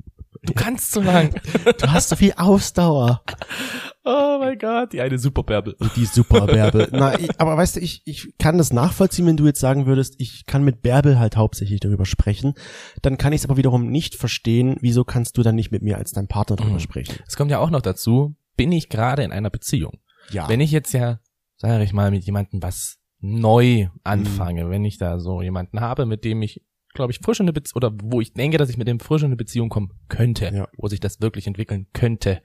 du 0.42 0.52
kannst 0.54 0.92
so 0.92 1.00
lang. 1.00 1.34
Du 1.80 1.90
hast 1.90 2.08
so 2.10 2.16
viel 2.16 2.32
Ausdauer. 2.36 3.22
Oh 4.10 4.38
mein 4.38 4.58
Gott, 4.58 4.94
die 4.94 5.02
eine 5.02 5.18
super 5.18 5.42
Bärbel. 5.42 5.76
Die 5.96 6.06
super 6.06 6.46
Bärbel. 6.46 6.88
Na, 6.92 7.18
ich, 7.18 7.28
aber 7.38 7.56
weißt 7.58 7.76
du, 7.76 7.80
ich, 7.80 8.00
ich 8.06 8.32
kann 8.38 8.56
das 8.56 8.72
nachvollziehen, 8.72 9.26
wenn 9.26 9.36
du 9.36 9.44
jetzt 9.44 9.60
sagen 9.60 9.84
würdest, 9.84 10.14
ich 10.18 10.46
kann 10.46 10.64
mit 10.64 10.80
Bärbel 10.80 11.18
halt 11.18 11.36
hauptsächlich 11.36 11.80
darüber 11.80 12.06
sprechen. 12.06 12.54
Dann 13.02 13.18
kann 13.18 13.34
ich 13.34 13.40
es 13.40 13.44
aber 13.44 13.58
wiederum 13.58 13.88
nicht 13.90 14.14
verstehen, 14.14 14.76
wieso 14.80 15.04
kannst 15.04 15.36
du 15.36 15.42
dann 15.42 15.56
nicht 15.56 15.72
mit 15.72 15.82
mir 15.82 15.98
als 15.98 16.12
dein 16.12 16.26
Partner 16.26 16.56
darüber 16.56 16.76
Mhm. 16.76 16.80
sprechen. 16.80 17.16
Es 17.26 17.36
kommt 17.36 17.50
ja 17.50 17.58
auch 17.58 17.68
noch 17.70 17.82
dazu, 17.82 18.34
bin 18.56 18.72
ich 18.72 18.88
gerade 18.88 19.22
in 19.24 19.32
einer 19.32 19.50
Beziehung. 19.50 19.98
Ja. 20.30 20.48
Wenn 20.48 20.60
ich 20.60 20.70
jetzt 20.70 20.92
ja, 20.94 21.20
sage 21.58 21.84
ich 21.84 21.92
mal, 21.92 22.10
mit 22.10 22.24
jemandem 22.24 22.62
was 22.62 22.96
neu 23.20 23.88
anfange, 24.04 24.64
Mhm. 24.64 24.70
wenn 24.70 24.84
ich 24.86 24.96
da 24.96 25.18
so 25.18 25.42
jemanden 25.42 25.80
habe, 25.80 26.06
mit 26.06 26.24
dem 26.24 26.40
ich, 26.40 26.62
glaube 26.94 27.12
ich, 27.12 27.18
frisch 27.22 27.40
in 27.40 27.44
eine 27.44 27.52
Beziehung, 27.52 27.76
oder 27.76 27.92
wo 28.02 28.20
ich 28.22 28.32
denke, 28.32 28.56
dass 28.58 28.70
ich 28.70 28.78
mit 28.78 28.88
dem 28.88 29.00
frisch 29.00 29.22
in 29.22 29.26
eine 29.26 29.36
Beziehung 29.36 29.68
kommen 29.68 29.90
könnte, 30.08 30.50
Ja. 30.54 30.68
wo 30.78 30.88
sich 30.88 31.00
das 31.00 31.20
wirklich 31.20 31.46
entwickeln 31.46 31.88
könnte, 31.92 32.40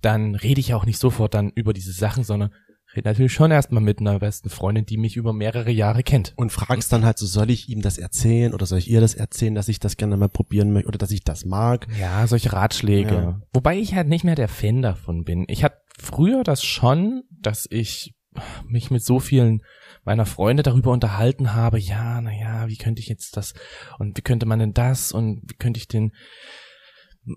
dann 0.00 0.34
rede 0.34 0.60
ich 0.60 0.68
ja 0.68 0.76
auch 0.76 0.86
nicht 0.86 0.98
sofort 0.98 1.34
dann 1.34 1.50
über 1.50 1.72
diese 1.72 1.92
Sachen, 1.92 2.24
sondern 2.24 2.50
rede 2.94 3.08
natürlich 3.08 3.32
schon 3.32 3.50
erstmal 3.50 3.82
mit 3.82 4.00
einer 4.00 4.18
besten 4.18 4.48
Freundin, 4.48 4.86
die 4.86 4.96
mich 4.96 5.16
über 5.16 5.32
mehrere 5.32 5.70
Jahre 5.70 6.02
kennt. 6.02 6.32
und 6.36 6.50
fragst 6.50 6.92
dann 6.92 7.04
halt 7.04 7.18
so, 7.18 7.26
soll 7.26 7.50
ich 7.50 7.68
ihm 7.68 7.82
das 7.82 7.98
erzählen 7.98 8.54
oder 8.54 8.66
soll 8.66 8.78
ich 8.78 8.90
ihr 8.90 9.00
das 9.00 9.14
erzählen, 9.14 9.54
dass 9.54 9.68
ich 9.68 9.80
das 9.80 9.96
gerne 9.96 10.16
mal 10.16 10.28
probieren 10.28 10.72
möchte 10.72 10.88
oder 10.88 10.98
dass 10.98 11.10
ich 11.10 11.24
das 11.24 11.44
mag? 11.44 11.86
Ja, 11.98 12.26
solche 12.26 12.52
Ratschläge. 12.52 13.14
Ja. 13.14 13.42
Wobei 13.52 13.76
ich 13.78 13.94
halt 13.94 14.08
nicht 14.08 14.24
mehr 14.24 14.36
der 14.36 14.48
Fan 14.48 14.82
davon 14.82 15.24
bin. 15.24 15.44
Ich 15.48 15.64
hatte 15.64 15.78
früher 15.98 16.44
das 16.44 16.62
schon, 16.62 17.24
dass 17.30 17.66
ich 17.70 18.14
mich 18.66 18.90
mit 18.90 19.02
so 19.02 19.18
vielen 19.20 19.62
meiner 20.04 20.26
Freunde 20.26 20.62
darüber 20.62 20.92
unterhalten 20.92 21.54
habe, 21.54 21.78
ja, 21.78 22.20
na 22.20 22.32
ja, 22.32 22.68
wie 22.68 22.76
könnte 22.76 23.00
ich 23.00 23.08
jetzt 23.08 23.36
das 23.36 23.54
und 23.98 24.16
wie 24.16 24.22
könnte 24.22 24.46
man 24.46 24.58
denn 24.58 24.72
das 24.72 25.12
und 25.12 25.42
wie 25.44 25.56
könnte 25.56 25.78
ich 25.78 25.88
den 25.88 26.12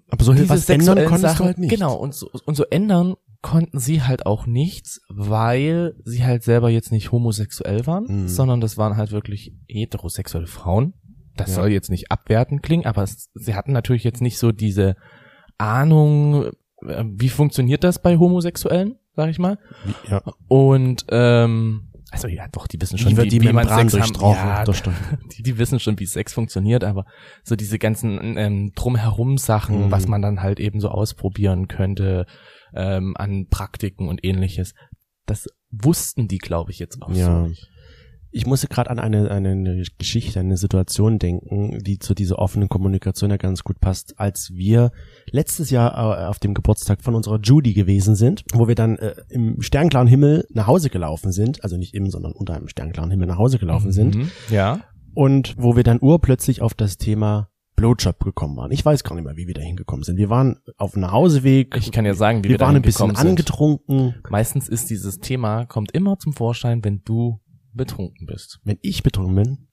Aber 0.10 0.24
so 0.24 0.34
was 0.50 0.70
ändern 0.70 0.98
konntest 1.06 1.22
Sachen, 1.22 1.38
du 1.38 1.44
halt 1.46 1.58
nicht. 1.58 1.70
Genau, 1.72 1.96
und 1.96 2.14
so, 2.14 2.30
und 2.46 2.56
so 2.56 2.66
ändern 2.70 3.16
konnten 3.42 3.80
sie 3.80 4.02
halt 4.04 4.26
auch 4.26 4.46
nichts, 4.46 5.02
weil 5.10 5.96
sie 6.06 6.24
halt 6.24 6.44
selber 6.44 6.70
jetzt 6.70 6.92
nicht 6.92 7.12
homosexuell 7.12 7.86
waren, 7.88 8.06
Mhm. 8.08 8.28
sondern 8.28 8.62
das 8.62 8.78
waren 8.78 8.98
halt 8.98 9.12
wirklich 9.12 9.54
heterosexuelle 9.68 10.48
Frauen. 10.48 10.94
Das 11.38 11.50
Ja. 11.50 11.56
soll 11.56 11.72
jetzt 11.72 11.90
nicht 11.90 12.12
abwertend 12.12 12.62
klingen, 12.62 12.86
aber 12.86 13.04
es, 13.04 13.30
sie 13.34 13.56
hatten 13.56 13.72
natürlich 13.72 14.04
jetzt 14.04 14.22
nicht 14.22 14.38
so 14.38 14.52
diese 14.52 14.96
Ahnung, 15.58 16.46
äh, 16.86 17.04
wie 17.08 17.30
funktioniert 17.30 17.84
das 17.84 18.02
bei 18.02 18.18
Homosexuellen, 18.18 18.96
sag 19.16 19.30
ich 19.30 19.40
mal. 19.40 19.58
Ja. 20.10 20.22
Und 20.48 21.06
ähm, 21.10 21.91
also 22.12 22.28
ja, 22.28 22.48
doch, 22.52 22.68
die 22.68 22.80
wissen 22.82 22.98
schon, 22.98 23.16
Wie 23.18 23.28
die 23.28 23.40
man 23.40 23.56
Membran 23.56 23.90
Sex 23.90 23.92
durchstochen? 23.94 24.36
Ja, 24.38 24.64
die, 25.38 25.44
die 25.44 25.58
wissen 25.58 25.80
schon, 25.80 25.98
wie 26.00 26.06
Sex 26.06 26.34
funktioniert, 26.34 26.84
aber 26.84 27.06
so 27.44 27.56
diese 27.56 27.80
ganzen 27.80 28.38
ähm, 28.38 28.72
drumherum 28.76 29.38
Sachen, 29.38 29.86
Mhm. 29.88 29.92
was 29.92 30.08
man 30.08 30.22
dann 30.22 30.42
halt 30.42 30.60
eben 30.60 30.80
so 30.82 30.90
ausprobieren 30.90 31.68
könnte 31.68 32.26
ähm, 32.76 33.16
an 33.18 33.48
Praktiken 33.50 34.08
und 34.08 34.24
ähnliches, 34.24 34.74
das 35.26 35.48
wussten 35.72 36.28
die, 36.28 36.38
glaube 36.38 36.72
ich, 36.72 36.80
jetzt 36.80 37.02
auch 37.02 37.10
Ja. 37.12 37.26
so. 37.44 37.48
nicht. 37.48 37.68
Ich 38.34 38.46
musste 38.46 38.68
gerade 38.68 38.90
an 38.90 38.98
eine, 39.00 39.30
eine 39.30 39.84
Geschichte, 39.98 40.40
eine 40.40 40.56
Situation 40.56 41.20
denken, 41.20 41.80
die 41.84 42.00
zu 42.00 42.14
dieser 42.14 42.40
offenen 42.40 42.70
Kommunikation 42.70 43.30
ja 43.30 43.38
ganz 43.38 43.64
gut 43.64 43.80
passt, 43.82 44.20
als 44.20 44.52
wir 44.54 44.92
letztes 45.32 45.70
Jahr 45.70 45.92
äh, 46.22 46.26
auf 46.28 46.40
dem 46.40 46.54
Geburtstag 46.54 47.02
von 47.02 47.14
unserer 47.16 47.40
Judy 47.42 47.74
gewesen 47.74 48.16
sind, 48.16 48.44
wo 48.54 48.68
wir 48.70 48.76
dann 48.76 48.98
äh, 48.98 49.16
im 49.30 49.62
sternklaren 49.62 50.08
Himmel 50.08 50.46
nach 50.50 50.68
Hause 50.68 50.90
gelaufen 50.90 51.32
sind, 51.34 51.64
also 51.64 51.76
nicht 51.76 51.94
im, 51.94 52.10
sondern 52.10 52.32
unter 52.32 52.56
einem 52.56 52.70
sternklaren 52.70 53.12
Himmel 53.12 53.28
nach 53.28 53.38
Hause 53.38 53.60
gelaufen 53.60 53.92
sind 53.92 54.16
Mhm. 54.16 54.32
Ja. 54.50 54.80
und 55.14 55.56
wo 55.58 55.76
wir 55.76 55.84
dann 55.84 56.00
urplötzlich 56.02 56.62
auf 56.62 56.74
das 56.74 56.98
Thema 56.98 57.50
Blowjob 57.76 58.20
gekommen 58.24 58.56
waren. 58.58 58.72
Ich 58.72 58.86
weiß 58.86 59.04
gar 59.04 59.16
nicht 59.16 59.24
mehr, 59.26 59.36
wie 59.38 59.48
wir 59.48 59.54
da 59.56 59.62
hingekommen 59.62 60.04
sind. 60.04 60.18
Wir 60.18 60.30
waren 60.30 60.60
auf 60.78 60.92
dem 60.94 61.02
Nachhauseweg. 61.02 61.76
Ich 61.78 61.92
kann 61.92 62.06
ja 62.06 62.14
sagen, 62.14 62.40
wie 62.44 62.50
wir, 62.50 62.60
wir 62.60 62.66
waren 62.66 62.76
ein 62.76 62.82
bisschen 62.82 63.08
sind. 63.16 63.18
angetrunken. 63.18 64.16
Meistens 64.30 64.70
ist 64.70 64.90
dieses 64.90 65.20
Thema, 65.20 65.66
kommt 65.66 65.92
immer 65.94 66.18
zum 66.20 66.34
Vorschein, 66.34 66.84
wenn 66.84 67.02
du 67.04 67.40
betrunken 67.74 68.28
bist. 68.28 68.60
Wenn 68.64 68.78
ich 68.82 69.04
betrunken 69.04 69.36
bin, 69.36 69.68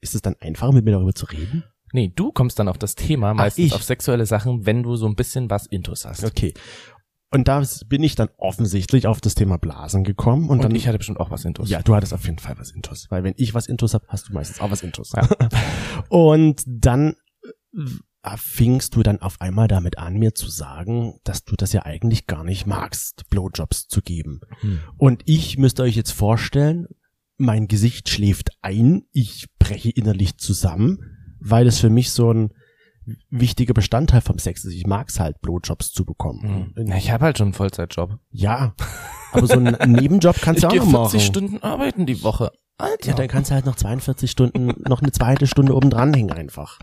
ist 0.00 0.14
es 0.14 0.22
dann 0.22 0.36
einfacher, 0.40 0.72
mit 0.72 0.84
mir 0.84 0.92
darüber 0.92 1.14
zu 1.14 1.26
reden? 1.26 1.64
Nee, 1.92 2.12
du 2.14 2.32
kommst 2.32 2.58
dann 2.58 2.68
auf 2.68 2.78
das 2.78 2.94
Thema, 2.94 3.34
meistens 3.34 3.66
ich. 3.66 3.74
auf 3.74 3.82
sexuelle 3.82 4.26
Sachen, 4.26 4.66
wenn 4.66 4.82
du 4.82 4.96
so 4.96 5.06
ein 5.06 5.14
bisschen 5.14 5.50
was 5.50 5.66
Intus 5.66 6.04
hast. 6.04 6.24
Okay. 6.24 6.54
Und 7.30 7.48
da 7.48 7.62
bin 7.86 8.02
ich 8.02 8.14
dann 8.14 8.28
offensichtlich 8.36 9.06
auf 9.06 9.20
das 9.20 9.34
Thema 9.34 9.56
Blasen 9.56 10.04
gekommen 10.04 10.50
und, 10.50 10.58
Und, 10.58 10.64
dann 10.64 10.74
ich 10.74 10.86
hatte 10.86 10.98
bestimmt 10.98 11.18
auch 11.18 11.30
was 11.30 11.44
Intus. 11.46 11.70
ja, 11.70 11.80
du 11.82 11.94
hattest 11.94 12.12
auf 12.12 12.24
jeden 12.26 12.38
Fall 12.38 12.58
was 12.58 12.70
Intus, 12.70 13.10
weil 13.10 13.24
wenn 13.24 13.34
ich 13.36 13.54
was 13.54 13.68
Intus 13.68 13.94
hab, 13.94 14.06
hast 14.08 14.28
du 14.28 14.34
meistens 14.34 14.60
auch 14.60 14.70
was 14.70 14.82
Intus. 14.82 15.12
Ja. 15.12 15.28
und 16.10 16.62
dann 16.66 17.14
äh, 17.74 18.36
fingst 18.36 18.94
du 18.96 19.02
dann 19.02 19.20
auf 19.22 19.40
einmal 19.40 19.66
damit 19.66 19.96
an, 19.96 20.18
mir 20.18 20.34
zu 20.34 20.48
sagen, 20.48 21.20
dass 21.24 21.44
du 21.44 21.56
das 21.56 21.72
ja 21.72 21.84
eigentlich 21.86 22.26
gar 22.26 22.44
nicht 22.44 22.66
magst, 22.66 23.28
Blowjobs 23.30 23.88
zu 23.88 24.02
geben. 24.02 24.40
Hm. 24.60 24.80
Und 24.98 25.22
ich 25.24 25.56
müsste 25.56 25.84
euch 25.84 25.96
jetzt 25.96 26.12
vorstellen, 26.12 26.86
mein 27.36 27.68
Gesicht 27.68 28.08
schläft 28.08 28.50
ein, 28.62 29.04
ich 29.12 29.48
breche 29.58 29.90
innerlich 29.90 30.38
zusammen, 30.38 30.98
weil 31.40 31.66
es 31.66 31.78
für 31.78 31.90
mich 31.90 32.10
so 32.12 32.32
ein 32.32 32.50
wichtiger 33.30 33.74
Bestandteil 33.74 34.20
vom 34.20 34.38
Sex 34.38 34.64
ist. 34.64 34.74
Ich 34.74 34.86
mag's 34.86 35.18
halt, 35.18 35.40
Blowjobs 35.40 35.92
zu 35.92 36.04
bekommen. 36.04 36.72
Hm. 36.76 36.86
Ja, 36.86 36.96
ich 36.96 37.10
habe 37.10 37.24
halt 37.24 37.38
schon 37.38 37.48
einen 37.48 37.54
Vollzeitjob. 37.54 38.18
Ja, 38.30 38.74
aber 39.32 39.46
so 39.46 39.54
einen 39.54 39.76
Nebenjob 39.92 40.36
kannst 40.40 40.62
du 40.62 40.68
ich 40.68 40.80
auch 40.80 40.86
noch 40.86 41.10
40 41.10 41.20
machen. 41.20 41.20
Stunden 41.20 41.62
arbeiten 41.62 42.06
die 42.06 42.22
Woche. 42.22 42.52
Alter. 42.78 43.10
Ja, 43.10 43.14
dann 43.14 43.28
kannst 43.28 43.50
du 43.50 43.54
halt 43.54 43.66
noch 43.66 43.76
42 43.76 44.30
Stunden, 44.30 44.74
noch 44.88 45.02
eine 45.02 45.12
zweite 45.12 45.46
Stunde 45.46 45.74
oben 45.74 45.90
dranhängen 45.90 46.32
einfach. 46.32 46.78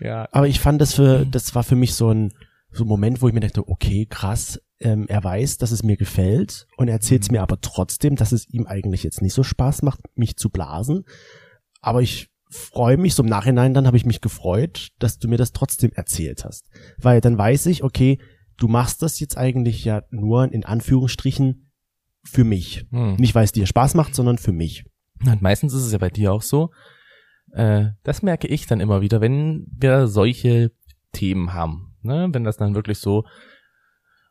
ja. 0.00 0.28
Aber 0.32 0.48
ich 0.48 0.60
fand 0.60 0.80
das 0.80 0.94
für, 0.94 1.26
das 1.26 1.54
war 1.54 1.62
für 1.62 1.76
mich 1.76 1.94
so 1.94 2.10
ein, 2.10 2.32
so 2.70 2.84
ein 2.84 2.88
Moment, 2.88 3.22
wo 3.22 3.28
ich 3.28 3.34
mir 3.34 3.40
dachte, 3.40 3.68
okay, 3.68 4.06
krass, 4.06 4.60
ähm, 4.80 5.06
er 5.08 5.22
weiß, 5.22 5.58
dass 5.58 5.70
es 5.70 5.82
mir 5.82 5.96
gefällt 5.96 6.66
und 6.76 6.88
er 6.88 6.94
erzählt 6.94 7.22
es 7.22 7.30
mir 7.30 7.42
aber 7.42 7.60
trotzdem, 7.60 8.16
dass 8.16 8.32
es 8.32 8.48
ihm 8.48 8.66
eigentlich 8.66 9.02
jetzt 9.02 9.22
nicht 9.22 9.34
so 9.34 9.42
Spaß 9.42 9.82
macht, 9.82 10.00
mich 10.14 10.36
zu 10.36 10.50
blasen. 10.50 11.04
Aber 11.80 12.02
ich 12.02 12.28
freue 12.50 12.96
mich, 12.96 13.14
so 13.14 13.22
im 13.22 13.28
Nachhinein 13.28 13.74
dann 13.74 13.86
habe 13.86 13.96
ich 13.96 14.06
mich 14.06 14.20
gefreut, 14.20 14.88
dass 14.98 15.18
du 15.18 15.28
mir 15.28 15.36
das 15.36 15.52
trotzdem 15.52 15.92
erzählt 15.92 16.44
hast. 16.44 16.70
Weil 16.96 17.20
dann 17.20 17.36
weiß 17.36 17.66
ich, 17.66 17.82
okay, 17.82 18.18
du 18.56 18.68
machst 18.68 19.02
das 19.02 19.20
jetzt 19.20 19.36
eigentlich 19.36 19.84
ja 19.84 20.02
nur 20.10 20.52
in 20.52 20.64
Anführungsstrichen 20.64 21.70
für 22.24 22.44
mich. 22.44 22.86
Hm. 22.90 23.16
Nicht, 23.16 23.34
weil 23.34 23.44
es 23.44 23.52
dir 23.52 23.66
Spaß 23.66 23.94
macht, 23.94 24.14
sondern 24.14 24.38
für 24.38 24.52
mich. 24.52 24.84
Und 25.24 25.42
meistens 25.42 25.74
ist 25.74 25.84
es 25.84 25.92
ja 25.92 25.98
bei 25.98 26.10
dir 26.10 26.32
auch 26.32 26.42
so. 26.42 26.70
Äh, 27.52 27.86
das 28.02 28.22
merke 28.22 28.46
ich 28.46 28.66
dann 28.66 28.80
immer 28.80 29.00
wieder, 29.00 29.20
wenn 29.20 29.66
wir 29.70 30.06
solche 30.06 30.72
Themen 31.12 31.52
haben. 31.52 31.96
Ne? 32.02 32.28
Wenn 32.30 32.44
das 32.44 32.56
dann 32.56 32.74
wirklich 32.74 32.98
so 32.98 33.24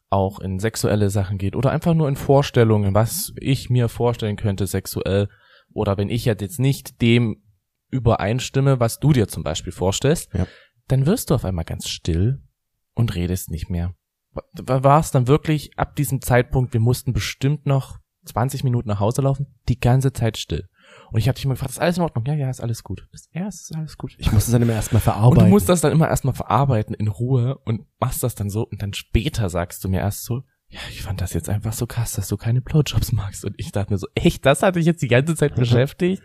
auch 0.09 0.39
in 0.39 0.59
sexuelle 0.59 1.09
Sachen 1.09 1.37
geht 1.37 1.55
oder 1.55 1.71
einfach 1.71 1.93
nur 1.93 2.07
in 2.07 2.15
Vorstellungen, 2.15 2.93
was 2.93 3.33
ich 3.39 3.69
mir 3.69 3.89
vorstellen 3.89 4.37
könnte 4.37 4.65
sexuell. 4.67 5.27
Oder 5.73 5.97
wenn 5.97 6.09
ich 6.09 6.25
jetzt 6.25 6.59
nicht 6.59 7.01
dem 7.01 7.43
übereinstimme, 7.89 8.79
was 8.79 8.99
du 8.99 9.13
dir 9.13 9.27
zum 9.27 9.43
Beispiel 9.43 9.73
vorstellst, 9.73 10.33
Ja. 10.33 10.47
dann 10.87 11.05
wirst 11.05 11.29
du 11.29 11.35
auf 11.35 11.45
einmal 11.45 11.65
ganz 11.65 11.87
still 11.87 12.41
und 12.93 13.15
redest 13.15 13.49
nicht 13.51 13.69
mehr. 13.69 13.93
War 14.53 14.99
es 14.99 15.11
dann 15.11 15.27
wirklich 15.27 15.77
ab 15.77 15.95
diesem 15.95 16.21
Zeitpunkt, 16.21 16.73
wir 16.73 16.79
mussten 16.79 17.11
bestimmt 17.13 17.65
noch 17.65 17.97
20 18.25 18.63
Minuten 18.63 18.87
nach 18.89 18.99
Hause 18.99 19.21
laufen, 19.21 19.47
die 19.67 19.79
ganze 19.79 20.13
Zeit 20.13 20.37
still. 20.37 20.67
Und 21.11 21.19
ich 21.19 21.27
habe 21.27 21.35
dich 21.35 21.45
immer 21.45 21.53
gefragt, 21.53 21.71
ist 21.71 21.79
alles 21.79 21.97
in 21.97 22.03
Ordnung? 22.03 22.25
Ja, 22.25 22.33
ja, 22.33 22.49
ist 22.49 22.61
alles 22.61 22.83
gut. 22.83 23.07
Ist- 23.11 23.29
Ja, 23.33 23.47
ist 23.47 23.73
alles 23.75 23.97
gut. 23.97 24.15
Ich 24.17 24.31
muss 24.31 24.45
es 24.47 24.51
dann 24.51 24.61
immer 24.61 24.73
erstmal 24.73 24.99
Und 24.99 25.03
verarbeiten. 25.03 25.45
du 25.45 25.49
musst 25.49 25.69
das 25.69 25.81
dann 25.81 25.91
immer 25.91 26.07
erstmal 26.09 26.33
verarbeiten 26.33 26.93
in 26.95 27.07
Ruhe 27.07 27.57
und 27.65 27.85
machst 27.99 28.23
das 28.23 28.35
dann 28.35 28.49
so 28.49 28.63
und 28.67 28.81
dann 28.81 28.93
später 28.93 29.49
sagst 29.49 29.83
du 29.83 29.89
mir 29.89 29.99
erst 29.99 30.23
so, 30.25 30.43
ja, 30.69 30.79
ich 30.89 31.01
fand 31.01 31.21
das 31.21 31.31
jetzt 31.33 31.47
einfach 31.49 31.71
so 31.71 31.87
krass, 31.87 32.11
dass 32.13 32.27
du 32.27 32.35
keine 32.35 32.59
Blowjobs 32.61 33.13
magst. 33.13 33.45
Und 33.45 33.55
ich 33.57 33.71
dachte 33.71 33.93
mir 33.93 33.97
so, 33.97 34.07
echt, 34.15 34.45
das 34.45 34.63
hat 34.63 34.75
dich 34.75 34.85
jetzt 34.85 35.01
die 35.01 35.07
ganze 35.07 35.35
Zeit 35.35 35.55
beschäftigt? 35.55 36.21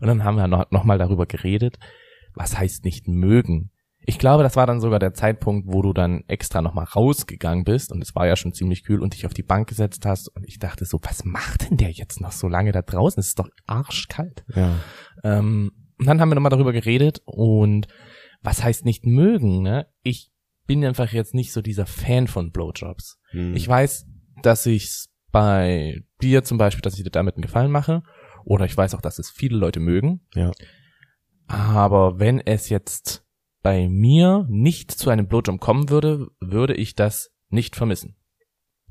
Und 0.00 0.06
dann 0.06 0.24
haben 0.24 0.36
wir 0.36 0.48
noch, 0.48 0.70
noch 0.70 0.84
mal 0.84 0.96
darüber 0.98 1.26
geredet, 1.26 1.78
was 2.34 2.56
heißt 2.58 2.84
nicht 2.84 3.06
mögen. 3.08 3.70
Ich 4.06 4.18
glaube, 4.18 4.42
das 4.42 4.56
war 4.56 4.66
dann 4.66 4.80
sogar 4.80 4.98
der 4.98 5.14
Zeitpunkt, 5.14 5.66
wo 5.72 5.82
du 5.82 5.92
dann 5.92 6.24
extra 6.26 6.60
noch 6.60 6.74
mal 6.74 6.84
rausgegangen 6.84 7.64
bist 7.64 7.90
und 7.90 8.02
es 8.02 8.14
war 8.14 8.26
ja 8.26 8.36
schon 8.36 8.52
ziemlich 8.52 8.84
kühl 8.84 9.00
und 9.00 9.14
dich 9.14 9.26
auf 9.26 9.34
die 9.34 9.42
Bank 9.42 9.68
gesetzt 9.68 10.04
hast 10.04 10.28
und 10.28 10.44
ich 10.46 10.58
dachte 10.58 10.84
so, 10.84 10.98
was 11.02 11.24
macht 11.24 11.70
denn 11.70 11.76
der 11.76 11.90
jetzt 11.90 12.20
noch 12.20 12.32
so 12.32 12.48
lange 12.48 12.72
da 12.72 12.82
draußen? 12.82 13.20
Es 13.20 13.28
ist 13.28 13.38
doch 13.38 13.48
arschkalt. 13.66 14.44
ja. 14.54 14.74
Ähm, 15.22 15.72
und 15.98 16.06
dann 16.06 16.20
haben 16.20 16.28
wir 16.28 16.34
nochmal 16.34 16.50
darüber 16.50 16.72
geredet 16.72 17.22
und 17.24 17.86
was 18.42 18.62
heißt 18.62 18.84
nicht 18.84 19.06
mögen, 19.06 19.62
ne? 19.62 19.86
Ich 20.02 20.32
bin 20.66 20.84
einfach 20.84 21.12
jetzt 21.12 21.34
nicht 21.34 21.52
so 21.52 21.62
dieser 21.62 21.86
Fan 21.86 22.26
von 22.26 22.50
Blowjobs. 22.50 23.18
Hm. 23.30 23.54
Ich 23.54 23.68
weiß, 23.68 24.06
dass 24.42 24.66
ich's 24.66 25.08
bei 25.30 26.02
dir 26.20 26.44
zum 26.44 26.58
Beispiel, 26.58 26.82
dass 26.82 26.96
ich 26.96 27.04
dir 27.04 27.10
damit 27.10 27.36
einen 27.36 27.42
Gefallen 27.42 27.70
mache. 27.70 28.02
Oder 28.44 28.66
ich 28.66 28.76
weiß 28.76 28.94
auch, 28.94 29.00
dass 29.00 29.18
es 29.18 29.30
viele 29.30 29.56
Leute 29.56 29.80
mögen. 29.80 30.20
Ja. 30.34 30.50
Aber 31.46 32.18
wenn 32.18 32.40
es 32.40 32.68
jetzt 32.68 33.23
bei 33.64 33.88
mir 33.88 34.46
nicht 34.50 34.90
zu 34.92 35.08
einem 35.08 35.26
Blowjob 35.26 35.58
kommen 35.58 35.88
würde, 35.88 36.28
würde 36.38 36.74
ich 36.74 36.94
das 36.94 37.30
nicht 37.48 37.76
vermissen. 37.76 38.14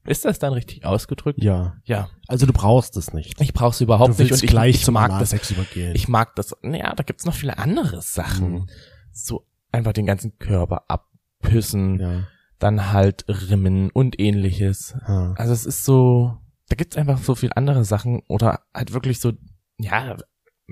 Ist 0.03 0.25
das 0.25 0.39
dann 0.39 0.51
richtig 0.51 0.83
ausgedrückt? 0.83 1.41
ja. 1.41 1.77
Ja. 1.85 2.09
Also 2.27 2.47
du 2.47 2.53
brauchst 2.53 2.97
es 2.97 3.13
nicht. 3.13 3.39
Ich 3.39 3.53
brauche 3.53 3.69
es 3.69 3.81
überhaupt 3.81 4.17
nicht 4.17 4.31
und 4.31 4.43
ich, 4.43 4.49
gleich 4.49 4.77
ich 4.77 4.83
zum 4.83 4.95
mag 4.95 5.09
das 5.09 5.31
Analsex 5.31 5.51
übergehen. 5.51 5.95
ich 5.95 6.07
mag 6.07 6.35
das. 6.35 6.55
Naja, 6.63 6.93
da 6.95 7.03
gibt's 7.03 7.23
noch 7.23 7.35
viele 7.35 7.59
andere 7.59 8.01
Sachen. 8.01 8.51
Mhm. 8.51 8.69
So 9.11 9.45
einfach 9.71 9.93
den 9.93 10.07
ganzen 10.07 10.39
Körper 10.39 10.85
abpüssen, 10.87 11.99
ja. 11.99 12.27
dann 12.57 12.91
halt 12.91 13.25
Rimmen 13.27 13.91
und 13.91 14.19
ähnliches. 14.19 14.95
ja. 15.07 15.33
Also 15.37 15.53
es 15.53 15.67
ist 15.67 15.85
so, 15.85 16.39
da 16.69 16.75
gibt's 16.75 16.97
einfach 16.97 17.19
so 17.19 17.35
viel 17.35 17.51
andere 17.55 17.85
Sachen 17.85 18.23
oder 18.27 18.61
halt 18.73 18.91
wirklich 18.91 19.19
so, 19.19 19.33
ja, 19.77 20.17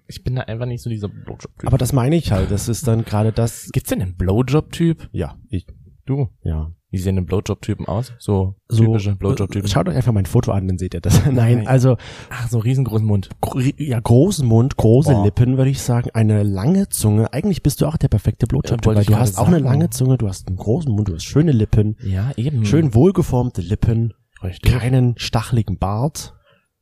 ich 0.08 0.24
bin 0.24 0.36
da 0.36 0.42
einfach 0.44 0.66
nicht 0.66 0.82
so 0.82 0.90
dieser 0.90 1.08
Blowjob-Typ. 1.10 1.68
Aber 1.68 1.78
das 1.78 1.94
meine 1.94 2.16
ich 2.16 2.32
halt. 2.32 2.52
Das 2.52 2.68
ist 2.70 2.88
dann 2.88 3.04
gerade 3.06 3.32
das. 3.32 3.70
gibt's 3.72 3.90
denn 3.90 4.02
einen 4.02 4.16
Blowjob-Typ? 4.16 5.10
Ja, 5.12 5.38
ich. 5.50 5.66
Du? 6.06 6.30
Ja. 6.44 6.72
Wie 6.90 6.98
sehen 6.98 7.16
denn 7.16 7.26
Blowjob-Typen 7.26 7.86
aus? 7.88 8.12
So, 8.20 8.56
So, 8.68 8.84
typische 8.86 9.16
Blowjob-Typen. 9.16 9.70
Schaut 9.70 9.88
euch 9.88 9.96
einfach 9.96 10.12
mein 10.12 10.26
Foto 10.26 10.52
an, 10.52 10.68
dann 10.68 10.78
seht 10.78 10.94
ihr 10.94 11.00
das. 11.00 11.26
Nein, 11.26 11.36
Nein. 11.36 11.68
also 11.68 11.96
Ach, 12.30 12.50
so 12.50 12.60
riesengroßen 12.60 13.06
Mund. 13.08 13.30
gro- 13.40 13.60
ja, 13.78 14.00
großen 14.00 14.46
Mund, 14.46 14.76
große 14.76 15.14
Boah. 15.14 15.24
Lippen, 15.24 15.58
würde 15.58 15.70
ich 15.70 15.82
sagen, 15.82 16.10
eine 16.14 16.44
lange 16.44 16.90
Zunge. 16.90 17.32
Eigentlich 17.32 17.64
bist 17.64 17.80
du 17.80 17.86
auch 17.86 17.96
der 17.98 18.10
perfekte 18.10 18.46
Blowjob, 18.48 18.82
Ja, 18.82 18.86
wollte 18.86 18.98
weil 19.00 19.06
du 19.06 19.16
hast 19.16 19.38
auch 19.38 19.48
eine 19.48 19.58
sagen. 19.58 19.66
lange 19.66 19.90
Zunge, 19.90 20.18
du 20.18 20.28
hast 20.28 20.48
einen 20.48 20.58
großen 20.58 20.92
Mund, 20.92 21.08
du 21.08 21.14
hast 21.16 21.24
schöne 21.24 21.54
Lippen, 21.54 21.96
Ja, 22.04 22.32
eben. 22.36 22.66
schön 22.66 22.94
wohlgeformte 22.94 23.62
Lippen, 23.62 24.14
Richtig. 24.44 24.72
keinen 24.74 25.18
stacheligen 25.18 25.78
Bart. 25.78 26.34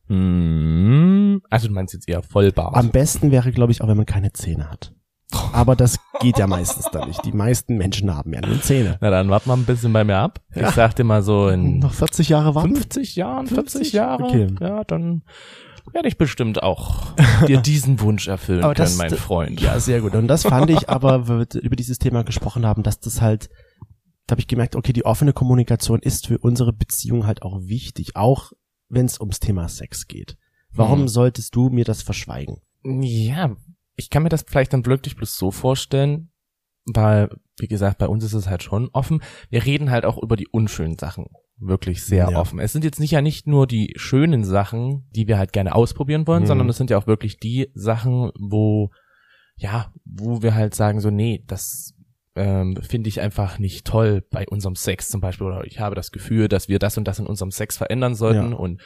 Hm, 0.10 1.41
also 1.50 1.67
du 1.67 1.74
meinst 1.74 1.93
jetzt 1.93 2.08
eher 2.10 2.22
Vollbart. 2.24 2.76
Am 2.76 2.89
besten 2.89 3.32
wäre, 3.32 3.52
glaube 3.52 3.72
ich, 3.72 3.82
auch 3.82 3.88
wenn 3.88 3.98
man 3.98 4.06
keine 4.06 4.32
Zähne 4.34 4.69
hat. 4.69 4.93
Aber 5.54 5.76
das 5.76 5.98
geht 6.22 6.39
ja 6.39 6.48
meistens 6.48 6.88
dann 6.91 7.08
nicht. 7.08 7.24
Die 7.24 7.32
meisten 7.32 7.78
Menschen 7.78 8.13
haben 8.15 8.34
ja 8.34 8.41
nur 8.41 8.60
Zähne. 8.62 8.98
Na 9.00 9.12
dann 9.12 9.30
wart 9.30 9.45
mal 9.45 9.54
ein 9.56 9.65
bisschen 9.65 9.93
bei 9.93 10.04
mir 10.04 10.17
ab. 10.17 10.41
Ja. 10.56 10.69
Ich 10.69 10.76
sag 10.76 10.95
dir 10.95 11.04
mal 11.04 11.22
so 11.22 11.50
in 11.50 11.80
Noch 11.80 11.93
40 11.93 12.30
Jahre 12.30 12.56
warten. 12.56 12.76
50 12.76 13.15
Jahren, 13.15 13.45
40 13.45 13.72
50? 13.74 13.93
Jahre, 13.93 14.24
Okay. 14.24 14.48
ja, 14.60 14.84
dann 14.86 15.22
werde 15.93 16.08
ich 16.08 16.17
bestimmt 16.17 16.63
auch 16.63 17.13
dir 17.48 17.58
diesen 17.62 18.00
Wunsch 18.00 18.28
erfüllen 18.28 18.63
Aber 18.63 18.74
können, 18.74 18.86
das- 18.88 18.98
mein 18.98 19.12
Freund. 19.12 19.62
Ja, 19.62 19.80
sehr 19.80 20.02
gut. 20.02 20.15
Und 20.15 20.28
das 20.28 20.43
fand 20.43 20.72
ich 20.72 20.89
aber, 20.89 21.28
weil 21.28 21.39
wir 21.54 21.62
über 21.62 21.76
dieses 21.76 22.00
Thema 22.00 22.24
gesprochen 22.24 22.65
haben, 22.65 22.82
dass 22.82 23.00
das 23.00 23.22
halt, 23.22 23.50
da 24.26 24.34
habe 24.34 24.41
ich 24.41 24.48
gemerkt, 24.48 24.76
okay, 24.76 24.93
die 24.93 25.06
offene 25.06 25.34
Kommunikation 25.34 26.00
ist 26.00 26.26
für 26.28 26.39
unsere 26.39 26.74
Beziehung 26.74 27.28
halt 27.28 27.43
auch 27.43 27.60
wichtig, 27.62 28.15
auch 28.15 28.52
wenn 28.89 29.06
es 29.06 29.19
ums 29.19 29.39
Thema 29.39 29.67
Sex 29.69 30.08
geht. 30.08 30.38
Warum 30.71 31.02
Hm. 31.02 31.08
solltest 31.08 31.56
du 31.56 31.69
mir 31.69 31.86
das 31.86 32.02
verschweigen? 32.02 32.58
Ja, 32.84 33.56
ich 33.95 34.10
kann 34.10 34.23
mir 34.23 34.30
das 34.30 34.45
vielleicht 34.47 34.73
dann 34.73 34.86
wirklich 34.86 35.15
bloß 35.15 35.36
so 35.38 35.52
vorstellen, 35.52 36.32
weil, 36.86 37.30
wie 37.60 37.67
gesagt, 37.67 37.97
bei 37.97 38.08
uns 38.08 38.23
ist 38.23 38.34
es 38.34 38.47
halt 38.47 38.63
schon 38.63 38.89
offen. 38.93 39.21
Wir 39.49 39.65
reden 39.65 39.89
halt 39.91 40.06
auch 40.06 40.17
über 40.21 40.36
die 40.36 40.47
unschönen 40.47 40.97
Sachen 40.97 41.25
wirklich 41.58 42.04
sehr 42.06 42.30
Ja. 42.32 42.39
offen. 42.39 42.60
Es 42.60 42.71
sind 42.71 42.86
jetzt 42.86 43.02
nicht 43.02 43.12
ja 43.12 43.21
nicht 43.21 43.45
nur 43.45 43.67
die 43.67 43.93
schönen 43.97 44.45
Sachen, 44.45 45.08
die 45.12 45.28
wir 45.28 45.38
halt 45.38 45.52
gerne 45.52 45.75
ausprobieren 45.75 46.25
wollen, 46.25 46.43
Mhm. 46.43 46.47
sondern 46.47 46.69
es 46.69 46.78
sind 46.78 46.89
ja 46.89 46.97
auch 46.97 47.06
wirklich 47.08 47.38
die 47.38 47.69
Sachen, 47.73 48.32
wo, 48.39 48.91
ja, 49.58 49.91
wo 50.06 50.41
wir 50.41 50.56
halt 50.56 50.73
sagen 50.73 51.02
so, 51.02 51.10
nee, 51.10 51.43
das 51.47 51.93
ähm, 52.39 52.78
finde 52.82 53.10
ich 53.10 53.21
einfach 53.21 53.60
nicht 53.60 53.86
toll 53.86 54.23
bei 54.32 54.47
unserem 54.47 54.75
Sex 54.75 55.10
zum 55.10 55.21
Beispiel 55.21 55.45
oder 55.47 55.65
ich 55.65 55.80
habe 55.80 55.93
das 55.95 56.12
Gefühl, 56.12 56.47
dass 56.47 56.69
wir 56.69 56.80
das 56.80 56.97
und 56.97 57.08
das 57.08 57.19
in 57.19 57.28
unserem 57.28 57.52
Sex 57.52 57.78
verändern 57.78 58.15
sollten 58.15 58.52
Ja. 58.52 58.58
und 58.58 58.82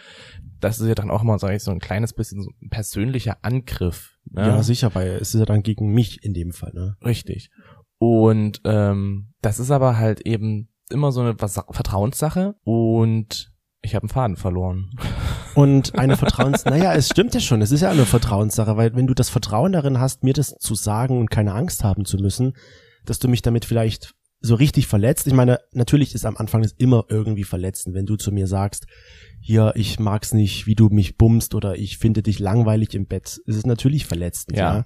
das 0.60 0.80
ist 0.80 0.88
ja 0.88 0.96
dann 0.96 1.12
auch 1.12 1.24
mal, 1.24 1.39
sage 1.39 1.56
ich, 1.56 1.63
so 1.63 1.72
ein 1.72 1.80
kleines 1.80 2.13
bisschen 2.13 2.42
so 2.42 2.50
ein 2.62 2.70
persönlicher 2.70 3.38
Angriff. 3.44 4.18
Ne? 4.30 4.42
Ja, 4.48 4.63
sicher, 4.63 4.96
weil 4.96 5.10
es 5.12 5.34
ist 5.34 5.39
ja 5.39 5.46
dann 5.46 5.62
gegen 5.63 5.92
mich 5.94 6.24
in 6.24 6.34
dem 6.34 6.52
Fall, 6.52 6.72
ne? 6.74 6.98
Richtig. 7.06 7.50
Und 8.00 8.62
ähm, 8.66 9.34
das 9.42 9.60
ist 9.60 9.72
aber 9.72 9.98
halt 9.98 10.22
eben 10.22 10.70
immer 10.89 11.12
so 11.12 11.22
eine 11.22 11.36
Vertrauenssache 11.38 12.56
und 12.63 13.52
ich 13.82 13.96
habe 13.96 14.04
einen 14.04 14.10
Faden 14.10 14.36
verloren. 14.38 14.92
Und 15.56 16.00
eine 16.00 16.18
Vertrauens, 16.18 16.66
naja, 16.66 16.96
es 16.96 17.10
stimmt 17.10 17.36
ja 17.36 17.39
schon, 17.39 17.62
es 17.62 17.72
ist 17.72 17.82
ja 17.82 17.92
eine 17.92 18.06
Vertrauenssache, 18.06 18.76
weil 18.76 18.96
wenn 18.96 19.06
du 19.06 19.13
das 19.13 19.30
Vertrauen 19.30 19.72
darin 19.72 20.00
hast, 20.00 20.24
mir 20.24 20.34
das 20.34 20.56
zu 20.58 20.74
sagen 20.74 21.20
und 21.20 21.30
keine 21.30 21.54
Angst 21.54 21.84
haben 21.84 22.06
zu 22.06 22.18
müssen, 22.18 22.54
dass 23.06 23.20
du 23.20 23.28
mich 23.28 23.42
damit 23.42 23.66
vielleicht 23.66 24.13
so 24.39 24.56
richtig 24.56 24.88
verletzt. 24.88 25.26
Ich 25.26 25.34
meine, 25.34 25.60
natürlich 25.72 26.13
ist 26.13 26.26
am 26.26 26.36
Anfang 26.36 26.62
das 26.63 26.74
immer 26.74 27.06
irgendwie 27.08 27.46
verletzend, 27.46 27.96
wenn 27.96 28.06
du 28.06 28.18
zu 28.18 28.32
mir 28.32 28.46
sagst, 28.48 28.86
hier, 29.39 29.72
ich 29.76 30.00
mag's 30.00 30.34
nicht, 30.34 30.68
wie 30.68 30.76
du 30.76 30.89
mich 30.89 31.18
bummst 31.18 31.56
oder 31.56 31.78
ich 31.78 31.98
finde 31.98 32.22
dich 32.24 32.39
langweilig 32.39 32.94
im 32.94 33.08
Bett. 33.08 33.39
Es 33.48 33.56
ist 33.56 33.66
natürlich 33.66 34.06
verletzend, 34.06 34.58
ja. 34.58 34.78
Ja. 34.80 34.84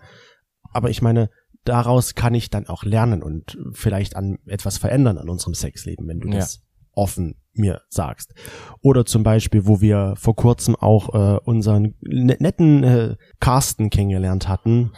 Aber 0.74 0.90
ich 0.92 1.02
meine, 1.02 1.30
daraus 1.64 2.14
kann 2.14 2.36
ich 2.36 2.50
dann 2.50 2.68
auch 2.68 2.84
lernen 2.84 3.24
und 3.24 3.58
vielleicht 3.74 4.16
an 4.16 4.38
etwas 4.46 4.78
verändern 4.78 5.18
an 5.18 5.28
unserem 5.30 5.56
Sexleben, 5.56 6.08
wenn 6.08 6.20
du 6.20 6.30
Ja. 6.30 6.36
das 6.36 6.62
offen 6.98 7.36
mir 7.58 7.82
sagst. 7.90 8.34
Oder 8.82 9.06
zum 9.06 9.24
Beispiel, 9.24 9.66
wo 9.66 9.82
wir 9.82 10.14
vor 10.18 10.36
kurzem 10.36 10.76
auch 10.76 11.14
äh, 11.14 11.40
unseren 11.44 11.96
ne 12.02 12.38
netten 12.40 12.84
äh, 12.84 13.16
Carsten 13.40 13.90
kennengelernt 13.90 14.48
hatten, 14.48 14.92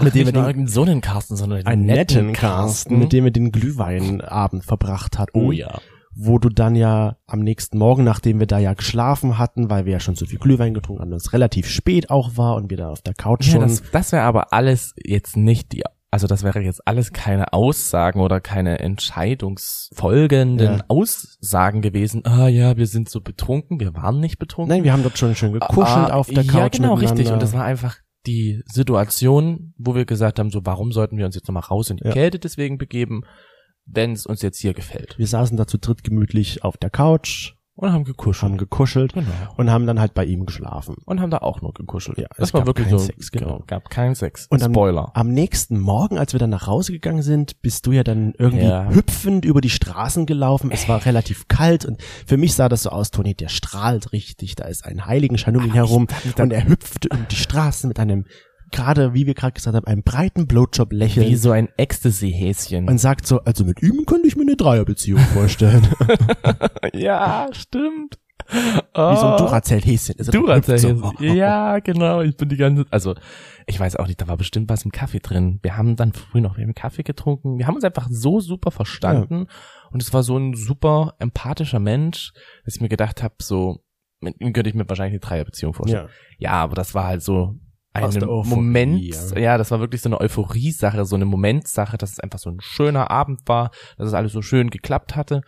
mit 0.00 0.14
dem 0.14 0.26
wir 0.26 0.32
den, 0.32 0.66
so 0.66 0.82
einen 0.82 1.00
Carsten, 1.00 1.36
sondern 1.36 1.64
einen 1.66 1.86
netten 1.86 2.32
Carsten, 2.32 2.98
mit 2.98 3.12
dem 3.12 3.24
wir 3.24 3.30
den 3.30 3.52
Glühweinabend 3.52 4.64
verbracht 4.64 5.18
hatten. 5.18 5.38
Oh 5.38 5.52
ja. 5.52 5.78
Wo 6.18 6.38
du 6.38 6.48
dann 6.48 6.76
ja 6.76 7.18
am 7.26 7.40
nächsten 7.40 7.76
Morgen, 7.76 8.02
nachdem 8.02 8.40
wir 8.40 8.46
da 8.46 8.58
ja 8.58 8.72
geschlafen 8.72 9.36
hatten, 9.36 9.68
weil 9.68 9.84
wir 9.84 9.92
ja 9.92 10.00
schon 10.00 10.14
so 10.14 10.24
viel 10.24 10.38
Glühwein 10.38 10.72
getrunken 10.72 11.02
haben, 11.02 11.12
es 11.12 11.34
relativ 11.34 11.68
spät 11.68 12.08
auch 12.08 12.38
war 12.38 12.56
und 12.56 12.70
wir 12.70 12.78
da 12.78 12.88
auf 12.88 13.02
der 13.02 13.12
Couch 13.12 13.46
Ja, 13.46 13.52
schon. 13.52 13.60
das, 13.60 13.82
das 13.92 14.12
wäre 14.12 14.22
aber 14.22 14.54
alles 14.54 14.94
jetzt 14.96 15.36
nicht 15.36 15.72
die, 15.72 15.82
also 16.16 16.26
das 16.26 16.42
wäre 16.44 16.60
jetzt 16.62 16.80
alles 16.88 17.12
keine 17.12 17.52
Aussagen 17.52 18.20
oder 18.20 18.40
keine 18.40 18.78
entscheidungsfolgenden 18.78 20.76
Ja. 20.78 20.84
Aussagen 20.88 21.82
gewesen. 21.82 22.22
Ah 22.24 22.48
ja, 22.48 22.78
wir 22.78 22.86
sind 22.86 23.10
so 23.10 23.20
betrunken, 23.20 23.80
wir 23.80 23.92
waren 23.94 24.18
nicht 24.18 24.38
betrunken. 24.38 24.74
Nein, 24.74 24.82
wir 24.82 24.94
haben 24.94 25.02
dort 25.02 25.18
schon 25.18 25.34
schön 25.34 25.52
gekuschelt 25.52 25.86
Ah, 26.10 26.14
auf 26.14 26.28
der 26.28 26.44
Couch. 26.44 26.54
Ja, 26.54 26.68
genau, 26.68 26.94
richtig. 26.94 27.30
Und 27.30 27.42
das 27.42 27.52
war 27.52 27.64
einfach 27.64 27.96
die 28.26 28.62
Situation, 28.64 29.74
wo 29.76 29.94
wir 29.94 30.06
gesagt 30.06 30.38
haben, 30.38 30.48
so 30.50 30.64
warum 30.64 30.90
sollten 30.90 31.18
wir 31.18 31.26
uns 31.26 31.34
jetzt 31.34 31.48
nochmal 31.48 31.64
raus 31.64 31.90
in 31.90 31.98
die 31.98 32.04
Ja. 32.06 32.12
Kälte 32.12 32.38
deswegen 32.38 32.78
begeben, 32.78 33.20
wenn 33.84 34.12
es 34.12 34.24
uns 34.24 34.40
jetzt 34.40 34.58
hier 34.58 34.72
gefällt. 34.72 35.18
wir 35.18 35.26
saßen 35.26 35.58
da 35.58 35.66
zu 35.66 35.76
dritt 35.78 36.02
gemütlich 36.02 36.64
auf 36.64 36.78
der 36.78 36.88
Couch, 36.88 37.55
Und 37.78 37.92
haben 37.92 38.04
gekuschelt. 38.04 38.42
haben 38.52 38.56
gekuschelt 38.58 39.12
genau. 39.12 39.28
und 39.58 39.70
haben 39.70 39.86
dann 39.86 40.00
halt 40.00 40.14
bei 40.14 40.24
ihm 40.24 40.46
geschlafen. 40.46 40.96
Und 41.04 41.20
haben 41.20 41.30
da 41.30 41.38
auch 41.38 41.60
nur 41.60 41.74
gekuschelt. 41.74 42.16
Ja, 42.16 42.26
das 42.36 42.48
es 42.48 42.54
war 42.54 42.62
gab 42.62 42.68
wirklich 42.68 42.88
keinen 42.88 42.98
so. 42.98 43.04
Sex, 43.04 43.30
genau. 43.30 43.62
Gab 43.66 43.90
keinen 43.90 44.14
Sex. 44.14 44.46
Und 44.48 44.62
am- 44.62 44.72
Spoiler. 44.72 45.10
Am 45.14 45.28
nächsten 45.28 45.78
Morgen, 45.78 46.16
als 46.16 46.32
wir 46.32 46.40
dann 46.40 46.48
nach 46.48 46.66
Hause 46.66 46.92
gegangen 46.92 47.20
sind, 47.20 47.60
bist 47.60 47.86
du 47.86 47.92
ja 47.92 48.02
dann 48.02 48.32
irgendwie 48.38 48.64
Ja. 48.64 48.88
hüpfend 48.88 49.44
über 49.44 49.60
die 49.60 49.68
Straßen 49.68 50.24
gelaufen. 50.24 50.70
Es 50.70 50.88
war 50.88 51.04
relativ 51.04 51.48
kalt 51.48 51.84
und 51.84 52.00
für 52.26 52.38
mich 52.38 52.54
sah 52.54 52.70
das 52.70 52.82
so 52.84 52.88
aus, 52.90 53.10
Toni, 53.10 53.34
der 53.34 53.48
strahlt 53.48 54.12
richtig. 54.12 54.54
Da 54.54 54.64
ist 54.64 54.86
ein 54.86 55.04
Heiligenschein 55.04 55.54
um 55.56 55.64
ihn 55.66 55.74
herum 55.74 56.06
und 56.38 56.52
er 56.54 56.66
hüpfte 56.66 57.10
um 57.10 57.26
die 57.30 57.36
Straßen 57.36 57.88
mit 57.88 58.00
einem, 58.00 58.24
gerade 58.72 59.14
wie 59.14 59.26
wir 59.26 59.34
gerade 59.34 59.52
gesagt 59.52 59.76
haben, 59.76 59.86
einem 59.86 60.02
breiten 60.02 60.46
Blowjob 60.46 60.92
lächeln. 60.92 61.28
Wie 61.28 61.36
so 61.36 61.50
ein 61.50 61.68
Ecstasy-Häschen. 61.76 62.88
und 62.88 62.98
sagt 62.98 63.26
so, 63.26 63.40
also 63.40 63.64
mit 63.64 63.82
ihm 63.82 64.04
könnte 64.06 64.28
ich 64.28 64.36
mir 64.36 64.42
eine 64.42 64.56
Dreierbeziehung 64.56 65.20
vorstellen. 65.20 65.86
ja, 66.92 67.48
stimmt. 67.52 68.18
Wie 68.48 69.16
so 69.16 69.26
ein 69.26 69.38
Duracell-Häschen. 69.38 70.14
Also 70.18 70.30
der 70.30 70.40
hüpft 70.40 70.68
Duracell. 70.68 70.96
so. 70.96 71.12
Ja, 71.18 71.80
genau. 71.80 72.20
Ich 72.20 72.36
bin 72.36 72.48
die 72.48 72.56
ganze, 72.56 72.84
also 72.90 73.14
ich 73.66 73.78
weiß 73.80 73.96
auch 73.96 74.06
nicht, 74.06 74.20
da 74.20 74.28
war 74.28 74.36
bestimmt 74.36 74.70
was 74.70 74.84
im 74.84 74.92
Kaffee 74.92 75.18
drin. 75.18 75.58
Wir 75.62 75.76
haben 75.76 75.96
dann 75.96 76.12
früh 76.12 76.40
noch 76.40 76.56
einen 76.56 76.74
Kaffee 76.74 77.02
getrunken. 77.02 77.58
Wir 77.58 77.66
haben 77.66 77.74
uns 77.74 77.84
einfach 77.84 78.06
so 78.08 78.38
super 78.40 78.70
verstanden 78.70 79.48
und 79.90 80.00
es 80.02 80.12
war 80.14 80.22
so 80.22 80.36
ein 80.36 80.54
super 80.54 81.14
empathischer 81.18 81.80
Mensch, 81.80 82.32
dass 82.64 82.76
ich 82.76 82.80
mir 82.80 82.88
gedacht 82.88 83.22
habe, 83.22 83.34
so 83.40 83.80
mit 84.20 84.40
ihm 84.40 84.52
könnte 84.52 84.70
ich 84.70 84.76
mir 84.76 84.88
wahrscheinlich 84.88 85.14
eine 85.20 85.28
Dreierbeziehung 85.28 85.74
vorstellen. 85.74 86.08
Ja. 86.38 86.50
Ja, 86.50 86.52
aber 86.62 86.74
das 86.76 86.94
war 86.94 87.06
halt 87.06 87.22
so 87.22 87.56
Aus 88.04 88.14
ein 88.14 88.20
der 88.20 88.28
Euphorie, 88.30 88.48
Moment, 88.54 89.02
ja. 89.02 89.38
ja. 89.38 89.58
das 89.58 89.70
war 89.70 89.80
wirklich 89.80 90.02
so 90.02 90.08
eine 90.08 90.20
Euphorie-Sache, 90.20 91.04
so 91.04 91.16
eine 91.16 91.24
Momentsache, 91.24 91.96
dass 91.98 92.12
es 92.12 92.20
einfach 92.20 92.38
so 92.38 92.50
ein 92.50 92.60
schöner 92.60 93.10
Abend 93.10 93.40
war, 93.46 93.70
dass 93.96 94.08
es 94.08 94.14
alles 94.14 94.32
so 94.32 94.42
schön 94.42 94.70
geklappt 94.70 95.16
hatte. 95.16 95.42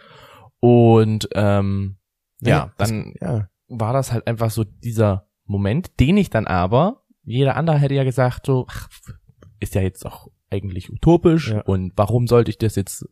Und 0.60 1.28
ähm, 1.34 1.96
ja, 2.40 2.72
das- 2.76 2.88
dann 2.90 3.14
Ja. 3.20 3.48
war 3.68 3.92
das 3.92 4.12
halt 4.12 4.26
einfach 4.26 4.50
so 4.50 4.64
dieser 4.64 5.28
Moment, 5.44 5.98
den 6.00 6.16
ich 6.16 6.30
dann 6.30 6.46
aber, 6.46 7.02
jeder 7.24 7.56
andere 7.56 7.78
hätte 7.78 7.94
ja 7.94 8.04
gesagt, 8.04 8.46
so, 8.46 8.66
ach, 8.68 8.88
ist 9.60 9.74
ja 9.74 9.80
jetzt 9.82 10.04
auch 10.06 10.28
eigentlich 10.50 10.90
utopisch 10.92 11.50
Ja. 11.50 11.60
und 11.62 11.92
warum 11.96 12.26
sollte 12.26 12.50
ich 12.50 12.58
das 12.58 12.74
jetzt 12.76 13.06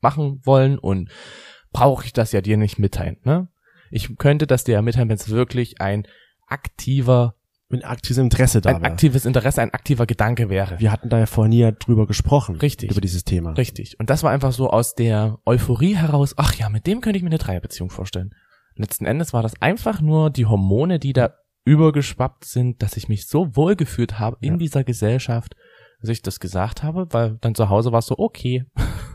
machen 0.00 0.40
wollen 0.44 0.78
und 0.78 1.10
brauche 1.72 2.04
ich 2.04 2.12
das 2.12 2.32
ja 2.32 2.40
dir 2.40 2.56
nicht 2.56 2.78
mitteilen, 2.78 3.16
ne? 3.24 3.48
Ich 3.90 4.16
könnte 4.18 4.46
das 4.46 4.64
dir 4.64 4.72
ja 4.72 4.82
mitteilen, 4.82 5.08
wenn 5.08 5.16
es 5.16 5.28
wirklich 5.28 5.80
ein 5.80 6.06
aktiver, 6.46 7.34
Mit 7.72 7.84
aktivem 7.84 8.24
Interesse 8.24 8.60
da 8.60 8.70
ein 8.70 8.82
war. 8.82 8.90
aktives 8.92 9.24
Interesse, 9.24 9.62
ein 9.62 9.72
aktiver 9.74 10.06
Gedanke 10.06 10.48
wäre. 10.50 10.78
Wir 10.78 10.92
hatten 10.92 11.08
da 11.08 11.18
ja 11.18 11.26
vorhin 11.26 11.52
ja 11.52 11.72
drüber 11.72 12.06
gesprochen. 12.06 12.56
Richtig. 12.56 12.90
Über 12.92 13.00
dieses 13.00 13.24
Thema. 13.24 13.52
Richtig. 13.52 13.98
Und 13.98 14.10
das 14.10 14.22
war 14.22 14.30
einfach 14.30 14.52
so 14.52 14.70
aus 14.70 14.94
der 14.94 15.38
Euphorie 15.46 15.96
heraus, 15.96 16.34
ach 16.36 16.54
ja, 16.54 16.68
mit 16.68 16.86
dem 16.86 17.00
könnte 17.00 17.16
ich 17.16 17.22
mir 17.24 17.30
eine 17.30 17.38
Dreierbeziehung 17.38 17.90
vorstellen. 17.90 18.30
Letzten 18.76 19.06
Endes 19.06 19.32
war 19.32 19.42
das 19.42 19.60
einfach 19.60 20.00
nur 20.00 20.30
die 20.30 20.46
Hormone, 20.46 20.98
die 21.00 21.12
da 21.14 21.34
übergeschwappt 21.64 22.44
sind, 22.44 22.82
dass 22.82 22.96
ich 22.96 23.08
mich 23.08 23.26
so 23.26 23.56
wohl 23.56 23.74
gefühlt 23.76 24.18
habe 24.18 24.36
in 24.40 24.52
Ja. 24.54 24.58
dieser 24.58 24.84
Gesellschaft, 24.84 25.54
dass 26.00 26.10
ich 26.10 26.20
das 26.22 26.40
gesagt 26.40 26.82
habe, 26.82 27.06
weil 27.10 27.38
dann 27.40 27.54
zu 27.54 27.68
Hause 27.68 27.92
war 27.92 28.00
es 28.00 28.06
so, 28.06 28.16
okay. 28.18 28.64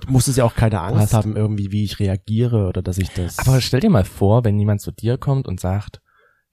Du 0.06 0.12
musstest 0.12 0.38
ja 0.38 0.46
auch 0.46 0.56
keine 0.56 0.80
Angst 0.82 1.00
Passt. 1.00 1.14
haben, 1.14 1.36
irgendwie, 1.36 1.72
wie 1.72 1.84
ich 1.84 2.00
reagiere 2.00 2.68
oder 2.68 2.82
dass 2.82 2.98
ich 2.98 3.10
das. 3.14 3.38
Aber 3.40 3.62
stell 3.62 3.82
dir 3.82 3.90
mal 3.90 4.06
vor, 4.06 4.44
wenn 4.46 4.58
jemand 4.58 4.82
zu 4.82 4.92
dir 4.92 5.18
kommt 5.18 5.48
und 5.48 5.60
sagt, 5.60 6.02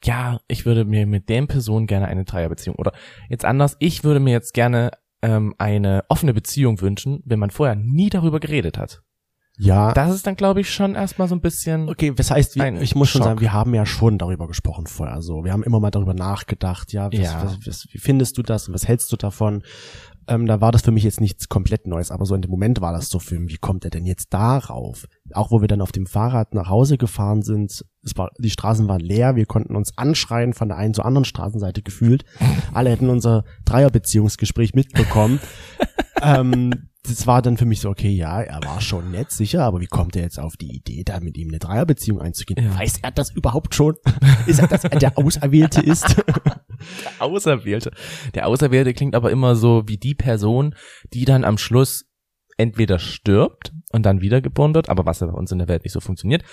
ja, 0.05 0.41
ich 0.49 0.67
würde 0.67 0.85
mir 0.85 1.07
mit 1.07 1.29
dem 1.29 1.47
Person 1.47 1.87
gerne 1.87 2.07
eine 2.07 2.25
Dreierbeziehung 2.25 2.77
oder 2.77 2.93
jetzt 3.29 3.45
anders, 3.45 3.77
ich 3.79 4.05
würde 4.05 4.21
mir 4.21 4.33
jetzt 4.33 4.55
gerne 4.55 4.93
ähm, 5.23 5.55
eine 5.59 6.05
offene 6.09 6.35
Beziehung 6.35 6.81
wünschen, 6.81 7.23
wenn 7.25 7.39
man 7.39 7.51
vorher 7.51 7.75
nie 7.77 8.11
darüber 8.11 8.41
geredet 8.41 8.77
hat. 8.79 9.03
ja. 9.57 9.93
Das 9.93 10.15
ist 10.15 10.27
dann, 10.27 10.37
glaube 10.37 10.61
ich, 10.61 10.73
schon 10.73 10.95
erstmal 10.95 11.29
so 11.29 11.35
ein 11.35 11.41
bisschen. 11.41 11.89
Okay, 11.89 12.13
das 12.15 12.31
heißt, 12.31 12.57
wir, 12.57 12.83
ich 12.83 12.95
muss 12.95 13.09
schon 13.09 13.21
Schock. 13.21 13.29
sagen, 13.29 13.41
wir 13.41 13.53
haben 13.53 13.75
ja 13.75 13.87
schon 13.87 14.19
darüber 14.19 14.47
gesprochen 14.47 14.87
vorher. 14.87 15.23
So, 15.23 15.45
wir 15.45 15.53
haben 15.53 15.63
immer 15.63 15.81
mal 15.81 15.91
darüber 15.91 16.13
nachgedacht. 16.13 16.93
Ja, 16.93 17.07
was, 17.11 17.19
Ja. 17.19 17.45
Was, 17.45 17.67
was, 17.67 17.87
wie 17.91 17.99
findest 17.99 18.37
du 18.37 18.43
das 18.43 18.69
und 18.69 18.75
was 18.75 18.87
hältst 18.87 19.11
du 19.13 19.17
davon? 19.17 19.63
Ähm, 20.29 20.47
da 20.47 20.61
war 20.61 20.73
das 20.73 20.83
für 20.83 20.91
mich 20.91 21.05
jetzt 21.05 21.21
nichts 21.21 21.49
komplett 21.49 21.87
Neues, 21.87 22.11
aber 22.11 22.27
so 22.27 22.35
in 22.35 22.43
dem 22.43 22.51
Moment 22.51 22.81
war 22.81 22.93
das 22.93 23.09
so 23.09 23.19
für 23.19 23.39
mich, 23.39 23.55
wie 23.55 23.59
kommt 23.59 23.85
er 23.85 23.91
denn 23.91 24.07
jetzt 24.07 24.33
darauf? 24.33 25.07
Auch 25.33 25.51
wo 25.51 25.61
wir 25.61 25.69
dann 25.69 25.81
auf 25.81 25.93
dem 25.93 26.07
Fahrrad 26.07 26.55
nach 26.55 26.69
Hause 26.69 26.99
gefahren 26.99 27.43
sind, 27.43 27.85
es 28.03 28.17
war, 28.17 28.31
die 28.39 28.51
Straßen 28.51 28.89
waren 28.89 29.01
leer, 29.01 29.37
wir 29.37 29.47
konnten 29.47 29.77
uns 29.77 29.97
anschreien 29.97 30.53
von 30.53 30.69
der 30.69 30.79
einen 30.79 30.95
zur 30.95 31.07
anderen 31.07 31.25
Straßenseite 31.25 31.83
gefühlt. 31.83 32.25
Alle 32.73 32.91
hätten 32.91 33.09
unser 33.09 33.45
Dreierbeziehungsgespräch 33.65 34.75
mitbekommen. 34.75 35.41
ähm, 36.23 36.89
das 37.07 37.27
war 37.27 37.43
dann 37.43 37.59
für 37.59 37.67
mich 37.67 37.81
so, 37.81 37.91
okay, 37.91 38.11
ja, 38.11 38.41
er 38.41 38.63
war 38.65 38.81
schon 38.81 39.11
nett, 39.11 39.31
sicher, 39.31 39.63
aber 39.63 39.81
wie 39.81 39.87
kommt 39.87 40.17
er 40.17 40.23
jetzt 40.23 40.39
auf 40.39 40.57
die 40.57 40.75
Idee, 40.75 41.05
da 41.05 41.21
mit 41.21 41.37
ihm 41.37 41.49
eine 41.49 41.59
Dreierbeziehung 41.59 42.21
einzugehen? 42.21 42.65
Ja. 42.65 42.79
Weiß 42.79 42.99
er 43.03 43.11
das 43.11 43.31
überhaupt 43.31 43.75
schon? 43.75 43.97
ist 44.47 44.59
er, 44.59 44.69
dass 44.69 44.85
er 44.85 44.99
der 44.99 45.19
Auserwählte 45.19 45.83
ist? 45.83 46.17
Auserwählte. 47.25 47.91
Der 48.35 48.47
Auserwählte 48.47 48.95
klingt 48.95 49.15
aber 49.15 49.31
immer 49.31 49.57
so 49.57 49.83
wie 49.87 49.99
die 49.99 50.15
Person, 50.15 50.75
die 51.13 51.25
dann 51.25 51.45
am 51.45 51.59
Schluss 51.59 52.07
entweder 52.57 52.99
stirbt 52.99 53.73
und 53.91 54.05
dann 54.07 54.21
wiedergeboren 54.21 54.75
wird, 54.75 54.89
aber 54.89 55.07
was 55.07 55.21
ja 55.21 55.27
bei 55.27 55.33
uns 55.33 55.51
in 55.53 55.59
der 55.59 55.69
Welt 55.69 55.85
nicht 55.85 55.93
so 55.93 56.01
funktioniert, 56.01 56.45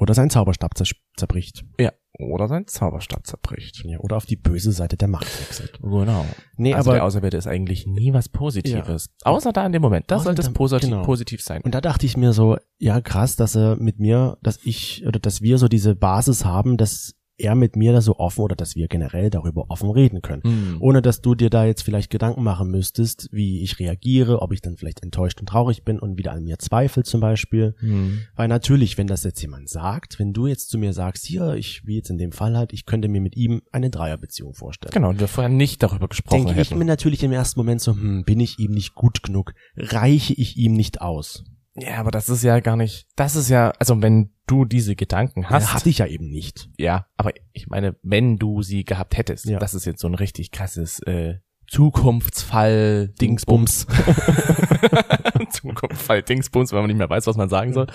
Oder 0.00 0.14
sein 0.14 0.30
Zauberstab 0.30 0.72
zerbricht. 1.16 1.64
ja, 1.78 1.92
oder 2.18 2.48
sein 2.48 2.66
Zauberstab 2.66 3.26
zerbricht. 3.26 3.82
Ja, 3.84 3.98
oder 4.00 4.16
auf 4.16 4.26
die 4.26 4.36
böse 4.36 4.72
Seite 4.72 4.96
der 4.96 5.08
Macht 5.08 5.26
wechselt. 5.40 5.78
Genau. 5.80 6.26
Nee, 6.56 6.74
also 6.74 6.90
der 6.90 7.00
aber, 7.00 7.06
Auserwählte 7.06 7.36
ist 7.36 7.46
eigentlich 7.46 7.86
nie 7.86 8.12
was 8.12 8.28
Positives. 8.28 9.08
Außer 9.22 9.52
da 9.52 9.64
in 9.64 9.72
dem 9.72 9.82
Moment. 9.82 10.10
Das 10.10 10.24
sollte 10.24 10.42
es 10.42 10.52
positiv, 10.52 10.90
genau. 10.90 11.02
positiv 11.02 11.42
sein. 11.42 11.62
und 11.62 11.74
da 11.74 11.80
dachte 11.80 12.06
ich 12.06 12.16
mir 12.16 12.32
so, 12.32 12.56
ja, 12.78 13.00
krass, 13.00 13.36
dass 13.36 13.54
er 13.56 13.76
mit 13.76 13.98
mir, 13.98 14.38
dass 14.42 14.58
ich, 14.64 15.04
oder 15.06 15.18
dass 15.18 15.40
wir 15.40 15.58
so 15.58 15.68
diese 15.68 15.94
Basis 15.94 16.44
haben, 16.44 16.76
dass 16.76 17.14
er 17.40 17.54
mit 17.54 17.76
mir 17.76 17.92
da 17.92 18.00
so 18.00 18.18
offen 18.18 18.42
oder 18.42 18.56
dass 18.56 18.76
wir 18.76 18.88
generell 18.88 19.30
darüber 19.30 19.70
offen 19.70 19.90
reden 19.90 20.22
können. 20.22 20.42
Hm. 20.42 20.76
Ohne 20.80 21.02
dass 21.02 21.20
du 21.20 21.34
dir 21.34 21.50
da 21.50 21.64
jetzt 21.64 21.82
vielleicht 21.82 22.10
Gedanken 22.10 22.42
machen 22.42 22.70
müsstest, 22.70 23.28
wie 23.32 23.62
ich 23.62 23.78
reagiere, 23.78 24.42
ob 24.42 24.52
ich 24.52 24.60
dann 24.60 24.76
vielleicht 24.76 25.02
enttäuscht 25.02 25.40
und 25.40 25.48
traurig 25.48 25.84
bin 25.84 25.98
und 25.98 26.18
wieder 26.18 26.32
an 26.32 26.44
mir 26.44 26.58
zweifle 26.58 27.02
zum 27.02 27.20
Beispiel. 27.20 27.74
Hm. 27.78 28.20
Weil 28.36 28.48
natürlich, 28.48 28.98
wenn 28.98 29.06
das 29.06 29.24
jetzt 29.24 29.40
jemand 29.40 29.68
sagt, 29.68 30.18
wenn 30.18 30.32
du 30.32 30.46
jetzt 30.46 30.70
zu 30.70 30.78
mir 30.78 30.92
sagst, 30.92 31.24
hier, 31.26 31.54
ich, 31.54 31.86
wie 31.86 31.96
jetzt 31.96 32.10
in 32.10 32.18
dem 32.18 32.32
Fall 32.32 32.56
halt, 32.56 32.72
ich 32.72 32.86
könnte 32.86 33.08
mir 33.08 33.20
mit 33.20 33.36
ihm 33.36 33.62
eine 33.72 33.90
Dreierbeziehung 33.90 34.54
vorstellen. 34.54 34.92
Genau, 34.92 35.10
und 35.10 35.20
wir 35.20 35.28
vorher 35.28 35.50
nicht 35.50 35.82
darüber 35.82 36.08
gesprochen 36.08 36.46
Denke 36.46 36.60
ich 36.60 36.70
hätten. 36.70 36.78
mir 36.78 36.84
natürlich 36.84 37.22
im 37.22 37.32
ersten 37.32 37.58
Moment 37.60 37.80
so, 37.80 37.92
hm, 37.92 38.24
bin 38.24 38.40
ich 38.40 38.58
ihm 38.58 38.72
nicht 38.72 38.94
gut 38.94 39.22
genug? 39.22 39.54
Reiche 39.76 40.34
ich 40.34 40.56
ihm 40.56 40.74
nicht 40.74 41.00
aus? 41.00 41.44
Ja, 41.76 41.98
aber 41.98 42.10
das 42.10 42.28
ist 42.28 42.42
ja 42.42 42.60
gar 42.60 42.76
nicht, 42.76 43.06
das 43.16 43.36
ist 43.36 43.48
ja, 43.48 43.70
also 43.78 44.00
wenn 44.02 44.32
du 44.46 44.64
diese 44.64 44.96
Gedanken 44.96 45.48
hast, 45.48 45.68
Ja, 45.68 45.74
hatte 45.74 45.88
ich 45.88 45.98
ja 45.98 46.06
eben 46.06 46.28
nicht. 46.28 46.68
Ja, 46.78 47.06
aber 47.16 47.32
ich 47.52 47.68
meine, 47.68 47.96
wenn 48.02 48.38
du 48.38 48.62
sie 48.62 48.84
gehabt 48.84 49.16
hättest, 49.16 49.44
Ja. 49.46 49.58
das 49.58 49.74
ist 49.74 49.84
jetzt 49.86 50.00
so 50.00 50.08
ein 50.08 50.14
richtig 50.14 50.50
krasses 50.50 50.98
äh, 51.00 51.38
Zukunftsfall 51.68 53.08
Dingsbums. 53.20 53.86
Zukunftsfall 55.50 56.22
Dingsbums, 56.22 56.72
wenn 56.72 56.80
man 56.80 56.88
nicht 56.88 56.96
mehr 56.98 57.10
weiß, 57.10 57.26
was 57.26 57.36
man 57.36 57.48
sagen 57.48 57.72
soll. 57.72 57.86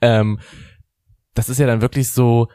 Ähm, 0.00 0.38
das 1.34 1.48
ist 1.48 1.58
ja 1.58 1.66
dann 1.66 1.80
wirklich 1.82 2.10
so 2.10 2.48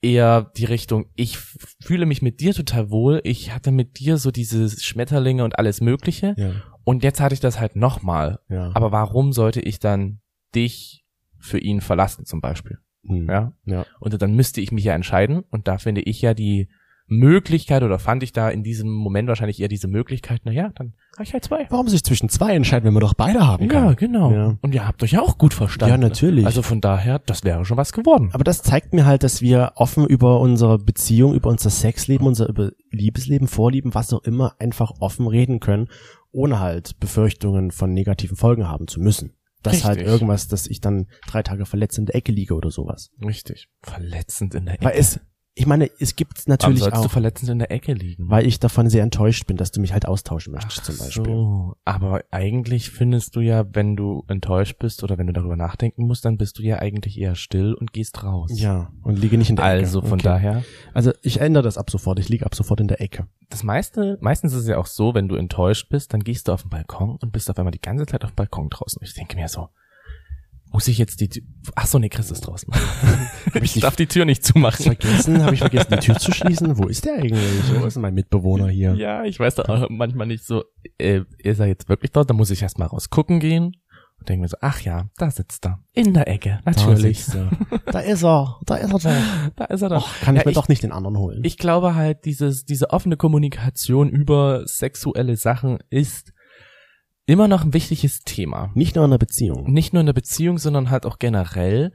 eher 0.00 0.52
die 0.56 0.64
Richtung, 0.66 1.06
ich 1.16 1.38
fühle 1.82 2.06
mich 2.06 2.22
mit 2.22 2.40
dir 2.40 2.54
total 2.54 2.90
wohl, 2.90 3.20
ich 3.24 3.52
hatte 3.52 3.72
mit 3.72 3.98
dir 3.98 4.16
so 4.16 4.30
diese 4.30 4.68
Schmetterlinge 4.70 5.42
und 5.42 5.58
alles 5.58 5.80
mögliche 5.80 6.34
Ja, 6.36 6.52
und 6.88 7.04
jetzt 7.04 7.20
hatte 7.20 7.34
ich 7.34 7.40
das 7.40 7.60
halt 7.60 7.76
nochmal. 7.76 8.38
ja. 8.48 8.70
Aber 8.74 8.92
warum 8.92 9.32
sollte 9.32 9.60
ich 9.60 9.78
dann 9.78 10.20
dich 10.54 11.04
für 11.38 11.58
ihn 11.58 11.80
verlassen 11.82 12.24
zum 12.24 12.40
Beispiel? 12.40 12.78
hm, 13.06 13.28
Ja, 13.28 13.52
ja. 13.66 13.84
und 14.00 14.20
dann 14.22 14.34
müsste 14.34 14.60
ich 14.62 14.72
mich 14.72 14.84
ja 14.84 14.94
entscheiden. 14.94 15.44
Und 15.50 15.68
da 15.68 15.76
finde 15.78 16.00
ich 16.00 16.22
ja 16.22 16.32
die 16.32 16.68
Möglichkeit 17.10 17.82
oder 17.82 17.98
fand 17.98 18.22
ich 18.22 18.32
da 18.32 18.50
in 18.50 18.62
diesem 18.62 18.90
Moment 18.90 19.28
wahrscheinlich 19.28 19.60
eher 19.60 19.68
diese 19.68 19.88
Möglichkeit, 19.88 20.42
na 20.44 20.52
ja, 20.52 20.70
dann 20.74 20.92
habe 21.14 21.24
ich 21.24 21.32
halt 21.32 21.42
zwei. 21.44 21.66
Warum 21.70 21.88
sich 21.88 22.04
zwischen 22.04 22.28
zwei 22.28 22.54
entscheiden, 22.54 22.84
wenn 22.86 22.92
man 22.92 23.00
doch 23.00 23.14
beide 23.14 23.46
haben 23.46 23.66
kann? 23.68 23.84
Ja, 23.86 23.92
genau. 23.94 24.30
Ja. 24.30 24.58
Und 24.60 24.74
ihr 24.74 24.86
habt 24.86 25.02
euch 25.02 25.12
ja 25.12 25.22
auch 25.22 25.38
gut 25.38 25.54
verstanden. 25.54 25.90
Ja, 25.90 25.98
natürlich. 25.98 26.44
Also 26.44 26.60
von 26.62 26.80
daher, 26.82 27.18
das 27.18 27.44
wäre 27.44 27.64
schon 27.64 27.78
was 27.78 27.92
geworden. 27.92 28.28
Aber 28.34 28.44
das 28.44 28.62
zeigt 28.62 28.92
mir 28.92 29.06
halt, 29.06 29.22
dass 29.22 29.40
wir 29.40 29.72
offen 29.76 30.06
über 30.06 30.38
unsere 30.40 30.78
Beziehung, 30.78 31.34
über 31.34 31.48
unser 31.48 31.70
Sexleben, 31.70 32.26
unser 32.26 32.48
über 32.48 32.72
Liebesleben, 32.90 33.48
Vorlieben, 33.48 33.94
was 33.94 34.12
auch 34.12 34.22
immer, 34.24 34.54
einfach 34.58 34.92
offen 35.00 35.26
reden 35.26 35.60
können, 35.60 35.88
ohne 36.30 36.60
halt 36.60 36.98
Befürchtungen 37.00 37.70
von 37.70 37.92
negativen 37.92 38.36
Folgen 38.36 38.68
haben 38.68 38.86
zu 38.88 39.00
müssen. 39.00 39.34
Das 39.62 39.74
ist 39.74 39.84
halt 39.84 39.98
Richtig. 39.98 40.12
irgendwas, 40.12 40.48
dass 40.48 40.66
ich 40.66 40.80
dann 40.80 41.08
drei 41.26 41.42
Tage 41.42 41.66
verletzt 41.66 41.98
in 41.98 42.06
der 42.06 42.14
Ecke 42.14 42.30
liege 42.30 42.54
oder 42.54 42.70
sowas. 42.70 43.10
Richtig. 43.24 43.68
Verletzend 43.82 44.54
in 44.54 44.66
der 44.66 44.74
Ecke. 44.74 44.84
Weil 44.84 44.96
es, 44.96 45.20
ich 45.58 45.66
meine, 45.66 45.90
es 45.98 46.14
gibt 46.16 46.46
natürlich 46.48 46.80
sollst 46.80 46.96
du 46.96 47.00
auch, 47.06 47.10
verletzend 47.10 47.50
in 47.50 47.58
der 47.58 47.70
Ecke 47.70 47.92
liegen? 47.92 48.30
weil 48.30 48.46
ich 48.46 48.60
davon 48.60 48.88
sehr 48.88 49.02
enttäuscht 49.02 49.46
bin, 49.46 49.56
dass 49.56 49.70
du 49.72 49.80
mich 49.80 49.92
halt 49.92 50.06
austauschen 50.06 50.52
möchtest 50.52 50.80
Ach 50.80 50.84
zum 50.84 50.98
Beispiel. 50.98 51.24
So, 51.24 51.76
aber 51.84 52.22
eigentlich 52.30 52.90
findest 52.90 53.34
du 53.36 53.40
ja, 53.40 53.64
wenn 53.74 53.96
du 53.96 54.24
enttäuscht 54.28 54.78
bist 54.78 55.02
oder 55.02 55.18
wenn 55.18 55.26
du 55.26 55.32
darüber 55.32 55.56
nachdenken 55.56 56.06
musst, 56.06 56.24
dann 56.24 56.38
bist 56.38 56.58
du 56.58 56.62
ja 56.62 56.78
eigentlich 56.78 57.18
eher 57.18 57.34
still 57.34 57.74
und 57.74 57.92
gehst 57.92 58.22
raus. 58.22 58.52
Ja, 58.54 58.92
und 59.02 59.18
liege 59.18 59.36
nicht 59.36 59.50
in 59.50 59.56
der 59.56 59.64
Ecke. 59.66 59.78
Also 59.86 60.00
von 60.00 60.12
Okay. 60.14 60.22
daher, 60.24 60.64
Also 60.94 61.12
ich 61.22 61.40
ändere 61.40 61.62
das 61.64 61.76
ab 61.78 61.90
sofort. 61.90 62.18
Ich 62.18 62.28
liege 62.28 62.46
ab 62.46 62.54
sofort 62.54 62.80
in 62.80 62.88
der 62.88 63.00
Ecke. 63.00 63.26
das 63.50 63.62
meiste, 63.62 64.18
meistens 64.20 64.52
ist 64.52 64.60
es 64.62 64.68
ja 64.68 64.78
auch 64.78 64.86
so, 64.86 65.14
wenn 65.14 65.28
du 65.28 65.34
enttäuscht 65.34 65.88
bist, 65.88 66.12
dann 66.14 66.22
gehst 66.22 66.48
du 66.48 66.52
auf 66.52 66.62
den 66.62 66.70
Balkon 66.70 67.16
und 67.20 67.32
bist 67.32 67.50
auf 67.50 67.58
einmal 67.58 67.72
die 67.72 67.80
ganze 67.80 68.06
Zeit 68.06 68.24
auf 68.24 68.30
dem 68.30 68.36
Balkon 68.36 68.68
draußen. 68.68 69.00
Ich 69.02 69.14
denke 69.14 69.36
mir 69.36 69.48
so, 69.48 69.68
muss 70.70 70.88
ich 70.88 70.98
jetzt 70.98 71.20
die 71.20 71.28
Tür, 71.28 71.42
ach 71.74 71.86
so, 71.86 71.98
nee, 71.98 72.08
Chris 72.08 72.30
ist 72.30 72.42
draußen. 72.42 72.72
ich 73.62 73.80
darf 73.80 73.96
die 73.96 74.06
Tür 74.06 74.24
nicht 74.24 74.44
zumachen. 74.44 74.84
Vergessen, 74.84 75.42
habe 75.42 75.54
ich 75.54 75.60
vergessen, 75.60 75.90
die 75.92 75.98
Tür 75.98 76.16
zu 76.18 76.32
schließen? 76.32 76.76
Wo 76.78 76.86
ist 76.86 77.04
der 77.04 77.14
eigentlich? 77.14 77.40
Wo 77.80 77.86
ist 77.86 77.94
denn 77.94 78.02
mein 78.02 78.14
Mitbewohner 78.14 78.68
hier? 78.68 78.94
Ja, 78.94 79.24
ich 79.24 79.38
weiß 79.38 79.56
da 79.56 79.62
auch 79.64 79.88
manchmal 79.90 80.26
nicht 80.26 80.44
so, 80.44 80.64
äh, 80.98 81.22
ist 81.38 81.60
er 81.60 81.66
jetzt 81.66 81.88
wirklich 81.88 82.12
dort? 82.12 82.28
Da 82.30 82.34
muss 82.34 82.50
ich 82.50 82.62
erst 82.62 82.78
mal 82.78 82.86
raus 82.86 83.10
gucken 83.10 83.40
gehen 83.40 83.76
und 84.18 84.28
denke 84.28 84.42
mir 84.42 84.48
so, 84.48 84.56
ach 84.60 84.80
ja, 84.80 85.08
da 85.16 85.30
sitzt 85.30 85.64
er. 85.66 85.80
In 85.94 86.12
der 86.12 86.28
Ecke, 86.28 86.60
natürlich. 86.64 87.26
Da, 87.26 87.38
er. 87.38 87.80
da 87.92 88.00
ist 88.00 88.24
er, 88.24 88.60
da 88.66 88.76
ist 88.76 88.92
er 88.92 88.98
doch. 88.98 89.26
Da 89.56 89.64
ist 89.66 89.82
er 89.82 89.88
doch. 89.88 90.20
Kann 90.20 90.36
ich 90.36 90.42
Ja, 90.42 90.48
mir 90.48 90.54
doch 90.54 90.68
nicht 90.68 90.82
den 90.82 90.92
anderen 90.92 91.16
holen. 91.18 91.40
Ich 91.44 91.56
glaube 91.56 91.94
halt, 91.94 92.24
dieses, 92.24 92.64
diese 92.64 92.90
offene 92.90 93.16
Kommunikation 93.16 94.08
über 94.10 94.66
sexuelle 94.66 95.36
Sachen 95.36 95.78
ist 95.90 96.32
immer 97.28 97.46
noch 97.46 97.62
ein 97.64 97.74
wichtiges 97.74 98.20
Thema. 98.20 98.70
nicht 98.74 98.96
nur 98.96 99.04
in 99.04 99.10
der 99.12 99.18
Beziehung. 99.18 99.70
Nicht 99.72 99.92
nur 99.92 100.00
in 100.00 100.06
der 100.06 100.12
Beziehung, 100.14 100.58
sondern 100.58 100.90
halt 100.90 101.04
auch 101.06 101.18
generell, 101.18 101.92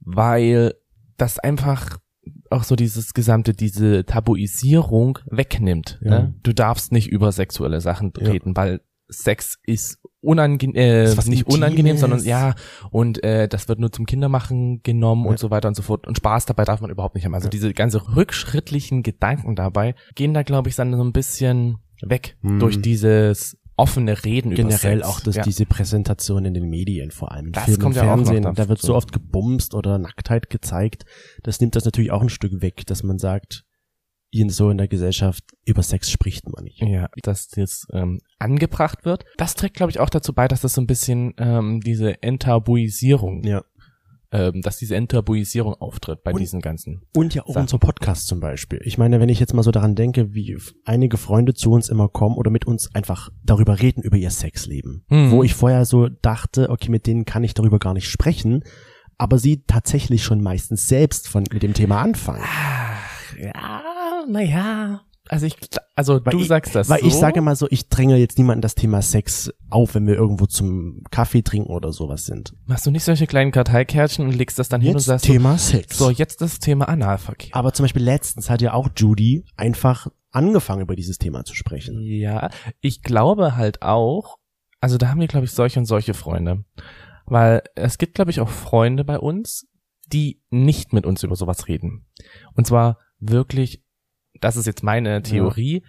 weil 0.00 0.74
das 1.16 1.38
einfach 1.38 1.98
auch 2.50 2.64
so 2.64 2.74
dieses 2.76 3.14
gesamte, 3.14 3.54
diese 3.54 4.04
Tabuisierung 4.04 5.18
wegnimmt. 5.30 5.98
Ja. 6.02 6.10
Ne? 6.10 6.34
Du 6.42 6.52
darfst 6.52 6.90
nicht 6.92 7.08
über 7.08 7.30
sexuelle 7.32 7.80
Sachen 7.80 8.12
Ja. 8.20 8.28
reden, 8.30 8.56
weil 8.56 8.80
Sex 9.08 9.58
ist 9.62 10.00
unangenehm, 10.20 10.74
äh, 10.74 11.04
Ist 11.04 11.16
was 11.16 11.28
nicht 11.28 11.46
unangenehm, 11.46 11.96
sondern 11.96 12.24
ja, 12.24 12.56
und 12.90 13.22
äh, 13.22 13.46
das 13.46 13.68
wird 13.68 13.78
nur 13.78 13.92
zum 13.92 14.04
Kindermachen 14.04 14.82
genommen 14.82 15.24
Ja. 15.26 15.30
und 15.30 15.38
so 15.38 15.50
weiter 15.52 15.68
und 15.68 15.76
so 15.76 15.82
fort. 15.82 16.08
Und 16.08 16.16
Spaß 16.16 16.46
dabei 16.46 16.64
darf 16.64 16.80
man 16.80 16.90
überhaupt 16.90 17.14
nicht 17.14 17.24
haben. 17.24 17.34
Also 17.34 17.46
Ja. 17.46 17.50
diese 17.50 17.72
ganze 17.72 18.16
rückschrittlichen 18.16 19.04
Gedanken 19.04 19.54
dabei 19.54 19.94
gehen 20.16 20.34
da, 20.34 20.42
glaube 20.42 20.68
ich, 20.70 20.74
dann 20.74 20.92
so 20.96 21.04
ein 21.04 21.12
bisschen 21.12 21.76
weg 22.02 22.36
Hm. 22.42 22.58
durch 22.58 22.80
dieses 22.82 23.56
offene 23.76 24.24
Reden 24.24 24.54
Generell 24.54 25.02
auch 25.02 25.20
das, 25.20 25.36
ja. 25.36 25.42
diese 25.42 25.66
Präsentation 25.66 26.44
in 26.44 26.54
den 26.54 26.68
Medien, 26.68 27.10
vor 27.10 27.32
allem 27.32 27.46
in 27.46 27.52
Das 27.52 27.64
Film 27.64 27.78
kommt 27.78 27.96
ja 27.96 28.02
auch 28.02 28.16
noch 28.16 28.24
Fernsehen, 28.24 28.42
dazu. 28.42 28.54
da 28.54 28.68
wird 28.68 28.80
so 28.80 28.94
oft 28.94 29.12
gebumst 29.12 29.74
oder 29.74 29.98
Nacktheit 29.98 30.50
gezeigt. 30.50 31.04
Das 31.42 31.60
nimmt 31.60 31.76
das 31.76 31.84
natürlich 31.84 32.10
auch 32.10 32.22
ein 32.22 32.28
Stück 32.28 32.62
weg, 32.62 32.86
dass 32.86 33.02
man 33.02 33.18
sagt, 33.18 33.64
in 34.30 34.50
so 34.50 34.70
in 34.70 34.78
der 34.78 34.88
Gesellschaft 34.88 35.44
über 35.64 35.82
Sex 35.82 36.10
spricht 36.10 36.48
man 36.48 36.64
nicht. 36.64 36.82
Ja, 36.82 37.08
dass 37.22 37.48
das 37.48 37.86
ähm, 37.92 38.20
angebracht 38.38 39.04
wird. 39.04 39.24
Das 39.36 39.54
trägt, 39.54 39.76
glaube 39.76 39.90
ich, 39.90 40.00
auch 40.00 40.10
dazu 40.10 40.32
bei, 40.32 40.48
dass 40.48 40.62
das 40.62 40.74
so 40.74 40.80
ein 40.80 40.86
bisschen 40.86 41.34
ähm, 41.38 41.80
diese 41.80 42.22
Enttabuisierung, 42.22 43.44
Ja. 43.44 43.62
Ähm, 44.36 44.60
dass 44.60 44.76
diese 44.76 44.96
Enttabuisierung 44.96 45.72
auftritt 45.74 46.22
bei 46.22 46.32
Und- 46.32 46.40
diesen 46.40 46.60
ganzen. 46.60 47.00
Und 47.14 47.34
ja 47.34 47.42
auch 47.44 47.48
Sachen. 47.54 47.62
unser 47.62 47.78
Podcast 47.78 48.26
zum 48.26 48.40
Beispiel. 48.40 48.80
Ich 48.84 48.98
meine, 48.98 49.18
wenn 49.18 49.30
ich 49.30 49.40
jetzt 49.40 49.54
mal 49.54 49.62
so 49.62 49.70
daran 49.70 49.94
denke, 49.94 50.34
wie 50.34 50.58
einige 50.84 51.16
Freunde 51.16 51.54
zu 51.54 51.70
uns 51.70 51.88
immer 51.88 52.08
kommen 52.08 52.36
oder 52.36 52.50
mit 52.50 52.66
uns 52.66 52.94
einfach 52.94 53.30
darüber 53.44 53.80
reden, 53.80 54.02
über 54.02 54.16
ihr 54.16 54.30
Sexleben. 54.30 55.04
Mhm. 55.08 55.30
Wo 55.30 55.42
ich 55.42 55.54
vorher 55.54 55.86
so 55.86 56.08
dachte, 56.08 56.68
okay, 56.68 56.90
mit 56.90 57.06
denen 57.06 57.24
kann 57.24 57.44
ich 57.44 57.54
darüber 57.54 57.78
gar 57.78 57.94
nicht 57.94 58.08
sprechen, 58.08 58.62
aber 59.16 59.38
sie 59.38 59.62
tatsächlich 59.66 60.22
schon 60.24 60.42
meistens 60.42 60.86
selbst 60.88 61.28
von, 61.28 61.44
mit 61.50 61.62
dem 61.62 61.72
Thema 61.72 62.02
anfangen. 62.02 62.42
Ach, 62.44 63.36
ja, 63.38 63.82
naja. 64.28 65.00
Also 65.28 65.46
ich, 65.46 65.56
also 65.94 66.20
Weil 66.24 66.32
du 66.32 66.40
ich- 66.40 66.48
sagst 66.48 66.74
das 66.74 66.88
Weil 66.88 67.00
so. 67.00 67.06
ich 67.06 67.14
sage 67.14 67.40
mal 67.40 67.56
so, 67.56 67.66
ich 67.70 67.88
dränge 67.88 68.16
jetzt 68.16 68.38
niemanden 68.38 68.62
das 68.62 68.74
Thema 68.74 69.02
Sex 69.02 69.52
auf, 69.70 69.94
wenn 69.94 70.06
wir 70.06 70.14
irgendwo 70.14 70.46
zum 70.46 71.02
Kaffee 71.10 71.42
trinken 71.42 71.70
oder 71.72 71.92
sowas 71.92 72.24
sind. 72.26 72.54
Machst 72.66 72.86
du 72.86 72.90
nicht 72.90 73.04
solche 73.04 73.26
kleinen 73.26 73.50
Karteikärtchen 73.52 74.24
und 74.26 74.32
legst 74.34 74.58
das 74.58 74.68
dann 74.68 74.80
hin 74.80 74.90
und 74.90 74.96
Jetzt 74.98 75.06
sagst 75.06 75.24
Thema 75.24 75.58
Sex. 75.58 75.98
so, 75.98 76.04
so, 76.06 76.10
jetzt 76.10 76.40
das 76.40 76.58
Thema 76.58 76.88
Analverkehr. 76.88 77.54
aber 77.56 77.72
zum 77.72 77.84
Beispiel 77.84 78.02
letztens 78.02 78.48
hat 78.50 78.62
ja 78.62 78.72
auch 78.74 78.88
Judy 78.96 79.44
einfach 79.56 80.06
angefangen, 80.30 80.82
über 80.82 80.96
dieses 80.96 81.18
Thema 81.18 81.44
zu 81.44 81.54
sprechen. 81.54 82.00
Ja, 82.02 82.50
ich 82.80 83.02
glaube 83.02 83.56
halt 83.56 83.82
auch, 83.82 84.36
also 84.80 84.98
da 84.98 85.08
haben 85.08 85.20
wir, 85.20 85.26
glaube 85.28 85.46
ich, 85.46 85.52
solche 85.52 85.80
und 85.80 85.86
solche 85.86 86.14
Freunde. 86.14 86.64
Weil 87.24 87.62
es 87.74 87.98
gibt, 87.98 88.14
glaube 88.14 88.30
ich, 88.30 88.40
auch 88.40 88.48
Freunde 88.50 89.02
bei 89.04 89.18
uns, 89.18 89.66
die 90.06 90.42
nicht 90.50 90.92
mit 90.92 91.06
uns 91.06 91.22
über 91.24 91.34
sowas 91.34 91.66
reden. 91.66 92.06
Und 92.54 92.66
zwar 92.66 92.98
wirklich, 93.18 93.82
das 94.40 94.56
ist 94.56 94.66
jetzt 94.66 94.82
meine 94.82 95.22
Theorie, 95.22 95.82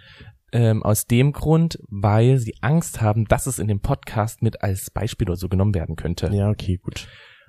ähm, 0.54 0.82
aus 0.84 1.06
dem 1.06 1.34
Grund, 1.34 1.78
weil 1.90 2.38
sie 2.38 2.56
Angst 2.62 3.02
haben, 3.02 3.26
dass 3.26 3.48
es 3.48 3.60
in 3.60 3.68
dem 3.68 3.82
Podcast 3.82 4.42
mit 4.42 4.62
als 4.62 4.90
Beispiel 4.92 5.28
oder 5.28 5.36
so 5.38 5.50
genommen 5.50 5.76
werden 5.76 5.96
könnte. 5.96 6.30
Ja, 6.34 6.50
okay, 6.50 6.78
gut. 6.78 7.08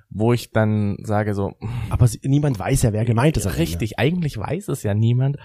Wo 0.09 0.33
ich 0.33 0.51
dann 0.51 0.97
sage 1.03 1.33
so, 1.35 1.53
Aber 1.89 2.07
sie, 2.07 2.19
niemand 2.23 2.57
weiß 2.59 2.81
ja, 2.81 2.91
wer 2.93 3.05
gemeint 3.05 3.37
ist. 3.37 3.45
Ende. 3.45 3.57
Richtig, 3.59 3.99
eigentlich 3.99 4.37
weiß 4.37 4.67
es 4.69 4.83
ja 4.83 4.93
niemand. 4.93 5.37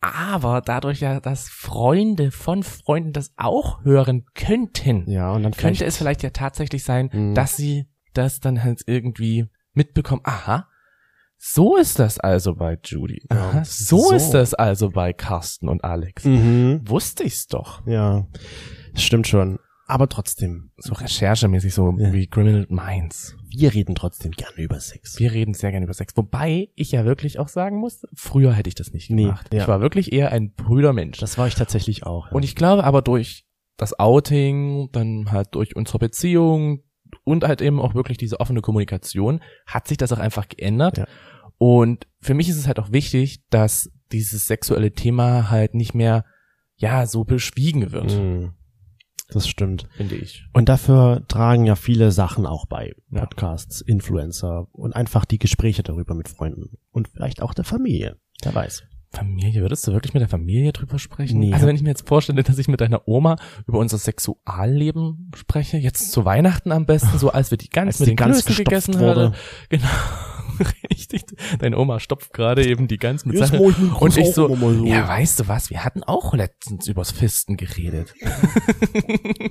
Aber 0.00 0.60
dadurch 0.62 1.00
ja, 1.00 1.20
dass 1.20 1.48
Freunde 1.48 2.32
von 2.32 2.64
Freunden 2.64 3.12
das 3.12 3.32
auch 3.36 3.84
hören 3.84 4.24
könnten, 4.34 5.08
Ja, 5.08 5.30
und 5.32 5.44
dann 5.44 5.52
könnte 5.52 5.84
es 5.84 5.96
vielleicht 5.98 6.24
ja 6.24 6.30
tatsächlich 6.30 6.82
sein, 6.82 7.08
Mhm. 7.12 7.34
dass 7.34 7.56
sie 7.56 7.86
das 8.12 8.40
dann 8.40 8.64
halt 8.64 8.82
irgendwie 8.86 9.46
mitbekommen. 9.74 10.22
Aha, 10.24 10.66
so 11.44 11.76
ist 11.76 11.98
das 11.98 12.20
also 12.20 12.54
bei 12.54 12.78
Judy. 12.84 13.20
Ja, 13.30 13.36
Aha, 13.50 13.64
so, 13.64 13.98
so. 13.98 14.14
ist 14.14 14.30
das 14.30 14.54
also 14.54 14.90
bei 14.90 15.12
Carsten 15.12 15.68
und 15.68 15.82
Alex. 15.82 16.24
Mhm. 16.24 16.82
Wusste 16.84 17.24
ich's 17.24 17.48
doch. 17.48 17.84
Ja, 17.86 18.28
stimmt 18.94 19.26
schon. 19.26 19.58
Aber 19.88 20.08
trotzdem, 20.08 20.70
So 20.78 20.94
recherchemäßig, 20.94 21.74
so 21.74 21.92
Ja. 21.98 22.12
wie 22.12 22.28
Criminal 22.28 22.66
Minds. 22.70 23.36
wir 23.54 23.74
reden 23.74 23.94
trotzdem 23.96 24.30
gerne 24.30 24.56
über 24.62 24.78
Sex. 24.80 25.18
Wir 25.18 25.32
reden 25.32 25.52
sehr 25.52 25.72
gerne 25.72 25.84
über 25.84 25.92
Sex. 25.92 26.16
Wobei 26.16 26.68
ich 26.76 26.92
ja 26.92 27.04
wirklich 27.04 27.38
auch 27.40 27.48
sagen 27.48 27.78
muss, 27.78 28.02
früher 28.14 28.52
hätte 28.54 28.68
ich 28.68 28.74
das 28.76 28.92
nicht 28.92 29.10
Nee, 29.10 29.24
gemacht. 29.24 29.52
ja. 29.52 29.62
Ich 29.62 29.68
war 29.68 29.80
wirklich 29.80 30.12
eher 30.12 30.30
ein 30.32 30.52
Brüdermensch. 30.54 31.18
Das 31.18 31.36
war 31.38 31.48
ich 31.48 31.56
tatsächlich 31.56 32.06
auch. 32.06 32.30
Und 32.30 32.44
ich 32.44 32.54
glaube 32.54 32.84
aber 32.84 33.02
durch 33.02 33.44
das 33.76 33.98
Outing, 33.98 34.88
dann 34.92 35.32
halt 35.32 35.48
durch 35.56 35.74
unsere 35.76 35.98
Beziehung 35.98 36.84
und 37.24 37.44
halt 37.44 37.60
eben 37.60 37.78
auch 37.80 37.94
wirklich 37.94 38.16
diese 38.16 38.40
offene 38.40 38.62
Kommunikation 38.62 39.40
hat 39.66 39.88
sich 39.88 39.98
das 39.98 40.12
auch 40.12 40.18
einfach 40.20 40.48
geändert. 40.48 41.04
Ja. 41.60 41.66
Und 41.66 42.06
für 42.20 42.34
mich 42.34 42.48
ist 42.48 42.56
es 42.56 42.66
halt 42.66 42.78
auch 42.78 42.92
wichtig, 42.92 43.42
dass 43.50 43.90
dieses 44.12 44.46
sexuelle 44.46 44.92
Thema 44.92 45.50
halt 45.50 45.74
nicht 45.74 45.94
mehr, 45.94 46.24
ja, 46.76 47.06
so 47.06 47.24
beschwiegen 47.24 47.92
wird, 47.92 48.16
Mhm. 48.18 48.52
Das 49.28 49.48
stimmt. 49.48 49.88
finde 49.96 50.16
ich. 50.16 50.44
Und 50.52 50.68
dafür 50.68 51.24
tragen 51.26 51.64
ja 51.64 51.74
viele 51.74 52.12
Sachen 52.12 52.44
auch 52.44 52.66
bei. 52.66 52.92
Ja. 53.10 53.20
Podcasts, 53.20 53.80
Influencer 53.80 54.66
und 54.72 54.94
einfach 54.94 55.24
die 55.24 55.38
Gespräche 55.38 55.82
darüber 55.82 56.14
mit 56.14 56.28
Freunden. 56.28 56.76
Und 56.90 57.08
vielleicht 57.08 57.40
auch 57.40 57.54
der 57.54 57.64
Familie. 57.64 58.18
Wer 58.42 58.54
weiß. 58.54 58.82
Familie, 59.10 59.62
würdest 59.62 59.86
du 59.86 59.92
wirklich 59.92 60.12
mit 60.12 60.20
der 60.20 60.28
Familie 60.28 60.72
drüber 60.72 60.98
sprechen? 60.98 61.38
Nee. 61.38 61.52
Also 61.54 61.66
wenn 61.66 61.76
ich 61.76 61.82
mir 61.82 61.88
jetzt 61.90 62.06
vorstelle, 62.06 62.42
dass 62.42 62.58
ich 62.58 62.68
mit 62.68 62.80
deiner 62.82 63.06
Oma 63.08 63.36
über 63.66 63.78
unser 63.78 63.96
Sexualleben 63.98 65.30
spreche, 65.34 65.78
jetzt 65.78 66.12
zu 66.12 66.24
Weihnachten 66.26 66.70
am 66.72 66.84
besten, 66.86 67.18
so 67.18 67.30
als 67.30 67.50
wir 67.50 67.58
die 67.58 67.68
Gans 67.70 67.88
Als 67.88 68.00
mit 68.00 68.08
die 68.10 68.16
den 68.16 68.24
Klößen 68.32 68.54
gegessen 68.54 68.98
wurde. 69.00 69.24
haben. 69.26 69.34
Genau. 69.70 69.84
Richtig. 70.90 71.24
Deine 71.58 71.78
Oma 71.78 72.00
stopft 72.00 72.32
gerade 72.32 72.66
eben 72.66 72.88
die 72.88 72.98
Gans 72.98 73.24
mit 73.24 73.38
Sachen. 73.38 73.58
Und 73.58 74.16
ich 74.16 74.32
so, 74.32 74.54
so. 74.54 74.84
ja, 74.84 75.06
weißt 75.06 75.40
du 75.40 75.48
was, 75.48 75.70
wir 75.70 75.84
hatten 75.84 76.02
auch 76.02 76.34
letztens 76.34 76.88
übers 76.88 77.10
Fisten 77.10 77.56
geredet. 77.56 78.14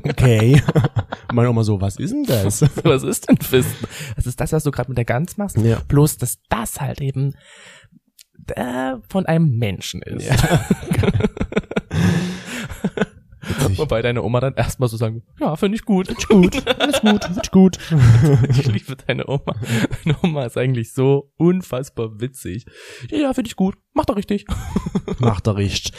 Okay. 0.03 0.61
Meine 1.33 1.49
Oma 1.49 1.63
so, 1.63 1.79
was 1.79 1.97
ist 1.97 2.11
denn 2.11 2.23
das? 2.23 2.61
was 2.83 3.03
ist 3.03 3.29
denn 3.29 3.37
Fisten? 3.37 3.87
Das 4.15 4.25
ist 4.25 4.39
das, 4.39 4.51
was 4.51 4.63
du 4.63 4.71
gerade 4.71 4.89
mit 4.89 4.97
der 4.97 5.05
Gans 5.05 5.37
machst. 5.37 5.57
Ja. 5.57 5.79
Bloß, 5.87 6.17
dass 6.17 6.37
das 6.49 6.81
halt 6.81 7.01
eben 7.01 7.35
äh, 8.47 8.95
von 9.09 9.25
einem 9.25 9.57
Menschen 9.57 10.01
ist. 10.01 10.29
Witzig. 13.71 13.79
Wobei 13.79 14.01
deine 14.01 14.23
Oma 14.23 14.39
dann 14.39 14.53
erstmal 14.55 14.89
so 14.89 14.97
sagen, 14.97 15.23
ja, 15.39 15.55
finde 15.55 15.75
ich 15.75 15.85
gut. 15.85 16.07
Gut, 16.27 16.67
alles 16.79 17.01
gut, 17.01 17.35
wird 17.35 17.51
gut. 17.51 17.77
Ich 18.49 18.67
liebe 18.67 18.95
deine 19.07 19.27
Oma. 19.27 19.55
Deine 20.03 20.17
Oma 20.23 20.45
ist 20.45 20.57
eigentlich 20.57 20.93
so 20.93 21.31
unfassbar 21.37 22.19
witzig. 22.19 22.65
Ja, 23.09 23.17
ja, 23.17 23.33
finde 23.33 23.49
ich 23.49 23.55
gut. 23.55 23.75
Mach 23.93 24.05
doch 24.05 24.15
richtig. 24.15 24.45
Macht 25.19 25.47
er 25.47 25.57
richtig. 25.57 25.93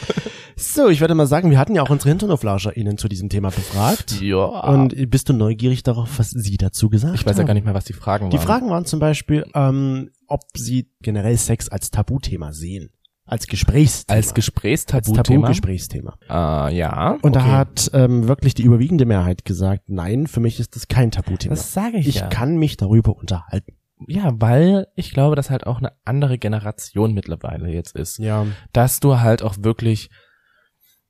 So, 0.55 0.89
ich 0.89 1.01
würde 1.01 1.15
mal 1.15 1.27
sagen, 1.27 1.49
wir 1.51 1.59
hatten 1.59 1.75
ja 1.75 1.81
auch 1.83 1.89
unsere 1.89 2.09
HinternoflauscherInnen 2.09 2.97
zu 2.97 3.07
diesem 3.07 3.29
Thema 3.29 3.49
befragt. 3.49 4.21
Ja. 4.21 4.45
Und 4.45 5.09
bist 5.09 5.29
du 5.29 5.33
neugierig 5.33 5.83
darauf, 5.83 6.19
was 6.19 6.29
sie 6.31 6.57
dazu 6.57 6.89
gesagt 6.89 7.15
ich 7.15 7.25
weiß 7.25 7.35
ja 7.35 7.41
haben? 7.41 7.47
gar 7.47 7.53
nicht 7.53 7.65
mehr, 7.65 7.73
was 7.73 7.85
die 7.85 7.93
Fragen 7.93 8.29
Die 8.29 8.37
waren. 8.37 8.45
Fragen 8.45 8.69
waren 8.69 8.85
zum 8.85 8.99
Beispiel, 8.99 9.45
ähm, 9.53 10.09
ob 10.27 10.41
sie 10.55 10.89
generell 11.01 11.37
Sex 11.37 11.69
als 11.69 11.91
Tabuthema 11.91 12.53
sehen. 12.53 12.89
Als 13.33 13.47
Gesprächsthema. 13.47 14.15
Als 14.15 14.27
als 14.27 14.33
Gesprächstabuthema. 14.35 15.23
Tabu-Gesprächsthema. 15.23 16.19
äh, 16.29 16.77
ja. 16.77 17.17
Und 17.23 17.35
da 17.35 17.39
okay. 17.39 17.51
hat 17.51 17.89
ähm, 17.95 18.27
wirklich 18.27 18.53
die 18.53 18.61
überwiegende 18.61 19.05
Mehrheit 19.05 19.43
gesagt, 19.43 19.89
nein, 19.89 20.27
für 20.27 20.39
mich 20.39 20.59
ist 20.59 20.75
das 20.75 20.87
kein 20.87 21.09
Tabuthema. 21.09 21.55
Das 21.55 21.73
sage 21.73 21.97
ich, 21.97 22.07
ich 22.07 22.15
ja. 22.17 22.27
kann 22.27 22.57
mich 22.57 22.77
darüber 22.77 23.17
unterhalten. 23.17 23.75
Ja, 24.07 24.33
weil 24.35 24.85
ich 24.95 25.13
glaube, 25.13 25.35
dass 25.35 25.49
halt 25.49 25.65
auch 25.65 25.79
eine 25.79 25.93
andere 26.05 26.37
Generation 26.37 27.15
mittlerweile 27.15 27.69
jetzt 27.71 27.95
ist. 27.95 28.19
Ja. 28.19 28.45
Dass 28.71 28.99
du 28.99 29.19
halt 29.19 29.41
auch 29.41 29.55
wirklich, 29.61 30.11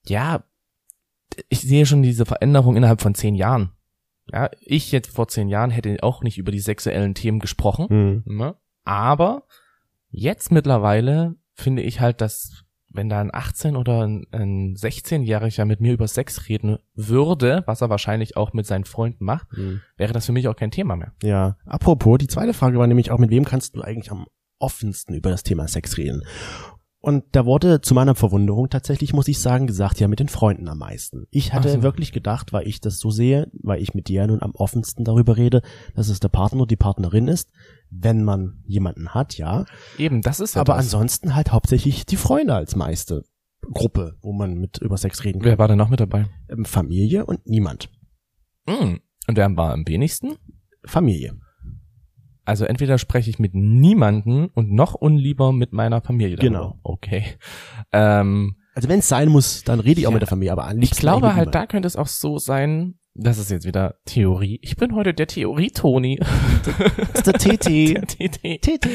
ja, 0.06 0.46
ich 1.50 1.60
sehe 1.60 1.86
schon 1.86 2.04
diese 2.04 2.26
Veränderung 2.26 2.78
innerhalb 2.78 3.02
von 3.02 3.16
zehn 3.16 3.36
Jahren. 3.36 3.74
Ja, 4.32 4.50
ich 4.62 4.94
jetzt 4.94 5.14
vor 5.14 5.28
zehn 5.28 5.50
Jahren 5.50 5.72
hätte 5.72 5.98
auch 6.04 6.22
nicht 6.22 6.38
über 6.38 6.54
die 6.54 6.62
sexuellen 6.62 7.16
Themen 7.16 7.40
gesprochen. 7.40 7.90
Hm. 7.90 8.24
Ne? 8.26 8.56
Aber 8.86 9.44
jetzt 10.10 10.54
mittlerweile 10.54 11.36
finde 11.54 11.82
ich 11.82 12.00
halt, 12.00 12.22
dass 12.22 12.64
wenn 12.96 13.10
da 13.10 13.20
ein 13.22 13.32
18- 13.32 13.76
oder 13.76 14.06
ein, 14.06 14.28
ein 14.32 14.76
16-Jähriger 14.76 15.66
mit 15.66 15.82
mir 15.82 15.94
über 15.94 16.08
Sex 16.08 16.48
reden 16.48 16.78
würde, 16.94 17.64
was 17.66 17.82
er 17.82 17.90
wahrscheinlich 17.90 18.38
auch 18.38 18.54
mit 18.54 18.68
seinen 18.68 18.86
Freunden 18.86 19.26
macht, 19.26 19.48
Hm. 19.54 19.82
wäre 19.98 20.14
das 20.14 20.28
für 20.28 20.32
mich 20.32 20.48
auch 20.48 20.56
kein 20.56 20.70
Thema 20.70 20.96
mehr. 20.96 21.12
Ja. 21.24 21.58
Apropos, 21.66 22.20
die 22.20 22.28
zweite 22.28 22.54
Frage 22.54 22.78
war 22.78 22.86
nämlich 22.86 23.10
auch, 23.10 23.18
mit 23.18 23.32
wem 23.32 23.46
kannst 23.46 23.76
du 23.76 23.82
eigentlich 23.82 24.12
am 24.12 24.28
offensten 24.60 25.16
über 25.16 25.32
das 25.32 25.42
Thema 25.42 25.68
Sex 25.68 25.98
reden? 25.98 26.22
Und 27.06 27.26
da 27.34 27.46
wurde 27.46 27.82
zu 27.82 27.94
meiner 27.94 28.16
Verwunderung 28.16 28.70
tatsächlich, 28.70 29.12
muss 29.12 29.28
ich 29.28 29.38
sagen, 29.38 29.68
gesagt, 29.68 30.00
ja, 30.00 30.08
mit 30.08 30.22
den 30.22 30.30
Freunden 30.30 30.70
am 30.70 30.78
meisten. 30.78 31.28
Ich 31.32 31.52
hatte 31.52 31.70
so. 31.70 31.84
wirklich 31.84 32.14
gedacht, 32.14 32.54
weil 32.54 32.66
ich 32.66 32.80
das 32.80 32.98
so 32.98 33.10
sehe, 33.10 33.52
weil 33.62 33.82
ich 33.82 33.94
mit 33.94 34.08
dir 34.08 34.22
ja 34.22 34.28
nun 34.28 34.42
am 34.42 34.52
offensten 34.56 35.04
darüber 35.04 35.36
rede, 35.36 35.64
dass 35.96 36.08
es 36.08 36.22
der 36.22 36.30
Partner 36.30 36.62
oder 36.62 36.70
die 36.70 36.78
Partnerin 36.78 37.28
ist, 37.28 37.52
wenn 37.90 38.24
man 38.24 38.64
jemanden 38.64 39.10
hat, 39.10 39.38
ja. 39.38 39.66
Eben, 39.98 40.22
das 40.22 40.40
ist 40.40 40.56
ja 40.56 40.62
Aber 40.62 40.76
das. 40.76 40.86
ansonsten 40.86 41.36
halt 41.36 41.52
hauptsächlich 41.52 42.06
die 42.06 42.16
Freunde 42.16 42.56
als 42.56 42.78
meiste 42.78 43.26
Gruppe, 43.74 44.16
wo 44.22 44.32
man 44.32 44.54
mit 44.54 44.78
über 44.78 44.96
Sex 44.96 45.26
reden 45.26 45.42
kann. 45.42 45.50
Wer 45.50 45.58
war 45.58 45.68
denn 45.68 45.80
noch 45.80 45.90
mit 45.90 46.00
dabei? 46.00 46.28
Ähm, 46.48 46.64
Familie 46.64 47.26
und 47.26 47.46
niemand. 47.46 47.90
Mm. 48.66 48.96
Und 49.28 49.36
wer 49.36 49.54
war 49.58 49.74
am 49.74 49.86
wenigsten? 49.86 50.38
Familie. 50.86 51.38
Also 52.46 52.66
entweder 52.66 52.98
spreche 52.98 53.30
ich 53.30 53.40
mit 53.40 53.54
niemanden 53.56 54.48
und 54.54 54.72
noch 54.72 54.94
unlieber 54.96 55.52
mit 55.54 55.72
meiner 55.74 56.02
Familie. 56.02 56.36
darüber. 56.36 56.50
Genau. 56.58 56.80
Okay. 56.84 57.24
Ähm, 57.92 58.56
Also 58.76 58.90
wenn 58.90 59.00
es 59.00 59.08
sein 59.08 59.30
muss, 59.30 59.64
dann 59.64 59.80
rede 59.80 60.00
ich 60.02 60.08
auch 60.08 60.12
Ja. 60.12 60.16
mit 60.16 60.22
der 60.22 60.28
Familie, 60.28 60.52
aber 60.52 60.66
an 60.66 60.82
ich 60.82 60.92
glaube 60.92 61.36
halt, 61.36 61.54
da 61.56 61.66
könnte 61.68 61.88
es 61.88 61.96
auch 61.96 62.08
so 62.08 62.38
sein, 62.40 62.96
das 63.16 63.38
ist 63.38 63.52
jetzt 63.52 63.66
wieder 63.68 63.96
Theorie. 64.06 64.60
Ich 64.64 64.76
bin 64.76 64.96
heute 64.96 65.14
der 65.14 65.28
Theorie-Toni. 65.28 66.20
ist 67.14 67.28
der 67.28 67.34
TT. 67.34 67.68
Der 67.94 68.02
TT. 68.08 68.62
TT. 68.62 68.90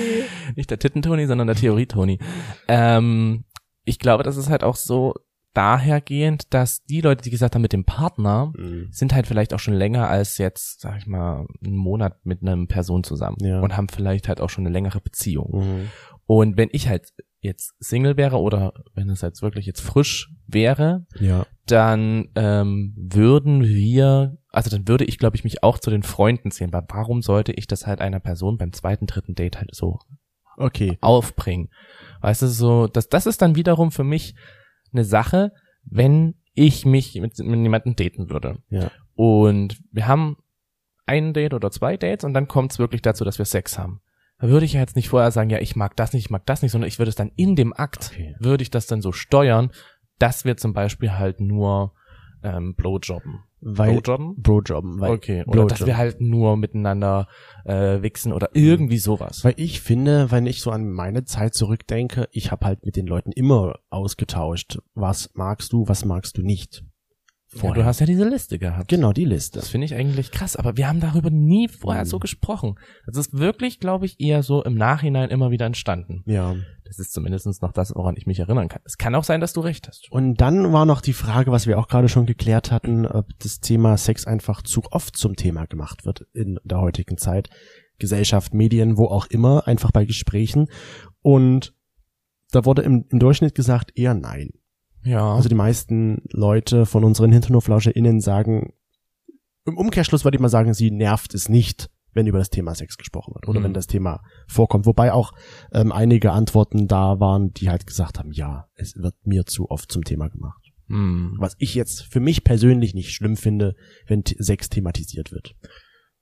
Nicht 0.57 0.71
der 0.71 0.79
Titten-Toni, 0.81 1.27
sondern 1.27 1.47
der 1.47 1.55
Theorie-Toni. 1.57 2.19
Ähm, 2.67 3.45
ich 3.85 3.99
glaube, 4.01 4.25
das 4.25 4.37
ist 4.37 4.51
halt 4.51 4.65
auch 4.65 4.75
so 4.77 5.15
dahergehend, 5.55 6.53
dass 6.55 6.85
die 6.85 7.01
Leute, 7.01 7.23
die 7.23 7.31
gesagt 7.31 7.55
haben, 7.55 7.63
mit 7.63 7.73
dem 7.73 7.85
Partner, 7.85 8.53
sind 8.91 9.15
halt 9.15 9.27
vielleicht 9.27 9.53
auch 9.55 9.59
schon 9.59 9.75
länger 9.75 10.09
als 10.09 10.39
jetzt, 10.39 10.81
sag 10.81 10.99
ich 10.99 11.07
mal, 11.07 11.47
einen 11.65 11.77
Monat 11.77 12.25
mit 12.25 12.43
einer 12.43 12.67
Person 12.67 13.03
zusammen 13.05 13.39
Ja. 13.41 13.61
und 13.61 13.77
haben 13.77 13.89
vielleicht 13.89 14.29
halt 14.29 14.41
auch 14.41 14.51
schon 14.51 14.65
eine 14.67 14.73
längere 14.73 15.01
Beziehung. 15.01 15.65
Mhm. 15.65 15.89
Und 16.27 16.57
wenn 16.57 16.69
ich 16.73 16.89
halt 16.89 17.13
jetzt 17.41 17.75
Single 17.79 18.17
wäre 18.17 18.39
oder 18.41 18.73
wenn 18.95 19.09
es 19.11 19.21
jetzt 19.23 19.43
wirklich 19.43 19.65
jetzt 19.67 19.81
frisch 19.81 20.35
wäre, 20.47 21.07
Ja. 21.19 21.47
dann 21.67 22.29
ähm, 22.35 22.95
würden 22.97 23.63
wir, 23.65 24.37
also 24.51 24.71
dann 24.71 24.89
würde 24.89 25.05
ich, 25.05 25.19
glaube 25.19 25.37
ich, 25.37 25.45
mich 25.45 25.63
auch 25.63 25.79
zu 25.79 25.91
den 25.91 26.03
Freunden 26.03 26.51
zählen. 26.51 26.73
Weil 26.73 26.85
warum 26.89 27.23
sollte 27.23 27.53
ich 27.53 27.67
das 27.67 27.87
halt 27.87 28.01
einer 28.01 28.21
Person 28.21 28.59
beim 28.59 28.73
zweiten, 28.73 29.07
dritten 29.07 29.35
Date 29.35 29.59
halt 29.59 29.75
so 29.75 29.99
Okay. 30.57 30.99
aufbringen? 31.01 31.69
Weißt 32.21 32.43
du, 32.43 32.49
so, 32.49 32.89
das, 32.89 33.09
das 33.09 33.27
ist 33.27 33.41
dann 33.41 33.55
wiederum 33.55 33.93
für 33.93 34.05
mich 34.05 34.35
eine 34.93 35.05
Sache, 35.05 35.53
wenn 35.85 36.35
ich 36.55 36.85
mich 36.85 37.15
mit, 37.21 37.39
mit 37.39 37.61
jemandem 37.61 37.97
daten 37.97 38.31
würde. 38.31 38.59
Ja. 38.71 38.91
Und 39.15 39.81
wir 39.93 40.07
haben 40.07 40.37
ein 41.07 41.33
Date 41.33 41.55
oder 41.55 41.71
zwei 41.71 41.97
Dates 41.97 42.25
und 42.25 42.35
dann 42.35 42.49
kommt 42.49 42.73
es 42.73 42.79
wirklich 42.79 43.03
dazu, 43.03 43.25
dass 43.25 43.39
wir 43.39 43.45
Sex 43.45 43.79
haben. 43.79 44.01
Da 44.41 44.49
würde 44.49 44.67
ich 44.67 44.75
ja 44.75 44.81
jetzt 44.81 44.95
nicht 44.97 45.09
vorher 45.09 45.31
sagen, 45.33 45.51
ja, 45.51 45.59
ich 45.59 45.75
mag 45.75 45.97
das 45.97 46.13
nicht, 46.13 46.27
ich 46.27 46.31
mag 46.31 46.47
das 46.47 46.63
nicht, 46.63 46.71
sondern 46.73 46.89
ich 46.89 46.99
würde 46.99 47.09
es 47.09 47.17
dann 47.17 47.33
in 47.37 47.57
dem 47.57 47.73
Akt, 47.73 48.11
Okay. 48.13 48.37
würde 48.39 48.63
ich 48.63 48.71
das 48.71 48.87
dann 48.87 49.01
so 49.03 49.11
steuern, 49.13 49.71
dass 50.19 50.45
wir 50.45 50.57
zum 50.57 50.73
Beispiel 50.75 51.13
halt 51.13 51.41
nur 51.41 51.93
ähm, 52.43 52.75
Blowjobben. 52.75 53.41
Weil 53.61 54.01
Blowjobben? 54.01 54.43
Blowjobben, 54.43 55.01
weil 55.01 55.13
Okay. 55.13 55.43
Oder 55.43 55.53
Blowjob. 55.53 55.69
dass 55.71 55.87
wir 55.87 55.97
halt 55.97 56.21
nur 56.21 56.57
miteinander 56.57 57.29
äh, 57.65 58.03
wichsen 58.03 58.33
oder 58.33 58.51
irgendwie 58.53 58.99
sowas. 58.99 59.45
Weil 59.45 59.55
ich 59.57 59.81
finde, 59.81 60.31
wenn 60.31 60.47
ich 60.47 60.61
so 60.61 60.71
an 60.71 60.91
meine 60.91 61.25
Zeit 61.25 61.55
zurückdenke, 61.55 62.29
ich 62.33 62.53
habe 62.53 62.67
halt 62.67 62.85
mit 62.85 62.97
den 62.97 63.07
Leuten 63.07 63.33
immer 63.33 63.81
ausgetauscht, 63.91 64.79
was 64.95 65.31
magst 65.35 65.73
du, 65.73 65.89
was 65.89 66.05
magst 66.05 66.39
du 66.39 66.43
nicht. 66.43 66.85
Ja, 67.55 67.73
du 67.73 67.85
hast 67.85 68.01
ja 68.01 68.07
diese 68.07 68.29
Liste 68.29 68.59
gehabt. 68.59 68.89
genau 68.89 69.13
die 69.13 69.25
Liste. 69.25 69.59
Das 69.59 69.71
finde 69.71 69.87
ich 69.87 69.95
eigentlich 69.95 70.31
krass, 70.31 70.55
aber 70.55 70.77
wir 70.77 70.87
haben 70.87 71.01
darüber 71.01 71.31
nie 71.31 71.69
vorher 71.69 72.05
so 72.05 72.19
gesprochen. 72.19 72.75
Das 73.07 73.17
ist 73.17 73.39
wirklich, 73.39 73.81
glaube 73.81 74.05
ich, 74.05 74.21
eher 74.21 74.43
so 74.43 74.63
im 74.63 74.75
Nachhinein 74.75 75.31
immer 75.31 75.51
wieder 75.51 75.65
entstanden. 75.65 76.23
Ja. 76.27 76.57
Das 76.85 76.99
ist 76.99 77.13
zumindest 77.13 77.63
noch 77.63 77.73
das, 77.73 77.95
woran 77.95 78.17
ich 78.17 78.27
mich 78.27 78.39
erinnern 78.39 78.69
kann. 78.69 78.83
Es 78.85 78.99
kann 78.99 79.15
auch 79.15 79.25
sein, 79.25 79.41
dass 79.41 79.55
du 79.55 79.61
recht 79.61 79.89
hast. 79.89 80.11
Und 80.11 80.41
dann 80.41 80.73
war 80.73 80.85
noch 80.85 81.01
die 81.01 81.13
Frage, 81.15 81.51
was 81.51 81.67
wir 81.67 81.79
auch 81.79 81.89
gerade 81.89 82.09
schon 82.09 82.27
geklärt 82.27 82.71
hatten, 82.71 83.07
ob 83.07 83.27
das 83.39 83.61
Thema 83.61 83.97
Sex 83.97 84.27
einfach 84.27 84.63
zu 84.63 84.83
oft 84.91 85.17
zum 85.17 85.35
Thema 85.35 85.67
gemacht 85.67 86.05
wird 86.05 86.27
in 86.35 86.59
der 86.65 86.81
heutigen 86.81 87.17
Zeit. 87.17 87.49
Gesellschaft, 87.99 88.55
Medien, 88.55 88.97
wo 88.97 89.07
auch 89.07 89.27
immer, 89.27 89.67
einfach 89.67 89.91
bei 89.91 90.05
Gesprächen. 90.05 90.69
Und 91.23 91.75
da 92.51 92.65
wurde 92.65 92.83
im, 92.83 93.07
im 93.11 93.19
Durchschnitt 93.19 93.55
gesagt, 93.55 93.99
eher 93.99 94.15
nein. 94.15 94.51
Ja. 95.09 95.35
Also 95.35 95.49
die 95.49 95.55
meisten 95.55 96.23
Leute 96.31 96.87
von 96.87 97.05
unseren 97.05 97.33
HinternoflauscherInnen 97.33 98.21
sagen, 98.21 98.73
im 99.65 99.77
Umkehrschluss 99.77 100.25
würde 100.25 100.37
ich 100.37 100.41
mal 100.41 100.49
sagen, 100.49 100.75
sie 100.75 100.91
nervt 100.91 101.35
es 101.35 101.49
nicht, 101.49 101.91
wenn 102.13 102.27
über 102.27 102.39
das 102.39 102.51
Thema 102.51 102.75
Sex 102.75 102.97
gesprochen 102.97 103.35
wird 103.35 103.49
oder 103.49 103.61
Mhm. 103.61 103.65
wenn 103.65 103.75
das 103.75 103.87
Thema 103.87 104.21
vorkommt. 104.47 104.87
Wobei 104.87 105.13
auch 105.13 105.33
ähm, 105.73 105.93
einige 105.93 106.33
Antworten 106.33 106.89
da 106.89 107.21
waren, 107.21 107.53
die 107.53 107.69
halt 107.69 107.87
gesagt 107.87 108.19
haben, 108.19 108.33
ja, 108.33 108.67
es 108.75 108.97
wird 108.97 109.15
mir 109.25 109.45
zu 109.47 109.71
oft 109.71 109.93
zum 109.93 110.05
Thema 110.05 110.29
gemacht. 110.29 110.63
hm. 110.89 111.37
Was 111.39 111.55
ich 111.59 111.75
jetzt 111.75 112.03
für 112.03 112.21
mich 112.21 112.45
persönlich 112.45 112.95
nicht 112.95 113.13
schlimm 113.13 113.37
finde, 113.37 113.75
wenn 114.07 114.23
Sex 114.27 114.69
thematisiert 114.71 115.33
wird. 115.33 115.55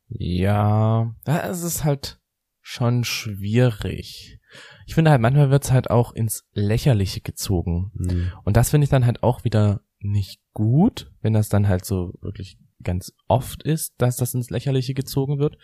Ja, 0.08 1.14
das 1.24 1.62
ist 1.62 1.84
halt 1.84 2.20
schon 2.60 3.04
schwierig. 3.04 4.40
Ich 4.86 4.94
finde 4.94 5.10
halt, 5.10 5.20
manchmal 5.20 5.50
wird's 5.50 5.72
halt 5.72 5.90
auch 5.90 6.12
ins 6.14 6.44
Lächerliche 6.52 7.20
gezogen. 7.20 7.90
Und 8.44 8.56
das 8.56 8.70
finde 8.70 8.84
ich 8.84 8.90
dann 8.90 9.04
halt 9.04 9.22
auch 9.22 9.44
wieder 9.44 9.80
nicht 9.98 10.40
gut, 10.52 11.10
wenn 11.22 11.32
das 11.32 11.48
dann 11.48 11.68
halt 11.68 11.84
so 11.84 12.12
wirklich 12.20 12.58
ganz 12.82 13.12
oft 13.28 13.62
ist, 13.62 13.94
dass 13.98 14.16
das 14.16 14.34
ins 14.34 14.50
Lächerliche 14.50 14.94
gezogen 14.94 15.38
wird. 15.38 15.56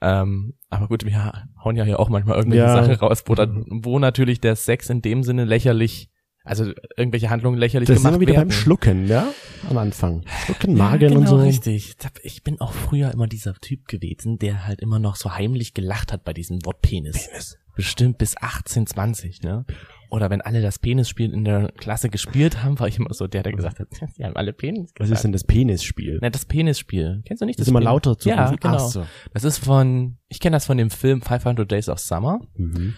Ähm, 0.00 0.54
aber 0.68 0.88
gut, 0.88 1.04
wir 1.04 1.32
hauen 1.62 1.76
ja 1.76 1.84
hier 1.84 2.00
auch 2.00 2.08
manchmal 2.08 2.36
irgendwelche 2.38 2.64
Ja. 2.64 2.74
Sachen 2.82 2.94
raus, 2.94 3.22
wo, 3.26 3.34
dann, 3.34 3.64
wo 3.68 3.98
natürlich 3.98 4.40
der 4.40 4.56
Sex 4.56 4.88
in 4.88 5.02
dem 5.02 5.22
Sinne 5.22 5.44
lächerlich, 5.44 6.08
also 6.42 6.72
irgendwelche 6.96 7.28
Handlungen 7.28 7.58
lächerlich 7.58 7.86
Das 7.86 7.98
gemacht 7.98 8.14
wir 8.14 8.20
wieder 8.20 8.32
werden. 8.32 8.48
beim 8.48 8.50
Schlucken, 8.56 9.06
ja? 9.06 9.28
Am 9.68 9.76
Anfang. 9.76 10.24
Schlucken, 10.46 10.70
Ja, 10.76 10.84
Magen 10.84 11.08
genau, 11.10 11.20
und 11.20 11.26
so. 11.28 11.36
richtig. 11.36 11.96
Ich 12.22 12.42
bin 12.42 12.60
auch 12.60 12.72
früher 12.72 13.10
immer 13.12 13.26
dieser 13.26 13.54
Typ 13.56 13.86
gewesen, 13.86 14.38
der 14.38 14.66
halt 14.66 14.80
immer 14.80 14.98
noch 14.98 15.16
so 15.16 15.34
heimlich 15.34 15.74
gelacht 15.74 16.12
hat 16.14 16.24
bei 16.24 16.32
diesem 16.32 16.64
Wort 16.64 16.80
Penis. 16.80 17.26
Penis. 17.28 17.58
Bestimmt 17.76 18.18
bis 18.18 18.36
18, 18.36 18.86
20, 18.86 19.42
ne? 19.42 19.64
Oder 20.10 20.28
wenn 20.28 20.40
alle 20.40 20.60
das 20.60 20.78
Penisspiel 20.80 21.32
in 21.32 21.44
der 21.44 21.70
Klasse 21.72 22.10
gespielt 22.10 22.62
haben, 22.64 22.78
war 22.80 22.88
ich 22.88 22.98
immer 22.98 23.14
so 23.14 23.28
der, 23.28 23.44
der 23.44 23.52
gesagt 23.52 23.78
hat, 23.78 23.88
sie 24.14 24.24
haben 24.24 24.36
alle 24.36 24.52
Penis 24.52 24.90
Was 24.90 24.94
gesagt. 24.94 25.12
ist 25.18 25.22
denn 25.22 25.32
das 25.32 25.44
Penisspiel? 25.44 26.18
Ne, 26.20 26.30
das 26.30 26.44
Penisspiel. 26.44 27.22
Kennst 27.24 27.40
du 27.42 27.46
nicht 27.46 27.58
Das 27.58 27.64
das, 27.64 27.68
ist 27.68 27.70
immer 27.70 27.80
lauter 27.80 28.18
zu 28.18 28.28
Ja, 28.28 28.50
genau. 28.50 28.78
So. 28.78 29.06
Das 29.32 29.44
ist 29.44 29.58
von, 29.58 30.18
ich 30.28 30.40
kenne 30.40 30.56
das 30.56 30.66
von 30.66 30.78
dem 30.78 30.90
Film 30.90 31.22
500 31.22 31.70
Days 31.70 31.88
of 31.88 32.00
Summer. 32.00 32.40
Mhm. 32.56 32.94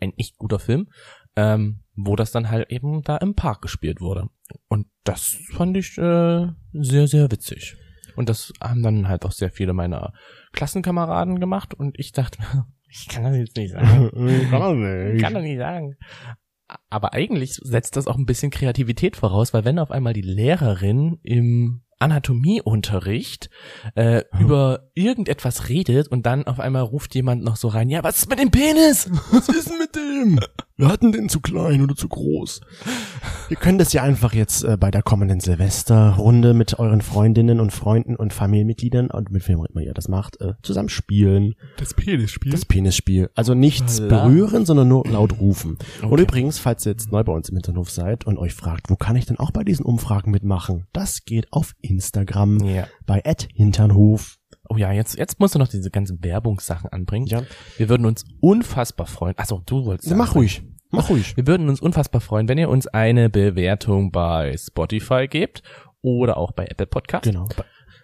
Ein 0.00 0.12
echt 0.16 0.38
guter 0.38 0.58
Film. 0.58 0.88
Ähm, 1.36 1.82
wo 1.96 2.16
das 2.16 2.30
dann 2.30 2.50
halt 2.50 2.70
eben 2.70 3.02
da 3.02 3.16
im 3.16 3.34
Park 3.34 3.62
gespielt 3.62 4.00
wurde. 4.00 4.28
Und 4.68 4.86
das 5.04 5.38
fand 5.52 5.76
ich 5.76 5.96
äh, 5.98 6.46
sehr, 6.72 7.08
sehr 7.08 7.30
witzig. 7.30 7.76
Und 8.16 8.28
das 8.28 8.52
haben 8.62 8.82
dann 8.82 9.08
halt 9.08 9.24
auch 9.24 9.32
sehr 9.32 9.50
viele 9.50 9.72
meiner 9.72 10.12
Klassenkameraden 10.52 11.38
gemacht 11.40 11.74
und 11.74 11.98
ich 11.98 12.12
dachte, 12.12 12.40
mir, 12.40 12.66
ich 12.98 13.08
kann 13.08 13.24
das 13.24 13.36
jetzt 13.36 13.56
nicht 13.56 13.72
sagen. 13.72 14.10
Kann 14.50 14.60
man 14.80 15.16
Ich 15.16 15.22
kann 15.22 15.34
doch 15.34 15.40
nicht 15.40 15.58
sagen. 15.58 15.96
Aber 16.90 17.12
eigentlich 17.14 17.54
setzt 17.62 17.96
das 17.96 18.06
auch 18.08 18.16
ein 18.16 18.26
bisschen 18.26 18.50
Kreativität 18.50 19.16
voraus, 19.16 19.54
weil 19.54 19.64
wenn 19.64 19.78
auf 19.78 19.90
einmal 19.92 20.14
die 20.14 20.22
Lehrerin 20.22 21.18
im 21.22 21.82
Anatomieunterricht 21.98 23.50
äh, 23.94 24.22
Hm. 24.32 24.40
über 24.40 24.90
irgendetwas 24.94 25.68
redet 25.68 26.08
und 26.08 26.26
dann 26.26 26.46
auf 26.46 26.60
einmal 26.60 26.82
ruft 26.82 27.14
jemand 27.14 27.42
noch 27.44 27.56
so 27.56 27.68
rein, 27.68 27.88
ja, 27.88 28.02
was 28.02 28.18
ist 28.18 28.30
mit 28.30 28.38
dem 28.38 28.50
Penis? 28.50 29.10
Was 29.32 29.48
ist 29.48 29.70
denn 29.70 29.78
mit 29.78 29.94
dem? 29.96 30.40
Wir 30.78 30.88
hatten 30.88 31.10
den 31.10 31.30
zu 31.30 31.40
klein 31.40 31.80
oder 31.80 31.94
zu 31.96 32.06
groß. 32.06 32.60
Ihr 33.48 33.56
könnt 33.56 33.80
es 33.80 33.94
ja 33.94 34.02
einfach 34.02 34.34
jetzt 34.34 34.62
äh, 34.62 34.76
bei 34.76 34.90
der 34.90 35.02
kommenden 35.02 35.40
Silvesterrunde 35.40 36.52
mit 36.52 36.78
euren 36.78 37.00
Freundinnen 37.00 37.60
und 37.60 37.72
Freunden 37.72 38.14
und 38.14 38.34
Familienmitgliedern 38.34 39.10
und 39.10 39.30
mit 39.30 39.48
wem 39.48 39.60
auch 39.60 39.64
immer 39.66 39.80
ihr 39.80 39.94
das 39.94 40.08
macht, 40.08 40.38
äh, 40.42 40.52
zusammen 40.62 40.90
spielen. 40.90 41.54
Das 41.78 41.94
Penisspiel. 41.94 42.52
Das 42.52 42.66
Penisspiel. 42.66 43.30
Also 43.34 43.54
nichts 43.54 44.02
Voilà. 44.02 44.08
berühren, 44.08 44.66
sondern 44.66 44.88
nur 44.88 45.06
laut 45.08 45.40
rufen. 45.40 45.78
Und 46.02 46.12
Okay. 46.12 46.22
übrigens, 46.24 46.58
falls 46.58 46.84
ihr 46.84 46.92
jetzt 46.92 47.10
neu 47.10 47.24
bei 47.24 47.32
uns 47.32 47.48
im 47.48 47.56
Hinterhof 47.56 47.90
seid 47.90 48.26
und 48.26 48.36
euch 48.36 48.52
fragt, 48.52 48.90
wo 48.90 48.96
kann 48.96 49.16
ich 49.16 49.24
denn 49.24 49.38
auch 49.38 49.52
bei 49.52 49.64
diesen 49.64 49.86
Umfragen 49.86 50.30
mitmachen? 50.30 50.86
Das 50.92 51.24
geht 51.24 51.50
auf 51.54 51.72
Instagram 51.80 52.62
ja. 52.64 52.86
bei 53.06 53.22
@hinternhof. 53.54 54.36
Oh 54.68 54.76
ja, 54.76 54.92
jetzt, 54.92 55.16
jetzt 55.18 55.40
musst 55.40 55.54
du 55.54 55.58
noch 55.58 55.68
diese 55.68 55.90
ganzen 55.90 56.22
Werbungssachen 56.22 56.90
anbringen. 56.90 57.26
Ja. 57.26 57.42
Wir 57.76 57.88
würden 57.88 58.06
uns 58.06 58.24
unfassbar 58.40 59.06
freuen. 59.06 59.34
Achso, 59.38 59.62
du 59.66 59.84
wolltest. 59.84 60.14
Mach 60.14 60.34
ruhig. 60.34 60.62
Mach 60.90 61.10
ruhig. 61.10 61.36
Wir 61.36 61.46
würden 61.46 61.68
uns 61.68 61.80
unfassbar 61.80 62.20
freuen, 62.20 62.48
wenn 62.48 62.58
ihr 62.58 62.68
uns 62.68 62.86
eine 62.86 63.28
Bewertung 63.28 64.12
bei 64.12 64.56
Spotify 64.56 65.26
gebt 65.28 65.62
oder 66.00 66.36
auch 66.36 66.52
bei 66.52 66.66
Apple 66.66 66.86
Podcast. 66.86 67.24
Genau. 67.24 67.48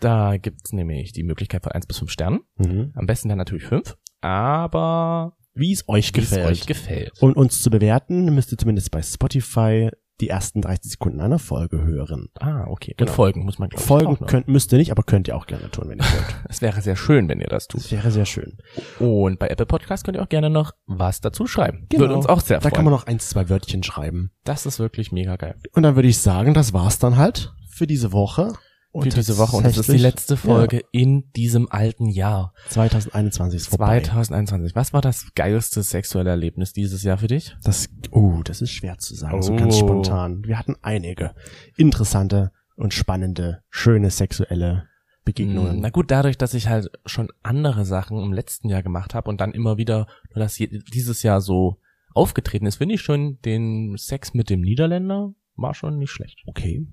Da 0.00 0.36
gibt's 0.36 0.72
nämlich 0.72 1.12
die 1.12 1.22
Möglichkeit 1.22 1.62
von 1.62 1.72
eins 1.72 1.86
bis 1.86 1.98
fünf 1.98 2.10
Sternen. 2.10 2.40
Mhm. 2.56 2.92
Am 2.96 3.06
besten 3.06 3.28
dann 3.28 3.38
natürlich 3.38 3.64
fünf. 3.64 3.96
Aber 4.20 5.36
Wie 5.54 5.72
es 5.72 5.88
euch 5.88 6.12
wie 6.14 6.20
es 6.20 6.30
gefällt. 6.30 6.46
euch 6.48 6.66
gefällt. 6.66 7.12
Um 7.20 7.32
uns 7.34 7.62
zu 7.62 7.70
bewerten, 7.70 8.34
müsst 8.34 8.50
ihr 8.52 8.58
zumindest 8.58 8.90
bei 8.90 9.02
Spotify 9.02 9.90
die 10.22 10.28
ersten 10.28 10.62
30 10.62 10.92
Sekunden 10.92 11.20
einer 11.20 11.38
Folge 11.38 11.82
hören. 11.82 12.28
Ah, 12.38 12.64
okay. 12.68 12.94
Genau. 12.96 13.10
Und 13.10 13.14
folgen 13.14 13.44
muss 13.44 13.58
man 13.58 13.68
ich, 13.74 13.80
Folgen 13.80 14.16
könnt, 14.26 14.48
müsst 14.48 14.72
ihr 14.72 14.78
nicht, 14.78 14.92
aber 14.92 15.02
könnt 15.02 15.28
ihr 15.28 15.36
auch 15.36 15.46
gerne 15.46 15.70
tun, 15.70 15.88
wenn 15.88 15.98
ihr 15.98 16.04
wollt. 16.04 16.36
Es 16.48 16.62
wäre 16.62 16.80
sehr 16.80 16.96
schön, 16.96 17.28
wenn 17.28 17.40
ihr 17.40 17.48
das 17.48 17.66
tut. 17.68 17.80
Das 17.82 17.92
wäre 17.92 18.10
sehr 18.10 18.24
schön. 18.24 18.58
Und 19.00 19.38
bei 19.38 19.48
Apple 19.48 19.66
Podcast 19.66 20.04
könnt 20.04 20.16
ihr 20.16 20.22
auch 20.22 20.28
gerne 20.28 20.48
noch 20.48 20.72
was 20.86 21.20
dazu 21.20 21.46
schreiben. 21.46 21.86
Genau. 21.88 22.02
Würde 22.02 22.14
uns 22.14 22.26
auch 22.26 22.40
sehr 22.40 22.58
Da 22.58 22.62
freuen. 22.62 22.74
kann 22.74 22.84
man 22.84 22.92
noch 22.94 23.06
ein, 23.06 23.18
zwei 23.18 23.48
Wörtchen 23.48 23.82
schreiben. 23.82 24.30
das 24.44 24.64
ist 24.64 24.78
wirklich 24.78 25.12
mega 25.12 25.36
geil. 25.36 25.56
Und 25.72 25.82
dann 25.82 25.96
würde 25.96 26.08
ich 26.08 26.18
sagen, 26.18 26.54
das 26.54 26.72
war's 26.72 26.98
dann 26.98 27.16
halt 27.16 27.52
für 27.68 27.86
diese 27.86 28.12
Woche. 28.12 28.52
Für 28.94 29.08
diese 29.08 29.38
Woche. 29.38 29.56
Und 29.56 29.64
das 29.64 29.78
ist 29.78 29.90
die 29.90 29.96
letzte 29.96 30.36
Folge 30.36 30.84
in 30.92 31.32
diesem 31.32 31.70
alten 31.70 32.08
Jahr. 32.08 32.52
Ja, 32.64 32.70
2021 32.70 33.60
ist 33.60 33.68
vorbei. 33.68 34.00
2021. 34.00 34.76
Was 34.76 34.92
war 34.92 35.00
das 35.00 35.32
geilste 35.34 35.82
sexuelle 35.82 36.28
Erlebnis 36.30 36.72
dieses 36.74 37.02
Jahr 37.02 37.16
für 37.16 37.26
dich? 37.28 37.56
Das, 37.64 37.88
oh, 38.10 38.42
das 38.44 38.60
ist 38.60 38.70
schwer 38.70 38.98
zu 38.98 39.14
sagen, 39.14 39.42
so 39.42 39.56
ganz 39.56 39.76
Oh. 39.76 39.78
spontan. 39.78 40.44
Wir 40.44 40.58
hatten 40.58 40.76
einige 40.82 41.34
interessante 41.76 42.52
und 42.76 42.92
spannende, 42.92 43.62
schöne 43.70 44.10
sexuelle 44.10 44.88
Begegnungen. 45.24 45.80
Na 45.80 45.90
gut, 45.90 46.10
dadurch, 46.10 46.36
dass 46.36 46.52
ich 46.52 46.68
halt 46.68 46.90
schon 47.06 47.28
andere 47.42 47.84
Sachen 47.84 48.18
im 48.22 48.32
letzten 48.32 48.68
Jahr 48.68 48.82
gemacht 48.82 49.14
habe 49.14 49.30
und 49.30 49.40
dann 49.40 49.52
immer 49.52 49.78
wieder 49.78 50.06
nur 50.34 50.40
das 50.44 50.56
dieses 50.56 51.22
Jahr 51.22 51.40
so 51.40 51.78
aufgetreten 52.12 52.66
ist, 52.66 52.76
finde 52.76 52.96
ich 52.96 53.00
schon 53.00 53.38
den 53.44 53.96
Sex 53.96 54.34
mit 54.34 54.50
dem 54.50 54.60
Niederländer 54.60 55.32
war 55.56 55.74
schon 55.74 55.96
nicht 55.98 56.10
schlecht. 56.10 56.42
Okay. 56.46 56.86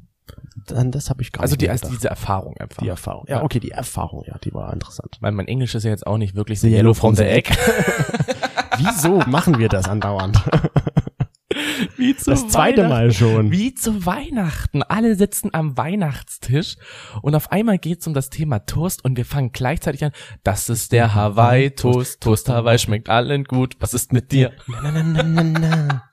Dann, 0.68 0.92
das 0.92 1.10
habe 1.10 1.22
ich 1.22 1.32
gar 1.32 1.42
Also 1.42 1.54
nicht 1.54 1.62
die, 1.62 1.70
also 1.70 1.82
gedacht. 1.84 1.98
diese 1.98 2.10
Erfahrung 2.10 2.56
einfach. 2.58 2.84
die 2.84 2.90
Erfahrung. 2.90 3.26
Ja, 3.28 3.44
okay, 3.44 3.60
die 3.60 3.72
Erfahrung, 3.72 4.24
ja, 4.28 4.38
die 4.44 4.54
war 4.54 4.72
interessant. 4.74 5.18
Weil 5.20 5.32
mein 5.32 5.48
Englisch 5.48 5.74
ist 5.76 5.84
ja 5.84 5.90
jetzt 5.90 6.06
auch 6.06 6.18
nicht 6.18 6.36
wirklich 6.36 6.60
so 6.60 6.68
yellow 6.68 6.94
from 6.94 7.16
the 7.16 7.24
egg. 7.24 7.50
Wieso 8.78 9.20
machen 9.28 9.58
wir 9.58 9.70
das 9.70 9.88
andauernd? 9.88 10.42
Wie 11.98 12.16
zu 12.16 12.30
Das 12.32 12.48
zweite. 12.48 12.88
Mal 12.88 13.12
schon. 13.12 13.52
Wie 13.52 13.74
zu 13.74 14.06
Weihnachten. 14.06 14.84
Alle 14.84 15.16
sitzen 15.16 15.50
am 15.54 15.78
Weihnachtstisch 15.78 16.76
und 17.22 17.36
auf 17.36 17.52
einmal 17.52 17.78
geht's 17.78 18.06
um 18.08 18.14
das 18.14 18.30
Thema 18.30 18.60
Toast 18.66 19.04
und 19.04 19.18
wir 19.18 19.26
fangen 19.26 19.52
gleichzeitig 19.52 20.04
an. 20.06 20.12
Das 20.44 20.70
ist 20.70 20.92
der 20.92 21.16
Hawaii-Toast. 21.16 22.22
Toast 22.22 22.50
Hawaii 22.50 22.78
schmeckt 22.80 23.10
allen 23.10 23.44
gut. 23.46 23.76
Was 23.80 23.94
ist 23.94 24.14
mit 24.14 24.32
dir? 24.32 24.52
Na, 24.68 24.92
na, 24.92 25.04
na, 25.04 25.24
na, 25.24 25.44
na. 25.44 26.04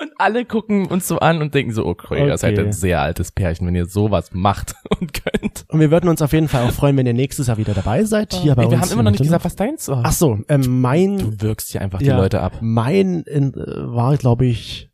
Und 0.00 0.12
alle 0.18 0.44
gucken 0.44 0.86
uns 0.86 1.08
so 1.08 1.18
an 1.18 1.42
und 1.42 1.52
denken 1.54 1.72
so, 1.72 1.84
okay, 1.86 2.26
ihr 2.28 2.38
seid 2.38 2.52
Okay. 2.56 2.66
ein 2.68 2.72
sehr 2.72 3.00
altes 3.00 3.32
Pärchen, 3.32 3.66
wenn 3.66 3.74
ihr 3.74 3.86
sowas 3.86 4.30
macht 4.32 4.74
und 5.00 5.12
könnt. 5.12 5.64
Und 5.68 5.80
wir 5.80 5.90
würden 5.90 6.08
uns 6.08 6.22
auf 6.22 6.32
jeden 6.32 6.48
Fall 6.48 6.66
auch 6.68 6.72
freuen, 6.72 6.96
wenn 6.96 7.06
ihr 7.06 7.12
nächstes 7.14 7.48
Jahr 7.48 7.56
wieder 7.58 7.74
dabei 7.74 8.04
seid. 8.04 8.32
Hier 8.34 8.54
bei 8.54 8.62
Ey, 8.64 8.70
wir 8.70 8.76
uns 8.76 8.82
haben 8.86 8.92
immer 8.92 9.00
im 9.00 9.04
noch 9.06 9.10
nicht 9.12 9.22
gesagt, 9.22 9.44
was 9.44 9.56
deins 9.56 9.88
war. 9.88 10.02
Ach 10.04 10.12
so, 10.12 10.38
ähm, 10.48 10.80
mein, 10.80 11.18
du 11.18 11.40
wirkst 11.40 11.72
hier 11.72 11.80
einfach 11.80 11.98
die 11.98 12.06
ja, 12.06 12.16
Leute 12.16 12.40
ab. 12.40 12.58
mein 12.60 13.22
in, 13.22 13.52
äh, 13.54 13.56
war, 13.56 14.16
glaube 14.16 14.46
ich, 14.46 14.90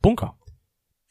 Bunker. 0.00 0.36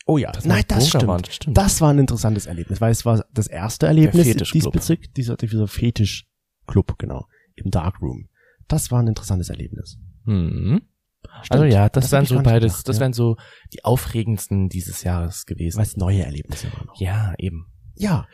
oh 0.06 0.18
ja, 0.18 0.32
Das 0.32 0.46
nein, 0.46 0.64
das 0.68 0.88
stimmt. 0.88 1.08
waren, 1.08 1.26
stimmt. 1.26 1.58
Das 1.58 1.82
war 1.82 1.92
ein 1.92 2.00
interessantes 2.00 2.46
Erlebnis, 2.46 2.80
weil 2.80 2.92
es 2.92 3.06
war 3.06 3.26
das 3.34 3.48
erste 3.48 3.88
Erlebnis 3.88 4.34
diesbezüglich, 4.52 5.12
dieser, 5.14 5.36
dieser 5.36 5.68
Fetischclub, 5.68 6.98
genau, 6.98 7.28
im 7.56 7.70
Darkroom. 7.72 8.30
Das 8.70 8.90
war 8.92 9.02
ein 9.02 9.08
interessantes 9.08 9.50
Erlebnis. 9.50 9.98
Hm. 10.26 10.82
Stimmt. 11.42 11.52
Also 11.52 11.66
ja, 11.66 11.90
das, 11.90 12.06
hab 12.06 12.12
wären 12.12 12.26
so 12.26 12.42
beides, 12.42 12.74
gedacht, 12.74 12.90
das 12.90 12.96
ja. 12.98 13.02
wären 13.02 13.14
so 13.14 13.36
die 13.74 13.84
aufregendsten 13.84 14.70
dieses 14.70 15.04
Jahres 15.04 15.46
gewesen. 15.46 15.80
Weil 15.80 15.88
neue 15.96 16.24
Erlebnisse 16.24 16.72
waren 16.74 16.88
noch. 16.88 17.00
Ja, 17.00 17.34
eben. 17.38 17.66
Ja, 18.02 18.28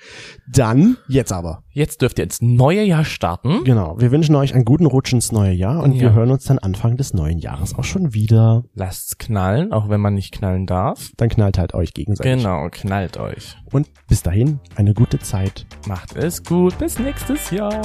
dann, 0.47 0.95
jetzt 1.07 1.33
aber. 1.33 1.63
Jetzt 1.71 2.03
dürft 2.03 2.19
ihr 2.19 2.23
ins 2.23 2.39
neue 2.39 2.83
Jahr 2.83 3.03
starten. 3.03 3.63
Genau, 3.63 3.95
wir 3.97 4.11
wünschen 4.11 4.35
euch 4.35 4.53
einen 4.53 4.63
guten 4.63 4.85
Rutsch 4.85 5.11
ins 5.11 5.31
neue 5.31 5.53
Jahr 5.53 5.81
und 5.81 5.93
Ja. 5.93 6.01
wir 6.01 6.13
hören 6.13 6.29
uns 6.29 6.43
dann 6.43 6.59
Anfang 6.59 6.97
des 6.97 7.15
neuen 7.15 7.39
Jahres 7.39 7.73
auch 7.73 7.83
schon 7.83 8.13
wieder. 8.13 8.63
Lasst's 8.75 9.17
knallen, 9.17 9.71
auch 9.71 9.89
wenn 9.89 10.01
man 10.01 10.13
nicht 10.13 10.31
knallen 10.33 10.67
darf. 10.67 11.09
Dann 11.17 11.29
knallt 11.29 11.57
halt 11.57 11.73
euch 11.73 11.95
gegenseitig. 11.95 12.43
Genau, 12.43 12.67
knallt 12.69 13.17
euch. 13.17 13.55
Und 13.71 13.89
bis 14.07 14.21
dahin, 14.21 14.59
eine 14.75 14.93
gute 14.93 15.17
Zeit. 15.17 15.65
Macht 15.87 16.15
es 16.15 16.43
gut. 16.43 16.77
Bis 16.77 16.99
nächstes 16.99 17.49
Jahr. 17.49 17.81